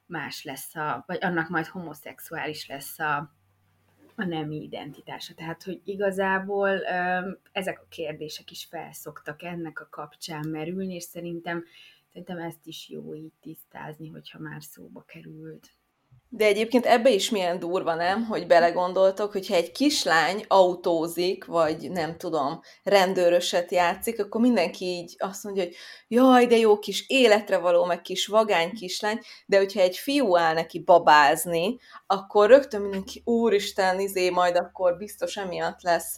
más 0.06 0.44
lesz 0.44 0.74
a, 0.74 1.04
vagy 1.06 1.18
annak 1.20 1.48
majd 1.48 1.66
homoszexuális 1.66 2.66
lesz 2.66 2.98
a, 2.98 3.16
a 4.14 4.24
nemi 4.24 4.62
identitása. 4.62 5.34
Tehát, 5.34 5.62
hogy 5.62 5.80
igazából 5.84 6.84
ezek 7.52 7.80
a 7.80 7.86
kérdések 7.88 8.50
is 8.50 8.64
felszoktak 8.64 9.42
ennek 9.42 9.80
a 9.80 9.88
kapcsán 9.90 10.48
merülni, 10.48 10.94
és 10.94 11.02
szerintem, 11.02 11.64
szerintem 12.08 12.38
ezt 12.38 12.66
is 12.66 12.88
jó 12.88 13.14
így 13.14 13.32
tisztázni, 13.40 14.08
hogyha 14.08 14.38
már 14.38 14.62
szóba 14.62 15.04
került. 15.04 15.70
De 16.28 16.44
egyébként 16.44 16.86
ebbe 16.86 17.10
is 17.10 17.30
milyen 17.30 17.58
durva, 17.58 17.94
nem? 17.94 18.24
Hogy 18.24 18.46
belegondoltok, 18.46 19.32
hogyha 19.32 19.54
egy 19.54 19.72
kislány 19.72 20.44
autózik, 20.48 21.44
vagy 21.44 21.90
nem 21.90 22.16
tudom, 22.16 22.60
rendőröset 22.82 23.70
játszik, 23.70 24.20
akkor 24.20 24.40
mindenki 24.40 24.84
így 24.84 25.14
azt 25.18 25.44
mondja, 25.44 25.62
hogy 25.62 25.74
jaj, 26.08 26.46
de 26.46 26.56
jó 26.56 26.78
kis 26.78 27.04
életre 27.08 27.58
való, 27.58 27.84
meg 27.84 28.02
kis 28.02 28.26
vagány 28.26 28.72
kislány, 28.72 29.20
de 29.46 29.56
hogyha 29.56 29.80
egy 29.80 29.96
fiú 29.96 30.36
áll 30.36 30.54
neki 30.54 30.80
babázni, 30.80 31.78
akkor 32.06 32.48
rögtön 32.48 32.80
mindenki, 32.80 33.22
úristen, 33.24 34.00
izé, 34.00 34.30
majd 34.30 34.56
akkor 34.56 34.96
biztos 34.96 35.36
emiatt 35.36 35.82
lesz 35.82 36.16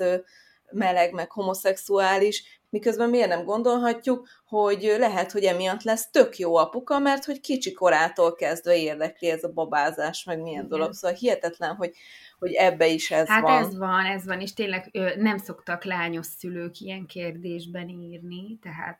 meleg, 0.71 1.13
meg 1.13 1.31
homoszexuális, 1.31 2.58
miközben 2.71 3.09
miért 3.09 3.29
nem 3.29 3.45
gondolhatjuk, 3.45 4.29
hogy 4.45 4.95
lehet, 4.99 5.33
hogy 5.33 5.45
emiatt 5.45 5.83
lesz 5.83 6.11
tök 6.11 6.39
jó 6.39 6.57
apuka, 6.57 6.99
mert 6.99 7.25
hogy 7.25 7.41
kicsi 7.41 7.73
korától 7.73 8.35
kezdve 8.35 8.77
érdekli 8.77 9.29
ez 9.29 9.45
a 9.45 9.53
babázás, 9.53 10.25
meg 10.25 10.41
milyen 10.41 10.64
Igen. 10.64 10.79
dolog. 10.79 10.93
Szóval 10.93 11.16
hihetetlen, 11.16 11.75
hogy, 11.75 11.93
hogy 12.39 12.53
ebbe 12.53 12.87
is 12.87 13.11
ez 13.11 13.29
hát 13.29 13.43
van. 13.43 13.51
Hát 13.51 13.66
ez 13.66 13.79
van, 13.79 14.05
ez 14.05 14.25
van, 14.25 14.41
és 14.41 14.55
tényleg 14.55 14.91
nem 15.16 15.39
szoktak 15.39 15.85
lányos 15.85 16.27
szülők 16.27 16.81
ilyen 16.81 17.07
kérdésben 17.07 17.89
írni, 17.89 18.59
tehát 18.62 18.99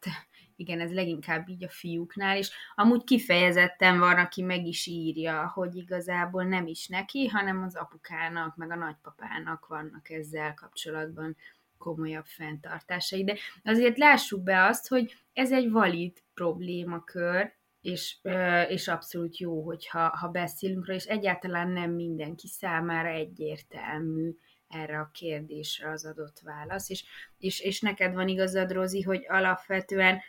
igen, 0.57 0.81
ez 0.81 0.93
leginkább 0.93 1.49
így 1.49 1.65
a 1.65 1.69
fiúknál, 1.69 2.37
és 2.37 2.51
amúgy 2.75 3.05
kifejezetten 3.05 3.99
van, 3.99 4.17
aki 4.17 4.43
meg 4.43 4.67
is 4.67 4.87
írja, 4.87 5.51
hogy 5.55 5.77
igazából 5.77 6.45
nem 6.45 6.67
is 6.67 6.89
neki, 6.89 7.27
hanem 7.27 7.63
az 7.63 7.77
apukának, 7.77 8.57
meg 8.57 8.71
a 8.71 8.75
nagypapának 8.75 9.67
vannak 9.67 10.11
ezzel 10.11 10.55
kapcsolatban 10.55 11.37
komolyabb 11.79 12.27
fenntartásai. 12.27 13.25
De 13.25 13.37
azért 13.65 13.99
lássuk 13.99 14.43
be 14.43 14.65
azt, 14.65 14.89
hogy 14.89 15.15
ez 15.33 15.53
egy 15.53 15.71
valid 15.71 16.17
problémakör, 16.35 17.57
és, 17.81 18.17
és 18.69 18.89
abszolút 18.89 19.39
jó, 19.39 19.63
hogyha 19.63 20.17
ha 20.17 20.29
beszélünk 20.29 20.87
rá, 20.87 20.95
és 20.95 21.05
egyáltalán 21.05 21.69
nem 21.69 21.91
mindenki 21.91 22.47
számára 22.47 23.09
egyértelmű 23.09 24.31
erre 24.69 24.99
a 24.99 25.11
kérdésre 25.13 25.91
az 25.91 26.05
adott 26.05 26.41
válasz. 26.41 26.91
És, 26.91 27.05
és, 27.39 27.61
és 27.61 27.81
neked 27.81 28.15
van 28.15 28.29
igazad, 28.29 28.73
Rozi, 28.73 29.03
hogy 29.03 29.25
alapvetően, 29.29 30.21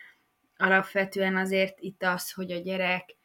alapvetően 0.56 1.36
azért 1.36 1.80
itt 1.80 2.02
az, 2.02 2.32
hogy 2.32 2.50
a 2.50 2.58
gyerek 2.58 3.16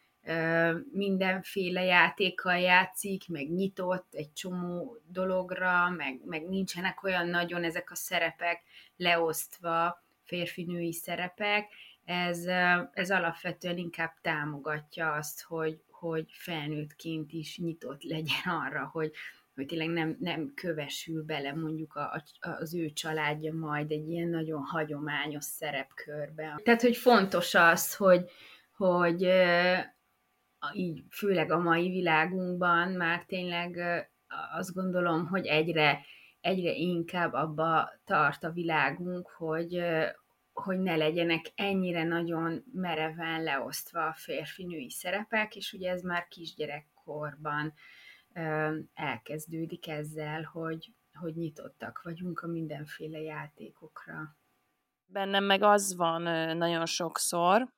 mindenféle 0.92 1.84
játékkal 1.84 2.58
játszik, 2.58 3.28
meg 3.28 3.50
nyitott 3.50 4.14
egy 4.14 4.34
csomó 4.34 4.98
dologra, 5.08 5.90
meg, 5.90 6.22
meg 6.26 6.48
nincsenek 6.48 7.04
olyan 7.04 7.28
nagyon 7.28 7.64
ezek 7.64 7.92
a 7.92 7.96
szerepek 7.96 8.64
leosztva, 8.98 10.04
férfinői 10.24 10.94
szerepek, 10.94 11.68
ez, 12.06 12.46
ez 12.94 13.12
alapvetően 13.12 13.78
inkább 13.78 14.14
támogatja 14.22 15.12
azt, 15.12 15.42
hogy, 15.42 15.80
hogy 15.90 16.26
felnőttként 16.32 17.32
is 17.32 17.58
nyitott 17.58 18.04
legyen 18.04 18.54
arra, 18.66 18.90
hogy, 18.92 19.12
hogy 19.56 19.66
tényleg 19.66 19.90
nem, 19.90 20.18
nem 20.20 20.52
kövesül 20.56 21.24
bele 21.24 21.54
mondjuk 21.54 21.96
a, 21.96 22.24
a, 22.40 22.50
az 22.50 22.76
ő 22.76 22.90
családja 22.90 23.54
majd 23.54 23.92
egy 23.92 24.10
ilyen 24.10 24.30
nagyon 24.30 24.62
hagyományos 24.64 25.44
szerepkörbe. 25.44 26.60
Tehát, 26.64 26.82
hogy 26.82 26.98
fontos 26.98 27.54
az, 27.54 27.96
hogy, 27.96 28.30
hogy 28.76 29.28
így 30.74 31.04
főleg 31.10 31.52
a 31.52 31.60
mai 31.60 31.90
világunkban 31.90 32.92
már 32.92 33.26
tényleg 33.26 33.80
azt 34.54 34.74
gondolom, 34.74 35.28
hogy 35.28 35.46
egyre, 35.46 36.06
egyre 36.42 36.72
inkább 36.72 37.34
abba 37.34 37.90
tart 38.06 38.44
a 38.44 38.52
világunk, 38.52 39.30
hogy, 39.30 39.84
hogy 40.54 40.80
ne 40.80 40.96
legyenek 40.96 41.46
ennyire 41.56 42.04
nagyon 42.04 42.64
mereven 42.74 43.44
leosztva 43.44 44.06
a 44.06 44.14
férfi-női 44.14 44.90
szerepek, 44.90 45.56
és 45.56 45.74
ugye 45.74 45.92
ez 45.92 46.02
már 46.02 46.28
kisgyerekkorban 46.28 47.74
elkezdődik 48.94 49.88
ezzel, 49.88 50.44
hogy, 50.44 50.94
hogy 51.14 51.36
nyitottak 51.36 52.02
vagyunk 52.04 52.40
a 52.40 52.48
mindenféle 52.48 53.20
játékokra. 53.20 54.38
Bennem 55.06 55.44
meg 55.44 55.62
az 55.62 55.96
van 55.96 56.22
nagyon 56.58 56.86
sokszor, 56.86 57.74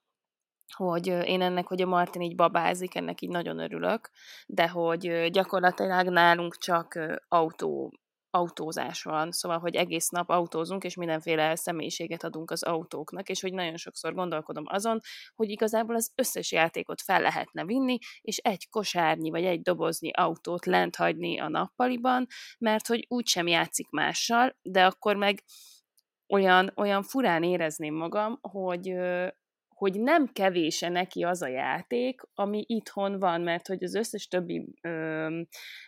hogy 0.75 1.07
én 1.07 1.41
ennek, 1.41 1.67
hogy 1.67 1.81
a 1.81 1.85
Martin 1.87 2.21
így 2.21 2.35
babázik, 2.35 2.95
ennek 2.95 3.21
így 3.21 3.29
nagyon 3.29 3.59
örülök, 3.59 4.09
de 4.45 4.67
hogy 4.67 5.29
gyakorlatilag 5.31 6.09
nálunk 6.09 6.57
csak 6.57 6.99
autó 7.27 7.93
autózás 8.29 9.03
van, 9.03 9.31
szóval, 9.31 9.59
hogy 9.59 9.75
egész 9.75 10.09
nap 10.09 10.29
autózunk, 10.29 10.83
és 10.83 10.95
mindenféle 10.95 11.55
személyiséget 11.55 12.23
adunk 12.23 12.51
az 12.51 12.63
autóknak, 12.63 13.29
és 13.29 13.41
hogy 13.41 13.53
nagyon 13.53 13.77
sokszor 13.77 14.13
gondolkodom 14.13 14.63
azon, 14.67 14.99
hogy 15.35 15.49
igazából 15.49 15.95
az 15.95 16.11
összes 16.15 16.51
játékot 16.51 17.01
fel 17.01 17.21
lehetne 17.21 17.65
vinni, 17.65 17.97
és 18.21 18.37
egy 18.37 18.69
kosárnyi 18.69 19.29
vagy 19.29 19.43
egy 19.43 19.61
dobozni 19.61 20.11
autót 20.11 20.65
lent 20.65 20.95
hagyni 20.95 21.39
a 21.39 21.47
nappaliban, 21.47 22.25
mert 22.59 22.87
hogy 22.87 23.05
úgysem 23.09 23.47
játszik 23.47 23.89
mással, 23.89 24.55
de 24.61 24.85
akkor 24.85 25.15
meg 25.15 25.43
olyan, 26.27 26.71
olyan 26.75 27.03
furán 27.03 27.43
érezném 27.43 27.93
magam, 27.93 28.37
hogy, 28.41 28.93
hogy 29.77 29.99
nem 29.99 30.27
kevése 30.27 30.89
neki 30.89 31.23
az 31.23 31.41
a 31.41 31.47
játék, 31.47 32.21
ami 32.33 32.63
itthon 32.67 33.19
van, 33.19 33.41
mert 33.41 33.67
hogy 33.67 33.83
az 33.83 33.95
összes 33.95 34.27
többi 34.27 34.65
ö, 34.81 35.41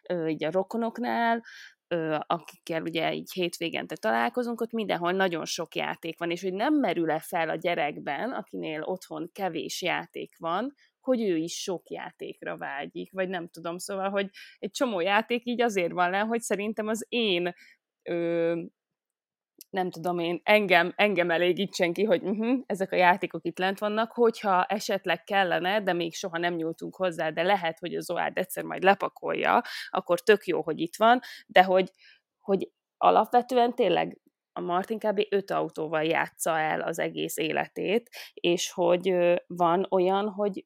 ö, 0.09 0.27
így 0.27 0.43
a 0.43 0.51
rokonoknál, 0.51 1.43
ö, 1.87 2.17
akikkel 2.27 2.81
ugye 2.81 3.13
így 3.13 3.31
hétvégente 3.31 3.95
találkozunk, 3.95 4.61
ott 4.61 4.71
mindenhol 4.71 5.11
nagyon 5.11 5.45
sok 5.45 5.75
játék 5.75 6.19
van, 6.19 6.31
és 6.31 6.41
hogy 6.41 6.53
nem 6.53 6.73
merül-e 6.73 7.19
fel 7.19 7.49
a 7.49 7.55
gyerekben, 7.55 8.31
akinél 8.31 8.81
otthon 8.81 9.29
kevés 9.33 9.81
játék 9.81 10.35
van, 10.37 10.73
hogy 10.99 11.21
ő 11.21 11.35
is 11.35 11.61
sok 11.61 11.89
játékra 11.89 12.57
vágyik, 12.57 13.11
vagy 13.11 13.29
nem 13.29 13.47
tudom, 13.47 13.77
szóval, 13.77 14.09
hogy 14.09 14.29
egy 14.59 14.71
csomó 14.71 14.99
játék 14.99 15.45
így 15.45 15.61
azért 15.61 15.91
van 15.91 16.09
le, 16.09 16.19
hogy 16.19 16.41
szerintem 16.41 16.87
az 16.87 17.05
én 17.09 17.53
ö, 18.03 18.61
nem 19.69 19.89
tudom 19.89 20.19
én, 20.19 20.41
engem, 20.43 20.93
engem 20.95 21.31
elégítsen 21.31 21.93
ki, 21.93 22.03
hogy 22.03 22.23
uh-huh, 22.23 22.59
ezek 22.65 22.91
a 22.91 22.95
játékok 22.95 23.45
itt 23.45 23.57
lent 23.57 23.79
vannak, 23.79 24.11
hogyha 24.11 24.63
esetleg 24.63 25.23
kellene, 25.23 25.81
de 25.81 25.93
még 25.93 26.13
soha 26.13 26.37
nem 26.37 26.53
nyúltunk 26.53 26.95
hozzá, 26.95 27.29
de 27.29 27.43
lehet, 27.43 27.79
hogy 27.79 27.95
a 27.95 28.01
Zoárd 28.01 28.37
egyszer 28.37 28.63
majd 28.63 28.83
lepakolja, 28.83 29.61
akkor 29.89 30.19
tök 30.19 30.45
jó, 30.45 30.61
hogy 30.61 30.79
itt 30.79 30.95
van, 30.97 31.19
de 31.47 31.63
hogy, 31.63 31.91
hogy 32.39 32.71
alapvetően 32.97 33.75
tényleg 33.75 34.17
a 34.53 34.61
Martin 34.61 34.99
kb. 34.99 35.21
öt 35.29 35.51
autóval 35.51 36.03
játsza 36.03 36.59
el 36.59 36.81
az 36.81 36.99
egész 36.99 37.37
életét, 37.37 38.09
és 38.33 38.71
hogy 38.71 39.13
van 39.47 39.87
olyan, 39.89 40.29
hogy 40.29 40.65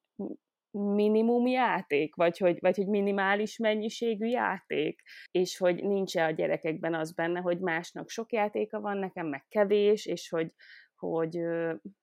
minimum 0.74 1.48
játék, 1.48 2.16
vagy 2.16 2.38
hogy, 2.38 2.58
vagy 2.60 2.76
hogy 2.76 2.88
minimális 2.88 3.58
mennyiségű 3.58 4.26
játék, 4.26 5.02
és 5.32 5.58
hogy 5.58 5.84
nincs 5.84 6.16
a 6.16 6.32
gyerekekben 6.32 6.94
az 6.94 7.14
benne, 7.14 7.40
hogy 7.40 7.60
másnak 7.60 8.10
sok 8.10 8.32
játéka 8.32 8.80
van, 8.80 8.98
nekem 8.98 9.28
meg 9.28 9.46
kevés, 9.50 10.06
és 10.06 10.30
hogy, 10.30 10.54
hogy, 10.96 11.38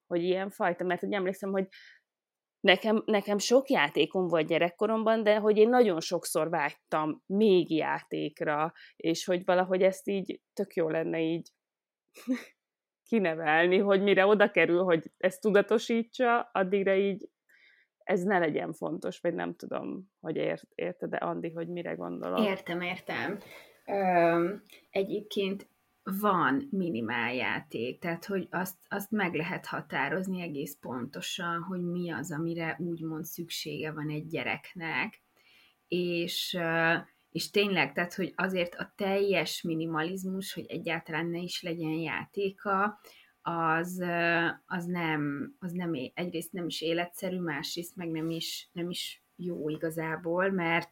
hogy 0.07 0.23
ilyen 0.23 0.51
fajta, 0.51 0.85
mert 0.85 1.01
hogy 1.01 1.12
emlékszem, 1.12 1.51
hogy 1.51 1.68
nekem, 2.61 3.03
nekem 3.05 3.39
sok 3.39 3.68
játékom 3.68 4.27
volt 4.27 4.47
gyerekkoromban, 4.47 5.23
de 5.23 5.37
hogy 5.37 5.57
én 5.57 5.68
nagyon 5.68 6.01
sokszor 6.01 6.51
vágytam 6.51 7.23
még 7.27 7.71
játékra, 7.71 8.73
és 8.97 9.25
hogy 9.25 9.45
valahogy 9.45 9.83
ezt 9.83 10.09
így 10.09 10.41
tök 10.53 10.75
jó 10.75 10.89
lenne 10.89 11.21
így 11.21 11.51
kinevelni, 13.09 13.79
hogy 13.79 14.03
mire 14.03 14.27
oda 14.27 14.51
kerül, 14.51 14.83
hogy 14.83 15.11
ezt 15.16 15.41
tudatosítsa, 15.41 16.51
addigra 16.53 16.95
így 16.95 17.29
ez 18.05 18.22
ne 18.22 18.38
legyen 18.38 18.72
fontos, 18.72 19.20
vagy 19.20 19.34
nem 19.34 19.55
tudom, 19.55 20.11
hogy 20.20 20.36
ért, 20.36 20.64
érted-e, 20.74 21.16
Andi, 21.16 21.51
hogy 21.51 21.68
mire 21.68 21.92
gondolok. 21.92 22.46
Értem, 22.46 22.80
értem. 22.80 23.38
Ö, 23.86 24.55
egyébként 24.90 25.68
van 26.03 26.68
minimáljáték, 26.70 28.01
tehát 28.01 28.24
hogy 28.24 28.46
azt, 28.51 28.76
azt 28.88 29.11
meg 29.11 29.34
lehet 29.34 29.66
határozni 29.66 30.42
egész 30.42 30.76
pontosan, 30.80 31.62
hogy 31.62 31.80
mi 31.82 32.11
az, 32.11 32.32
amire 32.32 32.76
úgymond 32.78 33.24
szüksége 33.24 33.92
van 33.92 34.11
egy 34.11 34.26
gyereknek, 34.26 35.22
és, 35.88 36.59
és 37.30 37.51
tényleg, 37.51 37.92
tehát 37.92 38.14
hogy 38.14 38.32
azért 38.36 38.74
a 38.74 38.92
teljes 38.96 39.62
minimalizmus, 39.62 40.53
hogy 40.53 40.66
egyáltalán 40.68 41.26
ne 41.26 41.38
is 41.38 41.62
legyen 41.62 41.92
játéka, 41.92 43.01
az, 43.43 44.05
az, 44.66 44.84
nem, 44.84 45.55
az 45.59 45.72
nem, 45.72 45.93
egyrészt 46.14 46.53
nem 46.53 46.66
is 46.66 46.80
életszerű, 46.80 47.41
másrészt 47.41 47.97
meg 47.97 48.09
nem 48.09 48.30
is, 48.30 48.68
nem 48.72 48.91
is 48.91 49.22
jó 49.36 49.68
igazából, 49.68 50.51
mert, 50.51 50.91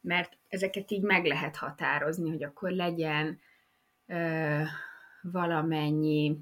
mert 0.00 0.38
ezeket 0.48 0.90
így 0.90 1.02
meg 1.02 1.24
lehet 1.24 1.56
határozni, 1.56 2.30
hogy 2.30 2.44
akkor 2.44 2.70
legyen 2.70 3.38
ö, 4.06 4.62
valamennyi, 5.22 6.38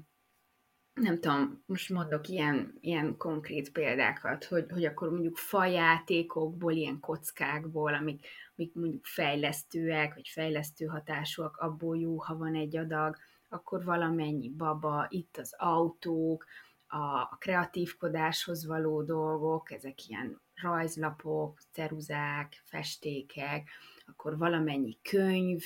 nem 0.93 1.19
tudom, 1.19 1.63
most 1.65 1.89
mondok 1.89 2.27
ilyen, 2.27 2.77
ilyen 2.79 3.17
konkrét 3.17 3.71
példákat, 3.71 4.45
hogy, 4.45 4.65
hogy 4.69 4.85
akkor 4.85 5.09
mondjuk 5.09 5.37
fajátékokból, 5.37 6.71
ilyen 6.71 6.99
kockákból, 6.99 7.93
amik, 7.93 8.27
amik 8.55 8.73
mondjuk 8.73 9.05
fejlesztőek, 9.05 10.13
vagy 10.13 10.27
fejlesztő 10.27 10.85
hatásúak, 10.85 11.57
abból 11.57 11.97
jó, 11.97 12.17
ha 12.17 12.37
van 12.37 12.55
egy 12.55 12.77
adag, 12.77 13.15
akkor 13.49 13.83
valamennyi 13.83 14.49
baba, 14.49 15.05
itt 15.09 15.37
az 15.37 15.53
autók, 15.57 16.45
a, 16.87 17.37
kreatívkodáshoz 17.37 18.67
való 18.67 19.03
dolgok, 19.03 19.71
ezek 19.71 20.07
ilyen 20.07 20.41
rajzlapok, 20.61 21.59
ceruzák, 21.71 22.61
festékek, 22.63 23.69
akkor 24.05 24.37
valamennyi 24.37 24.97
könyv, 25.01 25.61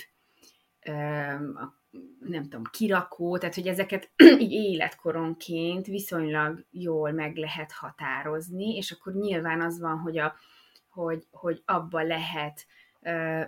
nem 2.20 2.44
tudom, 2.44 2.64
kirakó, 2.72 3.38
tehát 3.38 3.56
hogy 3.56 3.68
ezeket 3.68 4.12
így 4.40 4.52
életkoronként 4.52 5.86
viszonylag 5.86 6.66
jól 6.72 7.12
meg 7.12 7.36
lehet 7.36 7.72
határozni, 7.72 8.76
és 8.76 8.92
akkor 8.92 9.14
nyilván 9.14 9.62
az 9.62 9.80
van, 9.80 10.00
hogy, 10.00 10.18
a, 10.18 10.36
hogy, 10.90 11.28
hogy 11.32 11.62
abba 11.66 12.04
lehet 12.04 12.66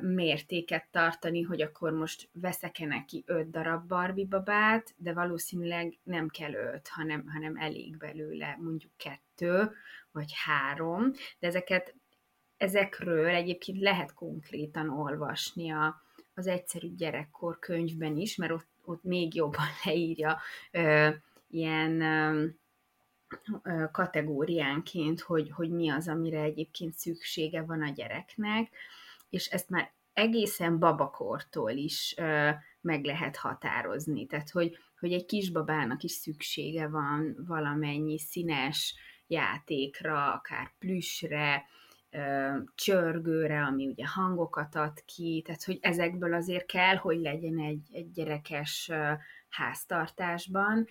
mértéket 0.02 0.88
tartani, 0.92 1.42
hogy 1.42 1.62
akkor 1.62 1.92
most 1.92 2.30
veszek-e 2.32 2.86
neki 2.86 3.24
öt 3.26 3.50
darab 3.50 3.88
Barbie 3.88 4.26
babát, 4.26 4.94
de 4.98 5.14
valószínűleg 5.14 5.98
nem 6.04 6.28
kell 6.28 6.54
öt, 6.54 6.88
hanem, 6.88 7.28
hanem 7.28 7.56
elég 7.58 7.98
belőle 7.98 8.58
mondjuk 8.62 8.92
kettő, 8.98 9.72
vagy 10.12 10.32
három, 10.46 11.12
de 11.40 11.48
ezeket 11.48 11.96
ezekről 12.58 13.28
egyébként 13.28 13.80
lehet 13.80 14.14
konkrétan 14.14 14.90
olvasni 14.90 15.72
a, 15.72 16.04
az 16.34 16.48
egyszerű 16.48 16.96
gyerekkor 16.96 17.60
könyvben 17.60 18.18
is, 18.18 18.36
mert 18.36 18.52
ott, 18.52 18.68
ott 18.86 19.04
még 19.04 19.36
jobban 19.36 19.66
leírja 19.86 20.40
ö, 20.72 21.10
ilyen 21.50 22.02
ö, 22.02 22.46
kategóriánként, 23.92 25.22
hogy, 25.22 25.52
hogy 25.52 25.70
mi 25.70 25.90
az, 25.90 26.08
amire 26.08 26.42
egyébként 26.42 26.94
szüksége 26.94 27.62
van 27.62 27.82
a 27.82 27.90
gyereknek, 27.90 28.70
és 29.34 29.48
ezt 29.48 29.70
már 29.70 29.94
egészen 30.14 30.80
babakortól 30.80 31.72
is 31.72 32.14
ö, 32.18 32.50
meg 32.82 33.04
lehet 33.04 33.36
határozni. 33.36 34.26
Tehát, 34.26 34.50
hogy, 34.50 34.78
hogy 35.00 35.14
egy 35.14 35.26
kisbabának 35.26 36.04
is 36.04 36.12
szüksége 36.12 36.88
van 36.88 37.36
valamennyi 37.48 38.20
színes 38.20 38.96
játékra, 39.28 40.34
akár 40.34 40.74
plüssre, 40.80 41.66
csörgőre, 42.76 43.62
ami 43.62 43.88
ugye 43.88 44.08
hangokat 44.08 44.76
ad 44.76 45.04
ki, 45.06 45.42
tehát 45.46 45.64
hogy 45.64 45.78
ezekből 45.82 46.34
azért 46.34 46.66
kell, 46.66 46.96
hogy 46.96 47.20
legyen 47.20 47.60
egy, 47.60 47.90
egy 47.92 48.12
gyerekes 48.12 48.92
háztartásban, 49.50 50.88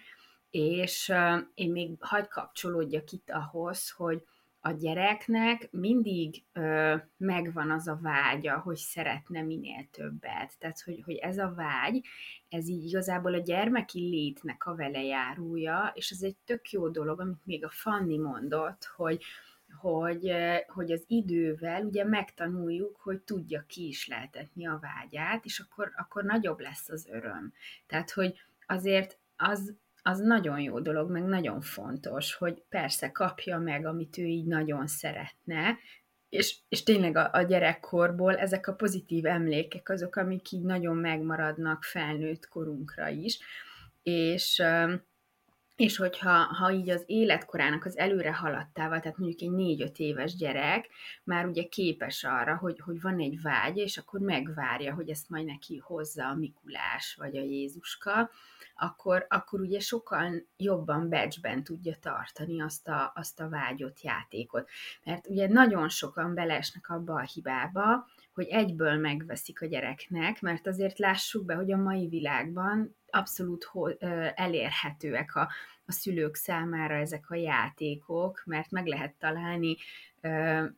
és 0.50 1.12
én 1.54 1.70
még 1.70 1.96
hagy 1.98 2.28
kapcsolódjak 2.28 3.10
itt 3.10 3.30
ahhoz, 3.30 3.90
hogy 3.90 4.24
a 4.64 4.70
gyereknek 4.70 5.68
mindig 5.70 6.42
ö, 6.52 6.94
megvan 7.16 7.70
az 7.70 7.88
a 7.88 7.98
vágya, 8.02 8.58
hogy 8.58 8.76
szeretne 8.76 9.42
minél 9.42 9.88
többet. 9.90 10.58
Tehát, 10.58 10.80
hogy, 10.80 11.02
hogy 11.04 11.14
ez 11.14 11.38
a 11.38 11.52
vágy, 11.54 12.06
ez 12.48 12.68
így 12.68 12.84
igazából 12.84 13.34
a 13.34 13.38
gyermeki 13.38 14.00
létnek 14.00 14.66
a 14.66 14.74
velejárója, 14.74 15.92
és 15.94 16.10
ez 16.10 16.22
egy 16.22 16.36
tök 16.44 16.70
jó 16.70 16.88
dolog, 16.88 17.20
amit 17.20 17.44
még 17.46 17.64
a 17.64 17.70
Fanni 17.70 18.18
mondott, 18.18 18.84
hogy, 18.96 19.24
hogy, 19.80 20.32
hogy 20.66 20.92
az 20.92 21.04
idővel 21.06 21.84
ugye 21.84 22.04
megtanuljuk, 22.04 22.96
hogy 22.96 23.20
tudja 23.20 23.64
ki 23.66 23.86
is 23.86 24.08
lehetetni 24.08 24.66
a 24.66 24.80
vágyát, 24.80 25.44
és 25.44 25.58
akkor, 25.58 25.92
akkor 25.96 26.24
nagyobb 26.24 26.60
lesz 26.60 26.88
az 26.88 27.06
öröm. 27.10 27.52
Tehát, 27.86 28.10
hogy 28.10 28.38
azért 28.66 29.18
az, 29.36 29.74
az 30.02 30.18
nagyon 30.18 30.60
jó 30.60 30.80
dolog, 30.80 31.10
meg 31.10 31.24
nagyon 31.24 31.60
fontos, 31.60 32.34
hogy 32.34 32.62
persze 32.68 33.10
kapja 33.12 33.58
meg, 33.58 33.86
amit 33.86 34.18
ő 34.18 34.24
így 34.24 34.46
nagyon 34.46 34.86
szeretne, 34.86 35.78
és, 36.28 36.56
és 36.68 36.82
tényleg 36.82 37.16
a, 37.16 37.30
a 37.32 37.42
gyerekkorból 37.42 38.36
ezek 38.36 38.66
a 38.66 38.74
pozitív 38.74 39.26
emlékek 39.26 39.88
azok, 39.88 40.16
amik 40.16 40.52
így 40.52 40.62
nagyon 40.62 40.96
megmaradnak 40.96 41.82
felnőtt 41.82 42.48
korunkra 42.48 43.08
is, 43.08 43.38
és 44.02 44.62
és 45.82 45.96
hogyha 45.96 46.30
ha 46.30 46.70
így 46.70 46.90
az 46.90 47.02
életkorának 47.06 47.84
az 47.84 47.98
előre 47.98 48.34
haladtával, 48.34 49.00
tehát 49.00 49.18
mondjuk 49.18 49.40
egy 49.40 49.50
négy-öt 49.50 49.98
éves 49.98 50.36
gyerek 50.36 50.88
már 51.24 51.46
ugye 51.46 51.62
képes 51.62 52.24
arra, 52.24 52.56
hogy, 52.56 52.80
hogy 52.80 53.00
van 53.00 53.18
egy 53.18 53.42
vágy, 53.42 53.76
és 53.76 53.96
akkor 53.96 54.20
megvárja, 54.20 54.94
hogy 54.94 55.10
ezt 55.10 55.28
majd 55.28 55.44
neki 55.44 55.78
hozza 55.78 56.28
a 56.28 56.34
Mikulás 56.34 57.14
vagy 57.14 57.36
a 57.36 57.40
Jézuska, 57.40 58.30
akkor, 58.74 59.26
akkor 59.28 59.60
ugye 59.60 59.80
sokkal 59.80 60.46
jobban 60.56 61.08
becsben 61.08 61.64
tudja 61.64 61.96
tartani 62.00 62.60
azt 62.60 62.88
a, 62.88 63.12
azt 63.14 63.40
a 63.40 63.48
vágyott 63.48 64.00
játékot. 64.00 64.68
Mert 65.04 65.26
ugye 65.26 65.48
nagyon 65.48 65.88
sokan 65.88 66.34
belesnek 66.34 66.88
abba 66.90 67.14
a 67.14 67.28
hibába, 67.34 68.06
hogy 68.34 68.46
egyből 68.46 68.96
megveszik 68.96 69.62
a 69.62 69.66
gyereknek, 69.66 70.40
mert 70.40 70.66
azért 70.66 70.98
lássuk 70.98 71.44
be, 71.44 71.54
hogy 71.54 71.72
a 71.72 71.76
mai 71.76 72.08
világban 72.08 72.96
abszolút 73.10 73.70
elérhetőek 74.34 75.34
a, 75.34 75.48
a 75.86 75.92
szülők 75.92 76.34
számára 76.34 76.94
ezek 76.94 77.30
a 77.30 77.34
játékok, 77.34 78.42
mert 78.46 78.70
meg 78.70 78.86
lehet 78.86 79.14
találni 79.14 79.76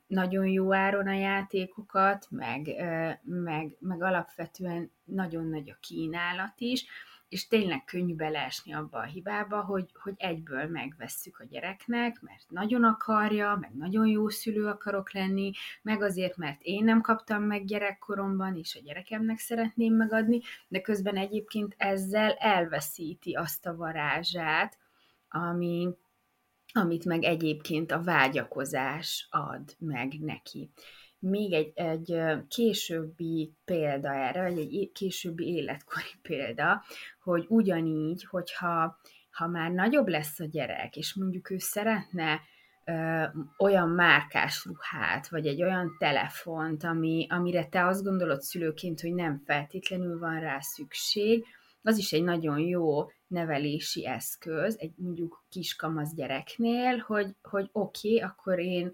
nagyon 0.06 0.46
jó 0.46 0.74
áron 0.74 1.08
a 1.08 1.14
játékokat, 1.14 2.26
meg, 2.30 2.68
meg, 3.22 3.76
meg 3.80 4.02
alapvetően 4.02 4.90
nagyon 5.04 5.46
nagy 5.46 5.70
a 5.70 5.76
kínálat 5.80 6.54
is, 6.60 6.86
és 7.34 7.46
tényleg 7.46 7.84
könnyű 7.84 8.14
beleesni 8.14 8.72
abba 8.72 8.98
a 8.98 9.02
hibába, 9.02 9.62
hogy, 9.62 9.90
hogy 10.02 10.14
egyből 10.16 10.68
megvesszük 10.68 11.38
a 11.38 11.44
gyereknek, 11.44 12.20
mert 12.20 12.44
nagyon 12.48 12.84
akarja, 12.84 13.58
meg 13.60 13.74
nagyon 13.74 14.06
jó 14.06 14.28
szülő 14.28 14.66
akarok 14.66 15.12
lenni, 15.12 15.52
meg 15.82 16.02
azért, 16.02 16.36
mert 16.36 16.62
én 16.62 16.84
nem 16.84 17.00
kaptam 17.00 17.42
meg 17.42 17.64
gyerekkoromban, 17.64 18.56
és 18.56 18.74
a 18.74 18.84
gyerekemnek 18.84 19.38
szeretném 19.38 19.94
megadni, 19.94 20.40
de 20.68 20.80
közben 20.80 21.16
egyébként 21.16 21.74
ezzel 21.78 22.32
elveszíti 22.32 23.32
azt 23.32 23.66
a 23.66 23.76
varázsát, 23.76 24.78
ami, 25.28 25.88
amit 26.72 27.04
meg 27.04 27.22
egyébként 27.22 27.90
a 27.90 28.02
vágyakozás 28.02 29.28
ad 29.30 29.76
meg 29.78 30.12
neki 30.20 30.70
még 31.24 31.52
egy, 31.52 31.72
egy 31.74 32.16
későbbi 32.48 33.52
példa 33.64 34.14
erre, 34.14 34.42
vagy 34.42 34.58
egy 34.58 34.90
későbbi 34.92 35.46
életkori 35.46 36.14
példa, 36.28 36.84
hogy 37.22 37.44
ugyanígy, 37.48 38.24
hogyha 38.24 38.98
ha 39.30 39.46
már 39.46 39.70
nagyobb 39.70 40.08
lesz 40.08 40.40
a 40.40 40.44
gyerek, 40.44 40.96
és 40.96 41.14
mondjuk 41.14 41.50
ő 41.50 41.58
szeretne 41.58 42.40
ö, 42.84 43.22
olyan 43.58 43.88
márkás 43.88 44.64
ruhát, 44.64 45.28
vagy 45.28 45.46
egy 45.46 45.62
olyan 45.62 45.96
telefont, 45.98 46.84
ami, 46.84 47.26
amire 47.30 47.66
te 47.66 47.86
azt 47.86 48.04
gondolod 48.04 48.40
szülőként, 48.40 49.00
hogy 49.00 49.14
nem 49.14 49.42
feltétlenül 49.44 50.18
van 50.18 50.40
rá 50.40 50.58
szükség, 50.60 51.44
az 51.82 51.98
is 51.98 52.12
egy 52.12 52.22
nagyon 52.22 52.58
jó 52.58 53.10
nevelési 53.26 54.06
eszköz, 54.06 54.76
egy 54.78 54.92
mondjuk 54.96 55.44
kiskamasz 55.48 56.14
gyereknél, 56.14 56.96
hogy, 56.96 57.36
hogy 57.42 57.68
oké, 57.72 58.14
okay, 58.14 58.20
akkor 58.20 58.58
én 58.58 58.92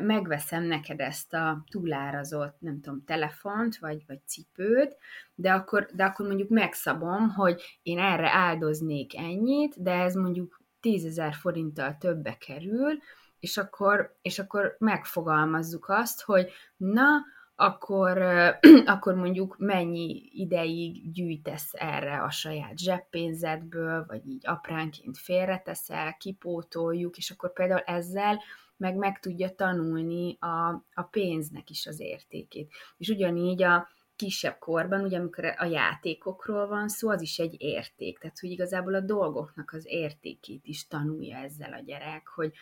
megveszem 0.00 0.62
neked 0.62 1.00
ezt 1.00 1.34
a 1.34 1.64
túlárazott, 1.70 2.56
nem 2.58 2.80
tudom, 2.80 3.04
telefont, 3.04 3.78
vagy, 3.78 4.04
vagy 4.06 4.18
cipőt, 4.26 4.96
de 5.34 5.52
akkor, 5.52 5.88
de 5.94 6.04
akkor 6.04 6.26
mondjuk 6.26 6.48
megszabom, 6.48 7.28
hogy 7.28 7.78
én 7.82 7.98
erre 7.98 8.30
áldoznék 8.30 9.16
ennyit, 9.16 9.82
de 9.82 9.92
ez 9.92 10.14
mondjuk 10.14 10.60
10 10.80 11.20
forinttal 11.40 11.96
többe 11.98 12.36
kerül, 12.36 12.98
és 13.40 13.56
akkor, 13.56 14.16
és 14.22 14.38
akkor 14.38 14.76
megfogalmazzuk 14.78 15.88
azt, 15.88 16.22
hogy 16.22 16.50
na, 16.76 17.24
akkor, 17.54 18.18
akkor 18.94 19.14
mondjuk 19.14 19.56
mennyi 19.58 20.30
ideig 20.32 21.12
gyűjtesz 21.12 21.70
erre 21.72 22.22
a 22.22 22.30
saját 22.30 22.78
zseppénzedből, 22.78 24.04
vagy 24.06 24.26
így 24.26 24.46
apránként 24.46 25.18
félreteszel, 25.18 26.16
kipótoljuk, 26.16 27.16
és 27.16 27.30
akkor 27.30 27.52
például 27.52 27.80
ezzel 27.80 28.40
meg 28.76 28.96
meg 28.96 29.18
tudja 29.18 29.54
tanulni 29.54 30.36
a, 30.40 30.84
a 30.94 31.02
pénznek 31.10 31.70
is 31.70 31.86
az 31.86 32.00
értékét. 32.00 32.72
És 32.96 33.08
ugyanígy 33.08 33.62
a 33.62 33.88
kisebb 34.16 34.58
korban, 34.58 35.00
ugye 35.00 35.18
amikor 35.18 35.44
a 35.44 35.64
játékokról 35.64 36.66
van 36.66 36.88
szó, 36.88 37.10
az 37.10 37.22
is 37.22 37.38
egy 37.38 37.56
érték. 37.58 38.18
Tehát, 38.18 38.38
hogy 38.38 38.50
igazából 38.50 38.94
a 38.94 39.00
dolgoknak 39.00 39.72
az 39.72 39.84
értékét 39.88 40.66
is 40.66 40.86
tanulja 40.86 41.36
ezzel 41.36 41.72
a 41.72 41.82
gyerek, 41.84 42.26
hogy, 42.26 42.52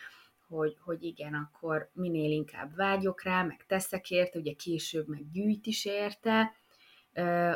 hogy, 0.47 0.77
hogy 0.79 1.03
igen, 1.03 1.33
akkor 1.33 1.89
minél 1.93 2.31
inkább 2.31 2.75
vágyok 2.75 3.23
rá, 3.23 3.43
meg 3.43 3.65
teszek 3.67 4.09
érte, 4.09 4.39
ugye 4.39 4.53
később 4.53 5.07
meg 5.07 5.31
gyűjt 5.31 5.65
is 5.65 5.85
érte, 5.85 6.53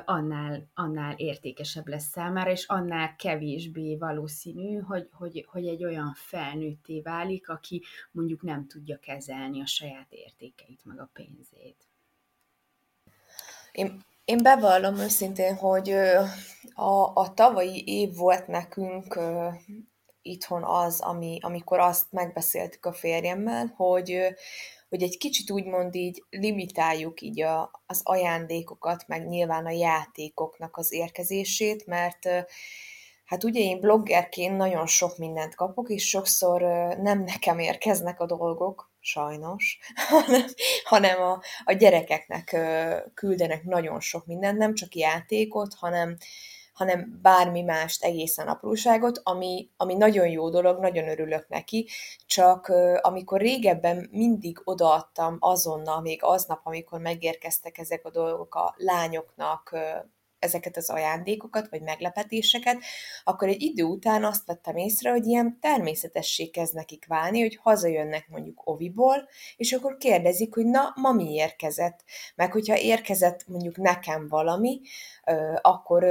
annál, 0.05 0.70
annál 0.74 1.14
értékesebb 1.18 1.88
lesz 1.88 2.10
számára, 2.10 2.51
és 2.51 2.66
annál 2.66 3.16
kevésbé 3.16 3.95
valószínű, 3.97 4.80
hogy, 4.80 5.10
hogy, 5.12 5.45
hogy 5.49 5.68
egy 5.68 5.84
olyan 5.84 6.14
felnőtté 6.16 7.01
válik, 7.01 7.49
aki 7.49 7.84
mondjuk 8.12 8.41
nem 8.41 8.68
tudja 8.68 8.97
kezelni 8.97 9.62
a 9.62 9.66
saját 9.66 10.07
értékeit, 10.10 10.86
meg 10.86 10.99
a 10.99 11.10
pénzét. 11.14 11.88
Én, 13.72 14.03
én 14.26 14.38
bevallom 14.43 14.97
őszintén, 14.97 15.55
hogy 15.55 15.89
a, 16.74 17.14
a 17.14 17.34
tavalyi 17.34 17.84
év 17.86 18.16
volt 18.16 18.47
nekünk 18.47 19.20
itthon 20.22 20.64
az, 20.64 20.99
ami, 20.99 21.38
amikor 21.41 21.80
azt 21.80 22.12
megbeszéltük 22.12 22.86
a 22.86 22.93
férjemmel, 22.93 23.74
hogy, 23.76 24.36
hogy 24.90 25.04
egy 25.04 25.18
kicsit 25.18 25.52
úgymond 25.52 25.96
így 25.96 26.24
limitáljuk 26.30 27.22
így 27.22 27.42
a, 27.42 27.84
az 27.86 28.02
ajándékokat, 28.04 29.08
meg 29.08 29.28
nyilván 29.28 29.66
a 29.66 29.72
játékoknak 29.72 30.78
az 30.78 30.94
érkezését, 30.94 31.86
mert 31.86 32.30
hát 33.26 33.44
ugye 33.44 33.60
én 33.60 33.80
bloggerként 33.80 34.58
nagyon 34.58 34.88
sok 34.88 35.18
mindent 35.18 35.56
kapok, 35.56 35.90
és 35.90 36.08
sokszor 36.08 36.62
nem 37.02 37.24
nekem 37.24 37.60
érkeznek 37.60 38.20
a 38.20 38.26
dolgok, 38.26 38.92
sajnos, 39.00 39.80
hanem, 40.84 41.22
a, 41.22 41.42
a 41.64 41.74
gyerekeknek 41.74 42.58
küldenek 43.14 43.64
nagyon 43.64 44.00
sok 44.00 44.26
mindent, 44.26 44.58
nem 44.58 44.74
csak 44.74 44.96
játékot, 44.96 45.74
hanem, 45.74 46.18
hanem 46.80 47.20
bármi 47.22 47.62
mást, 47.62 48.04
egészen 48.04 48.48
apróságot, 48.48 49.22
ami, 49.24 49.70
ami 49.78 49.94
nagyon 49.94 50.28
jó 50.28 50.50
dolog, 50.50 50.80
nagyon 50.80 51.10
örülök 51.10 51.48
neki, 51.48 51.88
csak 52.26 52.72
amikor 53.02 53.40
régebben 53.40 54.08
mindig 54.12 54.62
odaadtam 54.64 55.38
azonnal, 55.40 56.02
még 56.02 56.24
aznap, 56.24 56.60
amikor 56.64 57.00
megérkeztek 57.00 57.78
ezek 57.78 58.06
a 58.06 58.12
dolgok 58.12 58.56
a 58.56 58.74
lányoknak, 58.78 59.78
ezeket 60.40 60.78
az 60.78 60.90
ajándékokat, 60.90 61.70
vagy 61.70 61.82
meglepetéseket, 61.82 62.78
akkor 63.24 63.48
egy 63.48 63.62
idő 63.62 63.84
után 63.84 64.24
azt 64.24 64.46
vettem 64.46 64.76
észre, 64.76 65.12
hogy 65.12 65.26
ilyen 65.26 65.58
természetessé 65.62 66.50
kezd 66.50 66.74
nekik 66.76 67.06
válni, 67.08 67.42
hogy 67.42 67.60
hazajönnek 67.62 68.28
mondjuk 68.30 68.62
oviból, 68.64 69.28
és 69.58 69.74
akkor 69.74 69.98
kérdezik, 69.98 70.54
hogy 70.54 70.66
na, 70.66 70.94
ma 70.96 71.12
mi 71.12 71.34
érkezett? 71.34 72.04
Meg 72.36 72.52
hogyha 72.52 72.78
érkezett 72.78 73.48
mondjuk 73.48 73.78
nekem 73.78 74.28
valami, 74.28 74.82
akkor, 75.62 76.06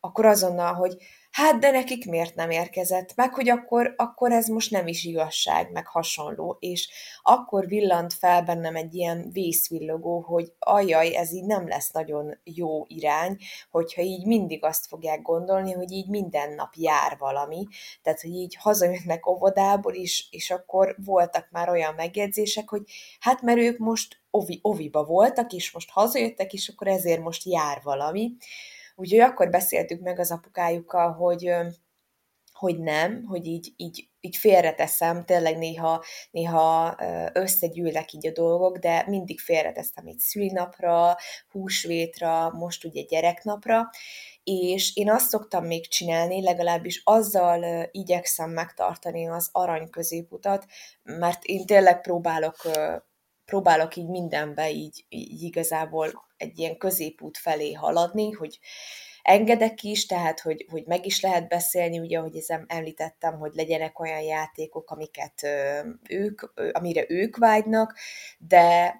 akkor 0.00 0.26
azonnal, 0.26 0.74
hogy 0.74 0.96
hát 1.30 1.58
de 1.58 1.70
nekik 1.70 2.06
miért 2.06 2.34
nem 2.34 2.50
érkezett, 2.50 3.14
meg 3.14 3.34
hogy 3.34 3.48
akkor, 3.48 3.94
akkor 3.96 4.32
ez 4.32 4.46
most 4.48 4.70
nem 4.70 4.86
is 4.86 5.04
igazság, 5.04 5.72
meg 5.72 5.86
hasonló, 5.86 6.56
és 6.60 6.88
akkor 7.22 7.66
villant 7.66 8.12
fel 8.12 8.42
bennem 8.42 8.76
egy 8.76 8.94
ilyen 8.94 9.30
vészvillogó, 9.32 10.20
hogy 10.20 10.52
ajaj, 10.58 11.16
ez 11.16 11.32
így 11.32 11.44
nem 11.44 11.68
lesz 11.68 11.90
nagyon 11.90 12.38
jó 12.44 12.84
irány, 12.86 13.36
hogyha 13.70 14.02
így 14.02 14.26
mindig 14.26 14.64
azt 14.64 14.86
fogják 14.86 15.22
gondolni, 15.22 15.72
hogy 15.72 15.92
így 15.92 16.08
minden 16.08 16.54
nap 16.54 16.74
jár 16.74 17.16
valami, 17.18 17.66
tehát 18.02 18.20
hogy 18.20 18.30
így 18.30 18.56
hazajönnek 18.56 19.26
óvodából 19.26 19.94
is, 19.94 20.28
és 20.30 20.50
akkor 20.50 20.96
voltak 21.04 21.48
már 21.50 21.68
olyan 21.68 21.94
megjegyzések, 21.94 22.68
hogy 22.68 22.82
hát 23.20 23.42
mert 23.42 23.58
ők 23.58 23.78
most 23.78 24.20
ovi, 24.30 24.58
oviba 24.62 25.04
voltak, 25.04 25.52
és 25.52 25.72
most 25.72 25.90
hazajöttek, 25.90 26.52
és 26.52 26.68
akkor 26.68 26.86
ezért 26.86 27.22
most 27.22 27.44
jár 27.44 27.80
valami, 27.82 28.32
Úgyhogy 29.00 29.18
akkor 29.20 29.50
beszéltük 29.50 30.00
meg 30.00 30.18
az 30.18 30.30
apukájukkal, 30.30 31.12
hogy, 31.12 31.52
hogy 32.52 32.78
nem, 32.78 33.24
hogy 33.24 33.46
így, 33.46 33.72
így, 33.76 34.08
így 34.20 34.36
félreteszem, 34.36 35.24
tényleg 35.24 35.58
néha, 35.58 36.04
néha 36.30 36.96
összegyűlnek 37.32 38.12
így 38.12 38.26
a 38.26 38.32
dolgok, 38.32 38.78
de 38.78 39.04
mindig 39.06 39.40
félreteszem 39.40 40.06
így 40.06 40.18
szülinapra, 40.18 41.16
húsvétra, 41.50 42.50
most 42.50 42.84
ugye 42.84 43.02
gyereknapra, 43.02 43.90
és 44.44 44.96
én 44.96 45.10
azt 45.10 45.28
szoktam 45.28 45.64
még 45.64 45.88
csinálni, 45.88 46.42
legalábbis 46.42 47.02
azzal 47.04 47.88
igyekszem 47.90 48.50
megtartani 48.50 49.28
az 49.28 49.48
arany 49.52 49.90
középutat, 49.90 50.66
mert 51.02 51.44
én 51.44 51.66
tényleg 51.66 52.00
próbálok 52.00 52.56
próbálok 53.50 53.96
így 53.96 54.08
mindenbe 54.08 54.70
így, 54.70 55.04
így 55.08 55.42
igazából 55.42 56.26
egy 56.36 56.58
ilyen 56.58 56.76
középút 56.76 57.38
felé 57.38 57.72
haladni, 57.72 58.30
hogy 58.30 58.58
engedek 59.22 59.82
is, 59.82 60.06
tehát 60.06 60.40
hogy, 60.40 60.66
hogy 60.70 60.84
meg 60.86 61.06
is 61.06 61.20
lehet 61.20 61.48
beszélni, 61.48 61.98
ugye, 61.98 62.18
ahogy 62.18 62.36
ezen 62.36 62.64
említettem, 62.68 63.38
hogy 63.38 63.52
legyenek 63.54 64.00
olyan 64.00 64.20
játékok, 64.20 64.90
amiket 64.90 65.46
ők, 66.08 66.42
amire 66.72 67.04
ők 67.08 67.36
vágynak, 67.36 67.94
de 68.38 68.94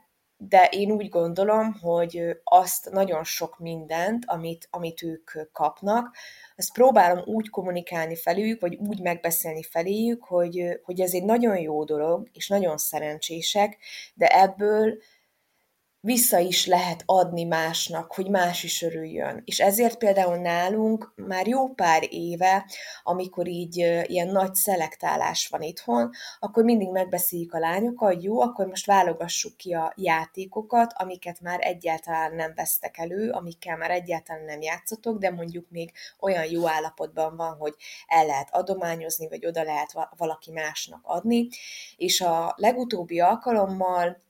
de 0.49 0.68
én 0.70 0.91
úgy 0.91 1.09
gondolom, 1.09 1.72
hogy 1.80 2.41
azt 2.45 2.91
nagyon 2.91 3.24
sok 3.24 3.59
mindent, 3.59 4.24
amit, 4.26 4.68
amit 4.70 5.03
ők 5.03 5.30
kapnak, 5.53 6.16
azt 6.57 6.72
próbálom 6.72 7.22
úgy 7.24 7.51
kommunikálni 7.51 8.16
felük, 8.16 8.61
vagy 8.61 8.76
úgy 8.76 9.01
megbeszélni 9.01 9.62
feléjük, 9.62 10.24
hogy, 10.24 10.80
hogy 10.84 11.01
ez 11.01 11.14
egy 11.14 11.24
nagyon 11.24 11.59
jó 11.59 11.84
dolog, 11.84 12.28
és 12.32 12.49
nagyon 12.49 12.78
szerencsések, 12.78 13.76
de 14.14 14.26
ebből 14.26 14.99
vissza 16.03 16.39
is 16.39 16.67
lehet 16.67 17.03
adni 17.07 17.45
másnak, 17.45 18.15
hogy 18.15 18.31
más 18.31 18.65
is 18.65 18.83
örüljön. 18.83 19.43
És 19.45 19.61
ezért 19.61 19.99
például 19.99 20.37
nálunk 20.37 21.13
már 21.17 21.47
jó 21.47 21.69
pár 21.69 22.07
éve, 22.09 22.67
amikor 23.03 23.49
így 23.49 23.77
ilyen 24.03 24.29
nagy 24.29 24.55
szelektálás 24.55 25.49
van 25.49 25.63
itthon, 25.63 26.11
akkor 26.39 26.65
mindig 26.65 26.91
megbeszéljük 26.91 27.53
a 27.53 27.59
lányokkal, 27.59 28.15
hogy 28.15 28.23
jó, 28.23 28.41
akkor 28.41 28.67
most 28.67 28.87
válogassuk 28.87 29.57
ki 29.57 29.73
a 29.73 29.93
játékokat, 29.97 30.93
amiket 30.97 31.41
már 31.41 31.59
egyáltalán 31.63 32.35
nem 32.35 32.53
vesztek 32.55 32.99
elő, 32.99 33.31
amikkel 33.31 33.77
már 33.77 33.91
egyáltalán 33.91 34.45
nem 34.45 34.61
játszotok, 34.61 35.19
de 35.19 35.31
mondjuk 35.31 35.67
még 35.71 35.93
olyan 36.21 36.51
jó 36.51 36.69
állapotban 36.69 37.37
van, 37.37 37.57
hogy 37.57 37.75
el 38.07 38.27
lehet 38.27 38.55
adományozni, 38.55 39.29
vagy 39.29 39.47
oda 39.47 39.63
lehet 39.63 39.93
valaki 40.17 40.53
másnak 40.53 41.01
adni. 41.03 41.49
És 41.97 42.21
a 42.21 42.55
legutóbbi 42.57 43.21
alkalommal 43.21 44.29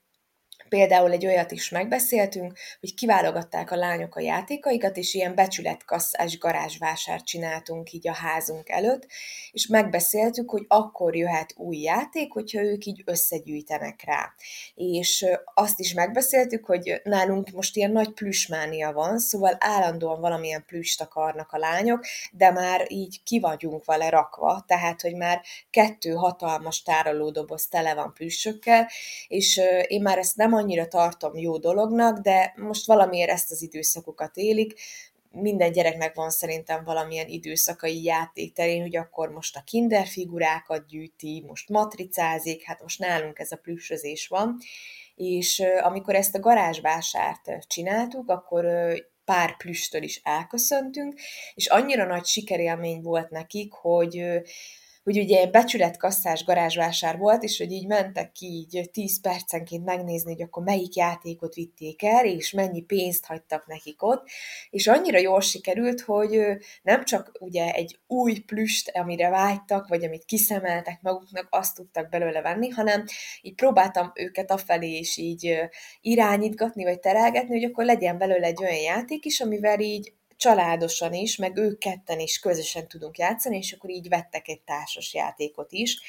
Például 0.68 1.12
egy 1.12 1.26
olyat 1.26 1.50
is 1.50 1.68
megbeszéltünk, 1.68 2.52
hogy 2.80 2.94
kiválogatták 2.94 3.70
a 3.70 3.76
lányok 3.76 4.16
a 4.16 4.20
játékaikat, 4.20 4.96
és 4.96 5.14
ilyen 5.14 5.34
becsületkasszás 5.34 6.38
garázsvásárt 6.38 7.24
csináltunk 7.24 7.92
így 7.92 8.08
a 8.08 8.14
házunk 8.14 8.68
előtt, 8.68 9.06
és 9.52 9.66
megbeszéltük, 9.66 10.50
hogy 10.50 10.64
akkor 10.68 11.16
jöhet 11.16 11.54
új 11.56 11.76
játék, 11.76 12.32
hogyha 12.32 12.62
ők 12.62 12.84
így 12.84 13.02
összegyűjtenek 13.04 14.02
rá. 14.04 14.32
És 14.74 15.26
azt 15.54 15.80
is 15.80 15.94
megbeszéltük, 15.94 16.64
hogy 16.64 17.00
nálunk 17.04 17.50
most 17.50 17.76
ilyen 17.76 17.90
nagy 17.90 18.12
plüsmánia 18.12 18.92
van, 18.92 19.18
szóval 19.18 19.56
állandóan 19.60 20.20
valamilyen 20.20 20.64
plüst 20.66 21.00
akarnak 21.00 21.52
a 21.52 21.58
lányok, 21.58 22.04
de 22.32 22.50
már 22.50 22.84
így 22.88 23.22
ki 23.22 23.40
vagyunk 23.40 23.84
vele 23.84 24.08
rakva, 24.08 24.64
tehát, 24.66 25.00
hogy 25.00 25.14
már 25.14 25.42
kettő 25.70 26.10
hatalmas 26.10 26.82
tárolódoboz 26.82 27.68
tele 27.68 27.94
van 27.94 28.12
plüssökkel, 28.12 28.88
és 29.28 29.60
én 29.86 30.02
már 30.02 30.18
ezt 30.18 30.36
nem 30.36 30.49
annyira 30.52 30.88
tartom 30.88 31.36
jó 31.36 31.58
dolognak, 31.58 32.18
de 32.18 32.54
most 32.56 32.86
valamiért 32.86 33.30
ezt 33.30 33.50
az 33.50 33.62
időszakokat 33.62 34.36
élik, 34.36 34.80
minden 35.32 35.72
gyereknek 35.72 36.14
van 36.14 36.30
szerintem 36.30 36.84
valamilyen 36.84 37.28
időszakai 37.28 38.02
játékterén, 38.02 38.80
hogy 38.80 38.96
akkor 38.96 39.28
most 39.28 39.56
a 39.56 39.62
kinder 39.64 40.06
figurákat 40.06 40.86
gyűjti, 40.86 41.44
most 41.46 41.68
matricázik, 41.68 42.62
hát 42.62 42.82
most 42.82 42.98
nálunk 42.98 43.38
ez 43.38 43.52
a 43.52 43.56
plüssözés 43.56 44.28
van, 44.28 44.56
és 45.14 45.62
amikor 45.80 46.14
ezt 46.14 46.34
a 46.34 46.40
garázsvásárt 46.40 47.66
csináltuk, 47.66 48.28
akkor 48.28 48.66
pár 49.24 49.56
plüstől 49.56 50.02
is 50.02 50.20
elköszöntünk, 50.24 51.20
és 51.54 51.66
annyira 51.66 52.06
nagy 52.06 52.24
sikerélmény 52.24 53.02
volt 53.02 53.30
nekik, 53.30 53.72
hogy 53.72 54.22
hogy 55.10 55.22
ugye 55.22 55.46
becsületkasszás 55.46 56.44
garázsvásár 56.44 57.18
volt, 57.18 57.42
és 57.42 57.58
hogy 57.58 57.72
így 57.72 57.86
mentek 57.86 58.32
ki 58.32 58.46
így 58.46 58.90
10 58.92 59.20
percenként 59.20 59.84
megnézni, 59.84 60.32
hogy 60.32 60.42
akkor 60.42 60.62
melyik 60.62 60.94
játékot 60.94 61.54
vitték 61.54 62.02
el, 62.02 62.26
és 62.26 62.50
mennyi 62.50 62.80
pénzt 62.80 63.26
hagytak 63.26 63.66
nekik 63.66 64.02
ott, 64.02 64.28
és 64.70 64.86
annyira 64.86 65.18
jól 65.18 65.40
sikerült, 65.40 66.00
hogy 66.00 66.40
nem 66.82 67.04
csak 67.04 67.32
ugye 67.40 67.72
egy 67.72 67.98
új 68.06 68.38
plüst, 68.38 68.90
amire 68.94 69.28
vágytak, 69.28 69.88
vagy 69.88 70.04
amit 70.04 70.24
kiszemeltek 70.24 70.98
maguknak, 71.02 71.46
azt 71.50 71.74
tudtak 71.74 72.08
belőle 72.08 72.40
venni, 72.40 72.68
hanem 72.68 73.04
így 73.42 73.54
próbáltam 73.54 74.12
őket 74.14 74.50
afelé 74.50 74.98
is 74.98 75.16
így 75.16 75.58
irányítgatni, 76.00 76.84
vagy 76.84 77.00
terelgetni, 77.00 77.60
hogy 77.60 77.70
akkor 77.70 77.84
legyen 77.84 78.18
belőle 78.18 78.46
egy 78.46 78.62
olyan 78.62 78.80
játék 78.82 79.24
is, 79.24 79.40
amivel 79.40 79.80
így 79.80 80.12
családosan 80.40 81.14
is, 81.14 81.36
meg 81.36 81.56
ők 81.56 81.78
ketten 81.78 82.18
is 82.18 82.38
közösen 82.38 82.88
tudunk 82.88 83.18
játszani, 83.18 83.56
és 83.56 83.72
akkor 83.72 83.90
így 83.90 84.08
vettek 84.08 84.48
egy 84.48 84.60
társas 84.60 85.14
játékot 85.14 85.72
is. 85.72 86.00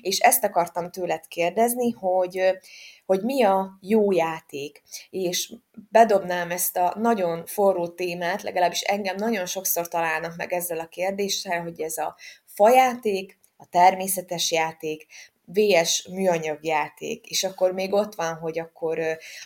És 0.00 0.18
ezt 0.18 0.44
akartam 0.44 0.90
tőled 0.90 1.26
kérdezni, 1.26 1.90
hogy 1.90 2.58
hogy 3.06 3.22
mi 3.22 3.42
a 3.42 3.78
jó 3.80 4.12
játék, 4.12 4.82
és 5.10 5.52
bedobnám 5.90 6.50
ezt 6.50 6.76
a 6.76 6.94
nagyon 6.98 7.46
forró 7.46 7.88
témát, 7.88 8.42
legalábbis 8.42 8.80
engem 8.80 9.16
nagyon 9.16 9.46
sokszor 9.46 9.88
találnak 9.88 10.36
meg 10.36 10.52
ezzel 10.52 10.78
a 10.78 10.88
kérdéssel, 10.88 11.62
hogy 11.62 11.80
ez 11.80 11.96
a 11.96 12.16
fajáték, 12.44 13.38
a 13.56 13.66
természetes 13.70 14.50
játék, 14.50 15.06
VS 15.52 16.06
műanyag 16.10 16.64
játék, 16.64 17.26
és 17.26 17.44
akkor 17.44 17.72
még 17.72 17.92
ott 17.92 18.14
van, 18.14 18.34
hogy 18.34 18.58
akkor 18.58 18.98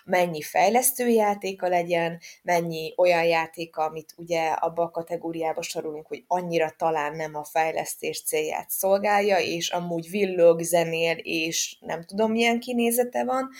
mennyi 0.04 0.42
fejlesztő 0.42 1.08
játéka 1.08 1.68
legyen, 1.68 2.20
mennyi 2.42 2.92
olyan 2.96 3.24
játéka, 3.24 3.82
amit 3.84 4.14
ugye 4.16 4.48
abba 4.48 4.82
a 4.82 4.90
kategóriába 4.90 5.62
sorolunk, 5.62 6.06
hogy 6.06 6.24
annyira 6.26 6.74
talán 6.76 7.16
nem 7.16 7.34
a 7.34 7.44
fejlesztés 7.44 8.22
célját 8.22 8.70
szolgálja, 8.70 9.38
és 9.38 9.70
amúgy 9.70 10.10
villog, 10.10 10.60
zenél, 10.60 11.16
és 11.16 11.76
nem 11.80 12.04
tudom 12.04 12.30
milyen 12.30 12.60
kinézete 12.60 13.24
van, 13.24 13.50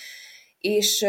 és 0.58 1.06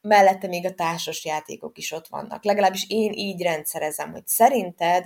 mellette 0.00 0.46
még 0.46 0.66
a 0.66 0.74
társas 0.74 1.24
játékok 1.24 1.78
is 1.78 1.92
ott 1.92 2.06
vannak. 2.06 2.44
Legalábbis 2.44 2.86
én 2.88 3.12
így 3.12 3.42
rendszerezem, 3.42 4.12
hogy 4.12 4.26
szerinted 4.26 5.04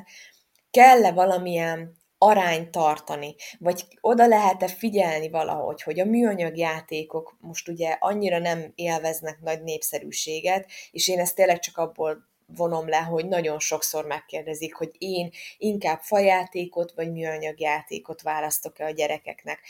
kell-e 0.70 1.12
valamilyen 1.12 1.97
arányt 2.18 2.70
tartani, 2.70 3.34
vagy 3.58 3.84
oda 4.00 4.26
lehet-e 4.26 4.68
figyelni 4.68 5.28
valahogy, 5.28 5.82
hogy 5.82 6.00
a 6.00 6.04
műanyag 6.04 6.56
játékok 6.56 7.36
most 7.40 7.68
ugye 7.68 7.96
annyira 8.00 8.38
nem 8.38 8.72
élveznek 8.74 9.40
nagy 9.40 9.62
népszerűséget, 9.62 10.70
és 10.90 11.08
én 11.08 11.18
ezt 11.18 11.34
tényleg 11.34 11.58
csak 11.58 11.76
abból 11.76 12.26
vonom 12.56 12.88
le, 12.88 12.96
hogy 12.98 13.26
nagyon 13.26 13.58
sokszor 13.58 14.06
megkérdezik, 14.06 14.74
hogy 14.74 14.90
én 14.98 15.30
inkább 15.58 16.00
fajátékot 16.00 16.92
vagy 16.92 17.12
műanyag 17.12 17.60
játékot 17.60 18.22
választok-e 18.22 18.84
a 18.84 18.90
gyerekeknek. 18.90 19.60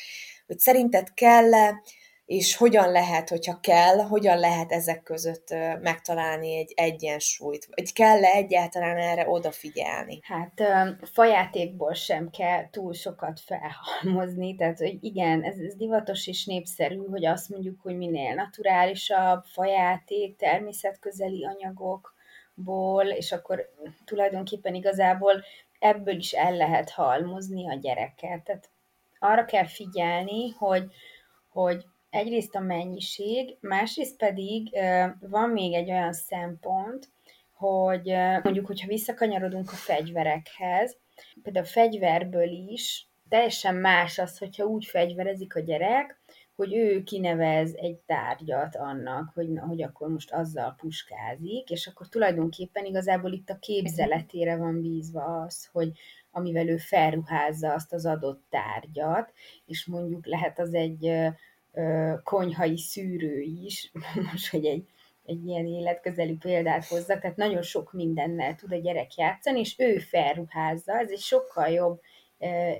Hogy 0.46 0.58
szerinted 0.58 1.14
kell-e 1.14 1.82
és 2.28 2.56
hogyan 2.56 2.90
lehet, 2.90 3.28
hogyha 3.28 3.60
kell, 3.60 3.96
hogyan 3.96 4.38
lehet 4.38 4.72
ezek 4.72 5.02
között 5.02 5.54
megtalálni 5.80 6.56
egy 6.56 6.72
egyensúlyt, 6.76 7.68
vagy 7.74 7.92
kell-e 7.92 8.30
egyáltalán 8.32 8.96
erre 8.96 9.28
odafigyelni? 9.28 10.18
Hát 10.22 10.62
fajátékból 11.12 11.94
sem 11.94 12.30
kell 12.30 12.70
túl 12.70 12.92
sokat 12.92 13.40
felhalmozni, 13.40 14.54
tehát 14.56 14.78
hogy 14.78 14.98
igen, 15.00 15.42
ez, 15.42 15.58
ez 15.58 15.74
divatos 15.74 16.26
és 16.26 16.44
népszerű, 16.44 17.06
hogy 17.10 17.26
azt 17.26 17.48
mondjuk, 17.48 17.80
hogy 17.82 17.96
minél 17.96 18.34
naturálisabb 18.34 19.44
fajáték, 19.44 20.36
természetközeli 20.36 21.44
anyagokból, 21.44 23.04
és 23.04 23.32
akkor 23.32 23.68
tulajdonképpen 24.04 24.74
igazából 24.74 25.44
ebből 25.78 26.16
is 26.16 26.32
el 26.32 26.56
lehet 26.56 26.90
halmozni 26.90 27.68
a 27.68 27.74
gyereket. 27.74 28.42
Tehát 28.42 28.70
arra 29.18 29.44
kell 29.44 29.66
figyelni, 29.66 30.48
hogy, 30.48 30.92
hogy 31.52 31.84
egyrészt 32.10 32.54
a 32.54 32.60
mennyiség, 32.60 33.56
másrészt 33.60 34.16
pedig 34.16 34.78
van 35.20 35.50
még 35.50 35.74
egy 35.74 35.90
olyan 35.90 36.12
szempont, 36.12 37.08
hogy 37.52 38.14
mondjuk, 38.42 38.66
hogyha 38.66 38.88
visszakanyarodunk 38.88 39.72
a 39.72 39.76
fegyverekhez, 39.76 40.96
például 41.42 41.64
a 41.64 41.68
fegyverből 41.68 42.50
is 42.50 43.08
teljesen 43.28 43.74
más 43.74 44.18
az, 44.18 44.38
hogyha 44.38 44.64
úgy 44.64 44.84
fegyverezik 44.84 45.56
a 45.56 45.60
gyerek, 45.60 46.20
hogy 46.54 46.74
ő 46.74 47.02
kinevez 47.02 47.74
egy 47.74 47.96
tárgyat 47.96 48.76
annak, 48.76 49.30
hogy, 49.34 49.48
na, 49.48 49.66
hogy 49.66 49.82
akkor 49.82 50.08
most 50.08 50.32
azzal 50.32 50.74
puskázik, 50.78 51.70
és 51.70 51.86
akkor 51.86 52.08
tulajdonképpen 52.08 52.84
igazából 52.84 53.32
itt 53.32 53.50
a 53.50 53.58
képzeletére 53.58 54.56
van 54.56 54.80
bízva 54.80 55.42
az, 55.42 55.68
hogy 55.72 55.92
amivel 56.30 56.68
ő 56.68 56.76
felruházza 56.76 57.72
azt 57.72 57.92
az 57.92 58.06
adott 58.06 58.42
tárgyat, 58.50 59.32
és 59.66 59.86
mondjuk 59.86 60.26
lehet 60.26 60.58
az 60.58 60.74
egy 60.74 61.10
konyhai 62.22 62.78
szűrő 62.78 63.40
is, 63.40 63.92
most, 64.32 64.50
hogy 64.50 64.66
egy, 64.66 64.88
egy 65.24 65.46
ilyen 65.46 65.66
életközeli 65.66 66.34
példát 66.34 66.84
hozzak, 66.84 67.20
tehát 67.20 67.36
nagyon 67.36 67.62
sok 67.62 67.92
mindennel 67.92 68.54
tud 68.54 68.72
a 68.72 68.76
gyerek 68.76 69.14
játszani, 69.14 69.58
és 69.58 69.74
ő 69.78 69.98
felruházza, 69.98 70.98
ez 70.98 71.10
egy 71.10 71.20
sokkal 71.20 71.68
jobb 71.68 72.00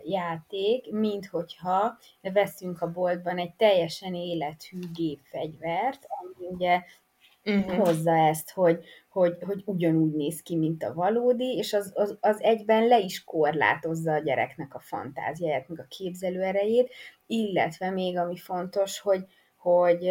játék, 0.05 0.93
mint 0.93 1.27
hogyha 1.27 1.99
veszünk 2.21 2.81
a 2.81 2.91
boltban 2.91 3.39
egy 3.39 3.55
teljesen 3.55 4.15
élethű 4.15 4.79
gépfegyvert, 4.95 6.07
ami 6.09 6.47
ugye 6.49 6.83
uh-huh. 7.57 7.77
hozza 7.77 8.17
ezt, 8.17 8.51
hogy, 8.51 8.85
hogy, 9.09 9.37
hogy 9.41 9.63
ugyanúgy 9.65 10.13
néz 10.13 10.43
ki, 10.43 10.57
mint 10.57 10.83
a 10.85 10.95
valódi, 10.95 11.57
és 11.57 11.73
az, 11.73 11.93
az, 11.95 12.17
az 12.21 12.43
egyben 12.43 12.87
le 12.87 12.99
is 12.99 13.25
korlátozza 13.25 14.13
a 14.13 14.19
gyereknek 14.19 14.75
a 14.75 14.81
fantáziáját, 14.81 15.69
meg 15.69 15.81
a 15.81 15.87
képzelőerejét, 15.89 16.93
illetve 17.27 17.91
még 17.91 18.19
ami 18.19 18.37
fontos, 18.37 19.01
hogy, 19.01 19.25
hogy 19.57 20.09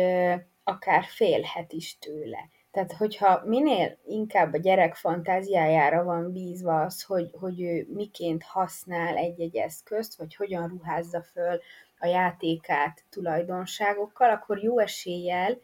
akár 0.64 1.04
félhet 1.04 1.74
is 1.74 1.98
tőle. 1.98 2.50
Tehát, 2.72 2.94
hogyha 2.94 3.42
minél 3.46 3.98
inkább 4.06 4.54
a 4.54 4.58
gyerek 4.58 4.96
fantáziájára 4.96 6.04
van 6.04 6.32
bízva 6.32 6.82
az, 6.82 7.04
hogy, 7.04 7.30
hogy 7.40 7.62
ő 7.62 7.88
miként 7.94 8.44
használ 8.44 9.16
egy-egy 9.16 9.56
eszközt, 9.56 10.18
vagy 10.18 10.36
hogyan 10.36 10.68
ruházza 10.68 11.22
föl 11.22 11.60
a 12.00 12.08
játékát 12.08 13.04
tulajdonságokkal, 13.10 14.30
akkor 14.30 14.64
jó 14.64 14.80
eséllyel 14.80 15.58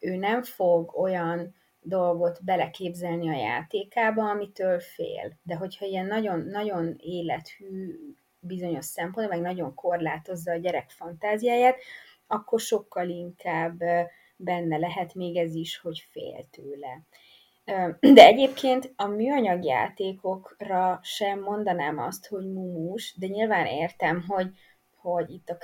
ő 0.00 0.16
nem 0.16 0.42
fog 0.42 0.98
olyan 0.98 1.54
dolgot 1.80 2.44
beleképzelni 2.44 3.28
a 3.28 3.38
játékába, 3.38 4.30
amitől 4.30 4.80
fél. 4.80 5.38
De 5.42 5.54
hogyha 5.54 5.86
ilyen 5.86 6.06
nagyon, 6.06 6.40
nagyon 6.40 6.94
élethű 6.98 7.98
bizonyos 8.40 8.84
szempont, 8.84 9.28
meg 9.28 9.40
nagyon 9.40 9.74
korlátozza 9.74 10.52
a 10.52 10.56
gyerek 10.56 10.90
fantáziáját, 10.90 11.76
akkor 12.26 12.60
sokkal 12.60 13.08
inkább 13.08 13.78
benne 14.36 14.76
lehet 14.76 15.14
még 15.14 15.36
ez 15.36 15.54
is, 15.54 15.78
hogy 15.78 16.08
fél 16.10 16.46
tőle. 16.50 17.02
De 18.14 18.24
egyébként 18.26 18.92
a 18.96 19.06
műanyag 19.06 19.64
játékokra 19.64 21.00
sem 21.02 21.40
mondanám 21.40 21.98
azt, 21.98 22.26
hogy 22.26 22.52
mumus, 22.52 23.14
de 23.18 23.26
nyilván 23.26 23.66
értem, 23.66 24.24
hogy, 24.28 24.50
hogy 24.96 25.30
itt 25.30 25.48
a 25.48 25.56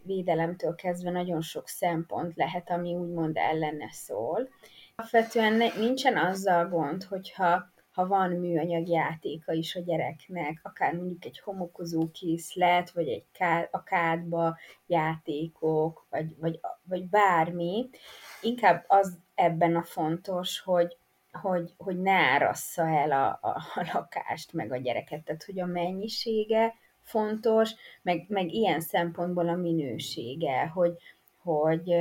környezetvédelemtől 0.00 0.74
kezdve 0.74 1.10
nagyon 1.10 1.40
sok 1.40 1.68
szempont 1.68 2.36
lehet, 2.36 2.70
ami 2.70 2.94
úgymond 2.94 3.36
ellene 3.36 3.88
szól. 3.92 4.48
Alapvetően 4.96 5.72
nincsen 5.78 6.16
azzal 6.16 6.68
gond, 6.68 7.04
hogyha 7.04 7.72
ha 7.90 8.06
van 8.06 8.30
műanyag 8.30 8.88
játéka 8.88 9.52
is 9.52 9.76
a 9.76 9.80
gyereknek, 9.80 10.60
akár 10.62 10.94
mondjuk 10.94 11.24
egy 11.24 11.40
homokozó 11.40 12.10
készlet, 12.10 12.90
vagy 12.90 13.08
egy 13.08 13.24
ká, 13.32 13.68
a 13.70 13.82
kádba 13.82 14.58
játékok, 14.86 16.06
vagy, 16.10 16.36
vagy, 16.38 16.60
vagy 16.82 17.08
bármi, 17.08 17.88
inkább 18.40 18.84
az 18.86 19.18
ebben 19.34 19.76
a 19.76 19.82
fontos, 19.82 20.60
hogy, 20.60 20.96
hogy, 21.32 21.74
hogy 21.76 21.98
ne 21.98 22.12
árassza 22.12 22.88
el 22.88 23.12
a, 23.12 23.38
a, 23.48 23.62
a 23.74 23.90
lakást, 23.92 24.52
meg 24.52 24.72
a 24.72 24.76
gyereket, 24.76 25.24
tehát 25.24 25.44
hogy 25.44 25.60
a 25.60 25.66
mennyisége 25.66 26.74
fontos, 27.10 27.74
meg, 28.02 28.24
meg 28.28 28.52
ilyen 28.52 28.80
szempontból 28.80 29.48
a 29.48 29.54
minősége, 29.54 30.66
hogy, 30.66 30.96
hogy, 31.42 31.94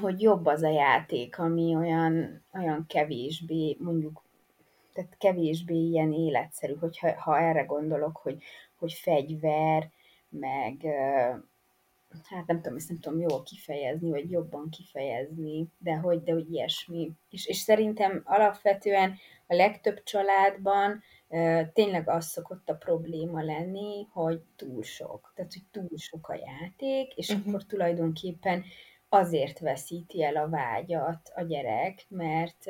hogy 0.00 0.20
jobb 0.20 0.46
az 0.46 0.62
a 0.62 0.70
játék, 0.70 1.38
ami 1.38 1.76
olyan, 1.76 2.42
olyan 2.54 2.84
kevésbé, 2.88 3.76
mondjuk 3.80 4.22
tehát 4.94 5.16
kevésbé 5.18 5.74
ilyen 5.74 6.12
életszerű, 6.12 6.74
hogyha 6.74 7.20
ha 7.20 7.38
erre 7.38 7.62
gondolok, 7.62 8.16
hogy, 8.16 8.42
hogy 8.78 8.92
fegyver, 8.92 9.90
meg 10.28 10.86
hát 12.24 12.46
nem 12.46 12.60
tudom, 12.60 12.76
ezt 12.76 12.88
nem 12.88 13.00
tudom 13.00 13.20
jól 13.20 13.42
kifejezni, 13.42 14.10
vagy 14.10 14.30
jobban 14.30 14.70
kifejezni, 14.70 15.66
de 15.78 15.94
hogy, 15.94 16.22
de 16.22 16.32
hogy 16.32 16.52
ilyesmi. 16.52 17.10
És, 17.30 17.46
és 17.46 17.56
szerintem 17.56 18.22
alapvetően 18.24 19.16
a 19.46 19.54
legtöbb 19.54 20.02
családban 20.02 21.02
tényleg 21.72 22.08
az 22.08 22.26
szokott 22.26 22.68
a 22.68 22.74
probléma 22.74 23.42
lenni, 23.42 24.06
hogy 24.12 24.42
túl 24.56 24.82
sok. 24.82 25.32
Tehát, 25.34 25.52
hogy 25.52 25.64
túl 25.70 25.98
sok 25.98 26.28
a 26.28 26.34
játék, 26.34 27.14
és 27.14 27.28
uh-huh. 27.28 27.48
akkor 27.48 27.64
tulajdonképpen 27.64 28.64
azért 29.08 29.58
veszíti 29.58 30.22
el 30.24 30.36
a 30.36 30.48
vágyat 30.48 31.32
a 31.34 31.42
gyerek, 31.42 32.06
mert, 32.08 32.64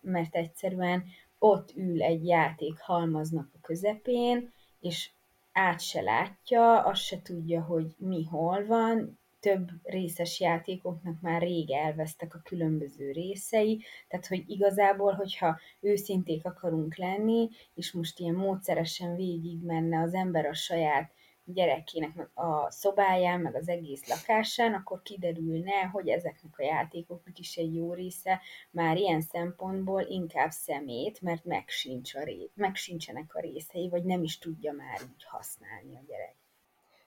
mert 0.00 0.34
egyszerűen 0.34 1.04
ott 1.38 1.72
ül 1.76 2.02
egy 2.02 2.26
játék 2.26 2.80
halmaznak 2.80 3.50
a 3.54 3.58
közepén, 3.60 4.52
és 4.80 5.10
át 5.52 5.80
se 5.80 6.00
látja, 6.00 6.82
azt 6.82 7.02
se 7.02 7.22
tudja, 7.22 7.62
hogy 7.62 7.94
mi 7.98 8.24
hol 8.24 8.66
van, 8.66 9.18
több 9.46 9.68
részes 9.82 10.40
játékoknak 10.40 11.20
már 11.20 11.42
rég 11.42 11.70
elvesztek 11.70 12.34
a 12.34 12.42
különböző 12.44 13.10
részei, 13.10 13.84
tehát 14.08 14.26
hogy 14.26 14.44
igazából, 14.46 15.12
hogyha 15.12 15.58
őszinték 15.80 16.44
akarunk 16.44 16.96
lenni, 16.96 17.48
és 17.74 17.92
most 17.92 18.18
ilyen 18.18 18.34
módszeresen 18.34 19.16
végig 19.16 19.64
menne 19.64 20.00
az 20.00 20.14
ember 20.14 20.46
a 20.46 20.54
saját 20.54 21.12
gyerekének 21.44 22.30
a 22.34 22.70
szobáján, 22.70 23.40
meg 23.40 23.54
az 23.54 23.68
egész 23.68 24.08
lakásán, 24.08 24.74
akkor 24.74 25.02
kiderülne, 25.02 25.82
hogy 25.92 26.08
ezeknek 26.08 26.58
a 26.58 26.62
játékoknak 26.62 27.38
is 27.38 27.56
egy 27.56 27.74
jó 27.74 27.92
része 27.92 28.40
már 28.70 28.96
ilyen 28.96 29.20
szempontból 29.20 30.02
inkább 30.02 30.50
szemét, 30.50 31.20
mert 31.20 31.44
meg, 31.44 31.68
sincs 31.68 32.14
a 32.14 32.22
ré- 32.22 32.50
meg 32.54 32.74
sincsenek 32.74 33.34
a 33.34 33.40
részei, 33.40 33.88
vagy 33.88 34.04
nem 34.04 34.22
is 34.22 34.38
tudja 34.38 34.72
már 34.72 35.00
úgy 35.02 35.24
használni 35.24 35.96
a 35.96 36.04
gyerek. 36.06 36.45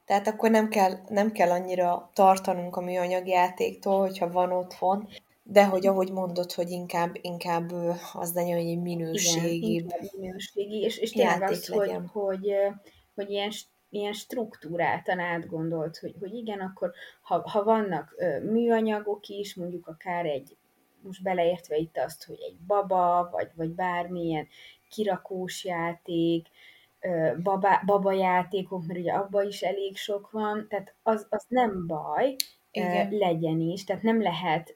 Tehát 0.09 0.27
akkor 0.27 0.49
nem 0.51 0.69
kell, 0.69 0.91
nem 1.07 1.31
kell 1.31 1.49
annyira 1.49 2.09
tartanunk 2.13 2.75
a 2.75 2.81
műanyag 2.81 3.27
játéktól, 3.27 3.99
hogyha 3.99 4.31
van 4.31 4.51
otthon, 4.51 5.07
de 5.43 5.65
hogy 5.65 5.87
ahogy 5.87 6.11
mondod, 6.11 6.51
hogy 6.51 6.69
inkább, 6.69 7.15
inkább 7.21 7.71
az 8.13 8.33
legyen 8.33 8.57
egy 8.57 8.81
minőségi. 8.81 9.73
Igen, 9.73 10.09
minőségi, 10.17 10.81
és, 10.81 10.97
és 10.97 11.11
tényleg 11.11 11.41
az, 11.41 11.67
hogy, 11.67 11.91
hogy, 12.11 12.53
hogy 13.15 13.29
ilyen, 13.29 13.51
ilyen 13.89 14.13
struktúráltan 14.13 15.19
átgondolt, 15.19 15.97
hogy, 15.97 16.15
hogy 16.19 16.33
igen, 16.33 16.59
akkor 16.59 16.91
ha, 17.21 17.49
ha 17.49 17.63
vannak 17.63 18.15
műanyagok 18.43 19.27
is, 19.27 19.55
mondjuk 19.55 19.87
akár 19.87 20.25
egy, 20.25 20.57
most 21.01 21.23
beleértve 21.23 21.77
itt 21.77 21.97
azt, 21.97 22.25
hogy 22.25 22.39
egy 22.47 22.57
baba, 22.67 23.29
vagy, 23.31 23.49
vagy 23.55 23.69
bármilyen 23.69 24.47
kirakós 24.89 25.65
játék, 25.65 26.47
baba, 27.43 27.81
baba 27.85 28.11
játékok, 28.11 28.85
mert 28.85 28.99
ugye 28.99 29.11
abban 29.11 29.47
is 29.47 29.61
elég 29.61 29.97
sok 29.97 30.31
van, 30.31 30.67
tehát 30.69 30.95
az, 31.03 31.27
az 31.29 31.45
nem 31.47 31.87
baj, 31.87 32.35
igen. 32.71 33.11
legyen 33.11 33.59
is, 33.59 33.83
tehát 33.83 34.01
nem 34.01 34.21
lehet, 34.21 34.73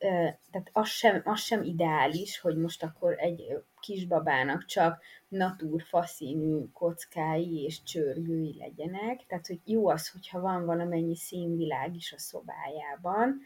tehát 0.52 0.70
az 0.72 0.88
sem, 0.88 1.22
az 1.26 1.40
sem 1.40 1.64
ideális, 1.64 2.40
hogy 2.40 2.58
most 2.58 2.84
akkor 2.84 3.16
egy 3.18 3.44
kisbabának 3.80 4.66
csak 4.66 5.02
natúrfaszínű 5.28 6.66
kockái 6.74 7.64
és 7.64 7.84
csörgői 7.84 8.56
legyenek, 8.60 9.26
tehát 9.28 9.48
hogy 9.48 9.60
jó 9.66 9.88
az, 9.88 10.10
hogyha 10.10 10.40
van 10.40 10.66
valamennyi 10.66 11.16
színvilág 11.16 11.96
is 11.96 12.14
a 12.14 12.20
szobájában, 12.20 13.42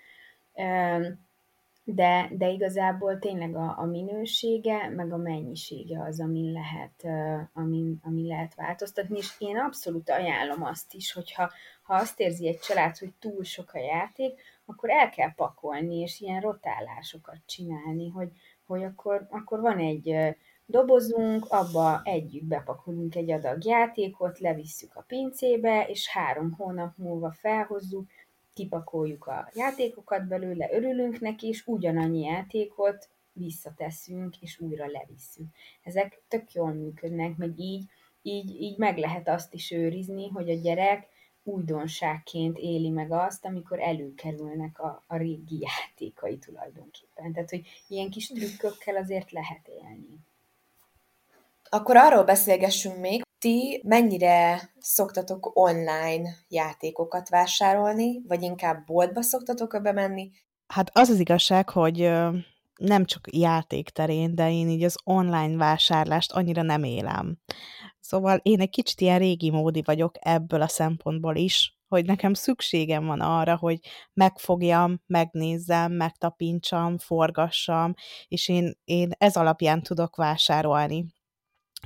de, 1.90 2.30
de 2.32 2.50
igazából 2.50 3.20
tényleg 3.20 3.56
a, 3.56 3.76
a 3.78 3.86
minősége, 3.86 4.90
meg 4.90 5.14
a 5.14 5.18
mennyisége 5.18 6.04
az, 6.04 6.20
amin 6.20 6.52
lehet, 6.52 7.04
amin, 7.54 8.00
amin 8.04 8.26
lehet 8.26 8.56
változtatni, 8.56 9.18
és 9.18 9.36
én 9.40 9.58
abszolút 9.58 10.10
ajánlom 10.10 10.64
azt 10.64 10.94
is, 10.94 11.14
hogyha 11.14 11.52
ha 11.84 11.96
azt 11.96 12.20
érzi 12.20 12.48
egy 12.48 12.60
család, 12.60 12.98
hogy 12.98 13.14
túl 13.20 13.44
sok 13.44 13.74
a 13.74 13.80
játék, 13.80 14.42
akkor 14.66 14.90
el 14.90 15.10
kell 15.10 15.34
pakolni, 15.34 15.96
és 15.96 16.20
ilyen 16.20 16.42
rotálásokat 16.42 17.40
csinálni, 17.46 18.10
hogy, 18.10 18.32
hogy 18.66 18.84
akkor, 18.84 19.28
akkor 19.30 19.60
van 19.60 19.78
egy 19.78 20.36
dobozunk, 20.66 21.46
abba 21.50 22.02
együtt 22.04 22.46
bepakolunk 22.46 23.16
egy 23.16 23.32
adag 23.32 23.66
játékot, 23.66 24.40
levisszük 24.40 24.96
a 24.96 25.04
pincébe, 25.08 25.86
és 25.88 26.10
három 26.10 26.52
hónap 26.52 26.98
múlva 26.98 27.32
felhozzuk, 27.32 28.10
kipakoljuk 28.58 29.28
a 29.28 29.50
játékokat 29.54 30.28
belőle, 30.28 30.70
örülünk 30.72 31.20
neki, 31.20 31.48
és 31.48 31.64
ugyanannyi 31.66 32.22
játékot 32.22 33.10
visszateszünk, 33.32 34.42
és 34.42 34.60
újra 34.60 34.86
levisszük. 34.88 35.46
Ezek 35.84 36.22
tök 36.28 36.52
jól 36.52 36.74
működnek, 36.74 37.38
meg 37.38 37.60
így, 37.60 37.84
így, 38.22 38.62
így 38.62 38.78
meg 38.78 38.98
lehet 38.98 39.28
azt 39.28 39.54
is 39.54 39.72
őrizni, 39.72 40.28
hogy 40.28 40.50
a 40.50 40.60
gyerek 40.62 41.08
újdonságként 41.44 42.58
éli 42.58 42.90
meg 42.90 43.12
azt, 43.12 43.46
amikor 43.46 43.80
előkerülnek 43.80 44.80
a, 44.80 45.04
a 45.08 45.18
régi 45.18 45.60
játékai 45.60 46.38
tulajdonképpen. 46.38 47.34
Tehát, 47.34 47.50
hogy 47.50 47.84
ilyen 47.88 48.10
kis 48.10 48.28
trükkökkel 48.28 48.96
azért 48.96 49.32
lehet 49.32 49.68
élni. 49.68 50.18
Akkor 51.70 51.98
arról 51.98 52.24
beszélgessünk 52.24 52.98
még, 52.98 53.27
ti 53.48 53.82
mennyire 53.84 54.70
szoktatok 54.80 55.52
online 55.54 56.30
játékokat 56.48 57.30
vásárolni, 57.30 58.22
vagy 58.28 58.42
inkább 58.42 58.86
boltba 58.86 59.22
szoktatok 59.22 59.82
bemenni? 59.82 60.32
Hát 60.68 60.90
az 60.94 61.10
az 61.10 61.20
igazság, 61.20 61.70
hogy 61.70 61.98
nem 62.76 63.06
csak 63.06 63.28
játékterén, 63.32 64.36
de 64.36 64.52
én 64.52 64.70
így 64.70 64.84
az 64.84 64.96
online 65.04 65.58
vásárlást 65.58 66.32
annyira 66.32 66.62
nem 66.62 66.84
élem. 66.84 67.38
Szóval 68.00 68.40
én 68.44 68.62
egy 68.62 68.70
kicsit 68.70 69.02
ilyen 69.02 69.20
régi 69.20 69.52
módi 69.52 69.82
vagyok 69.86 70.12
ebből 70.20 70.62
a 70.62 70.68
szempontból 70.68 71.36
is, 71.36 71.78
hogy 71.88 72.06
nekem 72.06 72.34
szükségem 72.34 73.06
van 73.06 73.20
arra, 73.22 73.58
hogy 73.58 73.80
megfogjam, 74.14 75.02
megnézzem, 75.06 75.92
megtapintsam, 75.92 76.98
forgassam, 76.98 77.94
és 78.28 78.48
én, 78.48 78.78
én 78.84 79.12
ez 79.18 79.36
alapján 79.36 79.84
tudok 79.84 80.16
vásárolni 80.16 81.16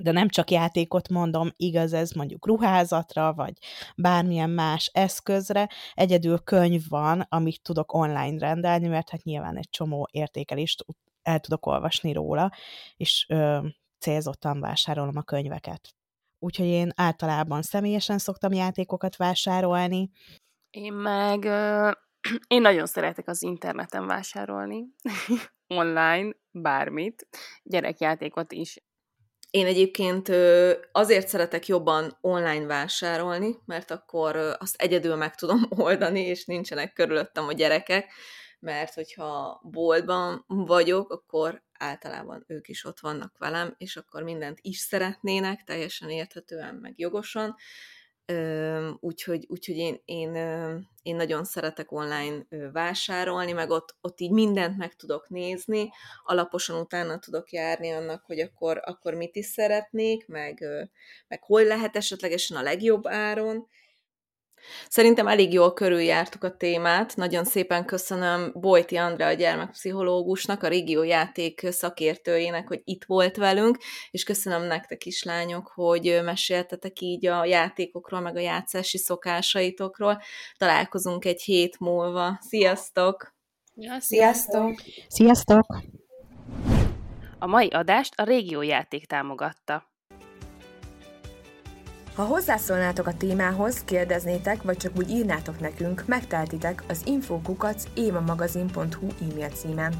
de 0.01 0.11
nem 0.11 0.29
csak 0.29 0.51
játékot 0.51 1.09
mondom, 1.09 1.49
igaz 1.55 1.93
ez 1.93 2.11
mondjuk 2.11 2.47
ruházatra, 2.47 3.33
vagy 3.33 3.53
bármilyen 3.95 4.49
más 4.49 4.89
eszközre, 4.93 5.69
egyedül 5.93 6.39
könyv 6.39 6.81
van, 6.87 7.25
amit 7.29 7.61
tudok 7.61 7.93
online 7.93 8.37
rendelni, 8.39 8.87
mert 8.87 9.09
hát 9.09 9.23
nyilván 9.23 9.57
egy 9.57 9.69
csomó 9.69 10.07
értékelést 10.11 10.85
el 11.21 11.39
tudok 11.39 11.65
olvasni 11.65 12.13
róla, 12.13 12.51
és 12.97 13.25
ö, 13.29 13.67
célzottan 13.99 14.59
vásárolom 14.59 15.17
a 15.17 15.21
könyveket. 15.21 15.89
Úgyhogy 16.39 16.65
én 16.65 16.91
általában 16.95 17.61
személyesen 17.61 18.17
szoktam 18.17 18.53
játékokat 18.53 19.15
vásárolni. 19.15 20.11
Én 20.69 20.93
meg, 20.93 21.43
ö, 21.43 21.91
én 22.55 22.61
nagyon 22.61 22.85
szeretek 22.85 23.27
az 23.27 23.43
interneten 23.43 24.07
vásárolni, 24.07 24.85
online, 25.79 26.35
bármit, 26.51 27.27
gyerekjátékot 27.63 28.51
is 28.51 28.77
én 29.51 29.65
egyébként 29.65 30.31
azért 30.91 31.27
szeretek 31.27 31.67
jobban 31.67 32.17
online 32.21 32.65
vásárolni, 32.65 33.55
mert 33.65 33.91
akkor 33.91 34.35
azt 34.59 34.81
egyedül 34.81 35.15
meg 35.15 35.35
tudom 35.35 35.65
oldani, 35.87 36.19
és 36.19 36.45
nincsenek 36.45 36.93
körülöttem 36.93 37.47
a 37.47 37.53
gyerekek, 37.53 38.11
mert 38.59 38.93
hogyha 38.93 39.61
boltban 39.63 40.43
vagyok, 40.47 41.09
akkor 41.09 41.63
általában 41.79 42.43
ők 42.47 42.67
is 42.67 42.85
ott 42.85 42.99
vannak 42.99 43.37
velem, 43.37 43.75
és 43.77 43.95
akkor 43.95 44.23
mindent 44.23 44.59
is 44.61 44.77
szeretnének, 44.77 45.63
teljesen 45.63 46.09
érthetően, 46.09 46.75
meg 46.75 46.93
jogosan, 46.99 47.55
úgyhogy, 48.99 49.45
úgyhogy 49.49 49.77
én, 49.77 50.01
én, 50.05 50.35
én 51.03 51.15
nagyon 51.15 51.43
szeretek 51.43 51.91
online 51.91 52.45
vásárolni, 52.71 53.51
meg 53.51 53.69
ott, 53.69 53.95
ott 54.01 54.19
így 54.19 54.31
mindent 54.31 54.77
meg 54.77 54.95
tudok 54.95 55.29
nézni, 55.29 55.89
alaposan 56.23 56.79
utána 56.79 57.19
tudok 57.19 57.51
járni 57.51 57.91
annak, 57.91 58.23
hogy 58.25 58.39
akkor, 58.39 58.81
akkor 58.85 59.13
mit 59.13 59.35
is 59.35 59.45
szeretnék, 59.45 60.27
meg, 60.27 60.63
meg 61.27 61.43
hol 61.43 61.63
lehet 61.63 61.95
esetlegesen 61.95 62.57
a 62.57 62.61
legjobb 62.61 63.07
áron, 63.07 63.67
Szerintem 64.89 65.27
elég 65.27 65.53
jól 65.53 65.73
körüljártuk 65.73 66.43
a 66.43 66.57
témát. 66.57 67.15
Nagyon 67.15 67.43
szépen 67.43 67.85
köszönöm 67.85 68.51
Bojti 68.53 68.95
Andrea, 68.95 69.27
a 69.27 69.33
gyermekpszichológusnak, 69.33 70.63
a 70.63 70.67
régió 70.67 71.03
játék 71.03 71.67
szakértőjének, 71.69 72.67
hogy 72.67 72.81
itt 72.83 73.03
volt 73.03 73.35
velünk, 73.35 73.77
és 74.11 74.23
köszönöm 74.23 74.63
nektek 74.63 75.05
is, 75.05 75.23
lányok, 75.23 75.71
hogy 75.75 76.19
meséltetek 76.23 77.01
így 77.01 77.25
a 77.25 77.45
játékokról, 77.45 78.19
meg 78.19 78.35
a 78.35 78.39
játszási 78.39 78.97
szokásaitokról. 78.97 80.21
Találkozunk 80.57 81.25
egy 81.25 81.41
hét 81.41 81.79
múlva. 81.79 82.37
Sziasztok! 82.41 83.33
Ja, 83.75 83.99
sziasztok! 83.99 84.81
Sziasztok! 85.07 85.65
A 87.39 87.47
mai 87.47 87.67
adást 87.67 88.13
a 88.15 88.23
régió 88.23 88.61
játék 88.61 89.05
támogatta. 89.05 89.90
Ha 92.15 92.23
hozzászólnátok 92.23 93.07
a 93.07 93.17
témához, 93.17 93.83
kérdeznétek, 93.83 94.63
vagy 94.63 94.77
csak 94.77 94.91
úgy 94.97 95.09
írnátok 95.09 95.59
nekünk, 95.59 96.03
megteltitek 96.05 96.83
az 96.87 97.01
infokukac 97.05 97.83
émamagazin.hu 97.93 99.07
e-mail 99.21 99.49
címen. 99.49 99.93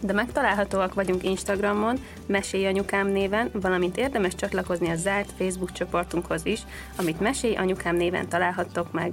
De 0.00 0.12
megtalálhatóak 0.12 0.94
vagyunk 0.94 1.24
Instagramon, 1.24 1.98
Mesélj 2.26 2.66
Anyukám 2.66 3.06
néven, 3.06 3.50
valamint 3.52 3.96
érdemes 3.96 4.34
csatlakozni 4.34 4.90
a 4.90 4.96
zárt 4.96 5.32
Facebook 5.36 5.72
csoportunkhoz 5.72 6.46
is, 6.46 6.60
amit 6.96 7.20
Mesélj 7.20 7.54
Anyukám 7.54 7.96
néven 7.96 8.28
találhattok 8.28 8.92
meg. 8.92 9.12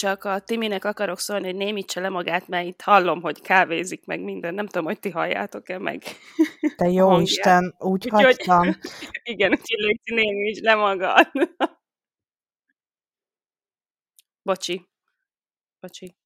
csak 0.00 0.24
a 0.24 0.38
Timinek 0.38 0.84
akarok 0.84 1.18
szólni, 1.18 1.44
hogy 1.44 1.54
némítse 1.54 2.00
le 2.00 2.08
magát, 2.08 2.48
mert 2.48 2.66
itt 2.66 2.80
hallom, 2.80 3.20
hogy 3.20 3.40
kávézik 3.40 4.06
meg 4.06 4.20
minden. 4.20 4.54
Nem 4.54 4.66
tudom, 4.66 4.84
hogy 4.84 4.98
ti 4.98 5.10
halljátok-e 5.10 5.78
meg. 5.78 6.02
Te 6.76 6.88
jó 6.88 7.18
Isten, 7.18 7.74
úgy 7.78 8.08
hagytam. 8.08 8.76
Igen, 9.32 9.50
úgyhogy 9.50 9.78
légy 9.78 10.00
némíts 10.04 10.60
le 10.60 10.74
magad. 10.74 11.30
Bocsi. 14.42 14.88
Bocsi. 15.80 16.19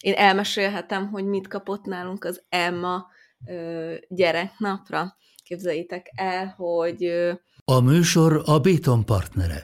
Én 0.00 0.14
elmesélhetem, 0.14 1.08
hogy 1.08 1.24
mit 1.24 1.48
kapott 1.48 1.84
nálunk 1.84 2.24
az 2.24 2.42
Emma 2.48 3.06
ö, 3.46 3.94
gyereknapra. 4.08 5.16
Képzeljétek 5.44 6.06
el, 6.14 6.54
hogy... 6.56 7.04
Ö... 7.04 7.32
A 7.64 7.80
műsor 7.80 8.42
a 8.44 8.58
Béton 8.58 9.04
partnere. 9.04 9.62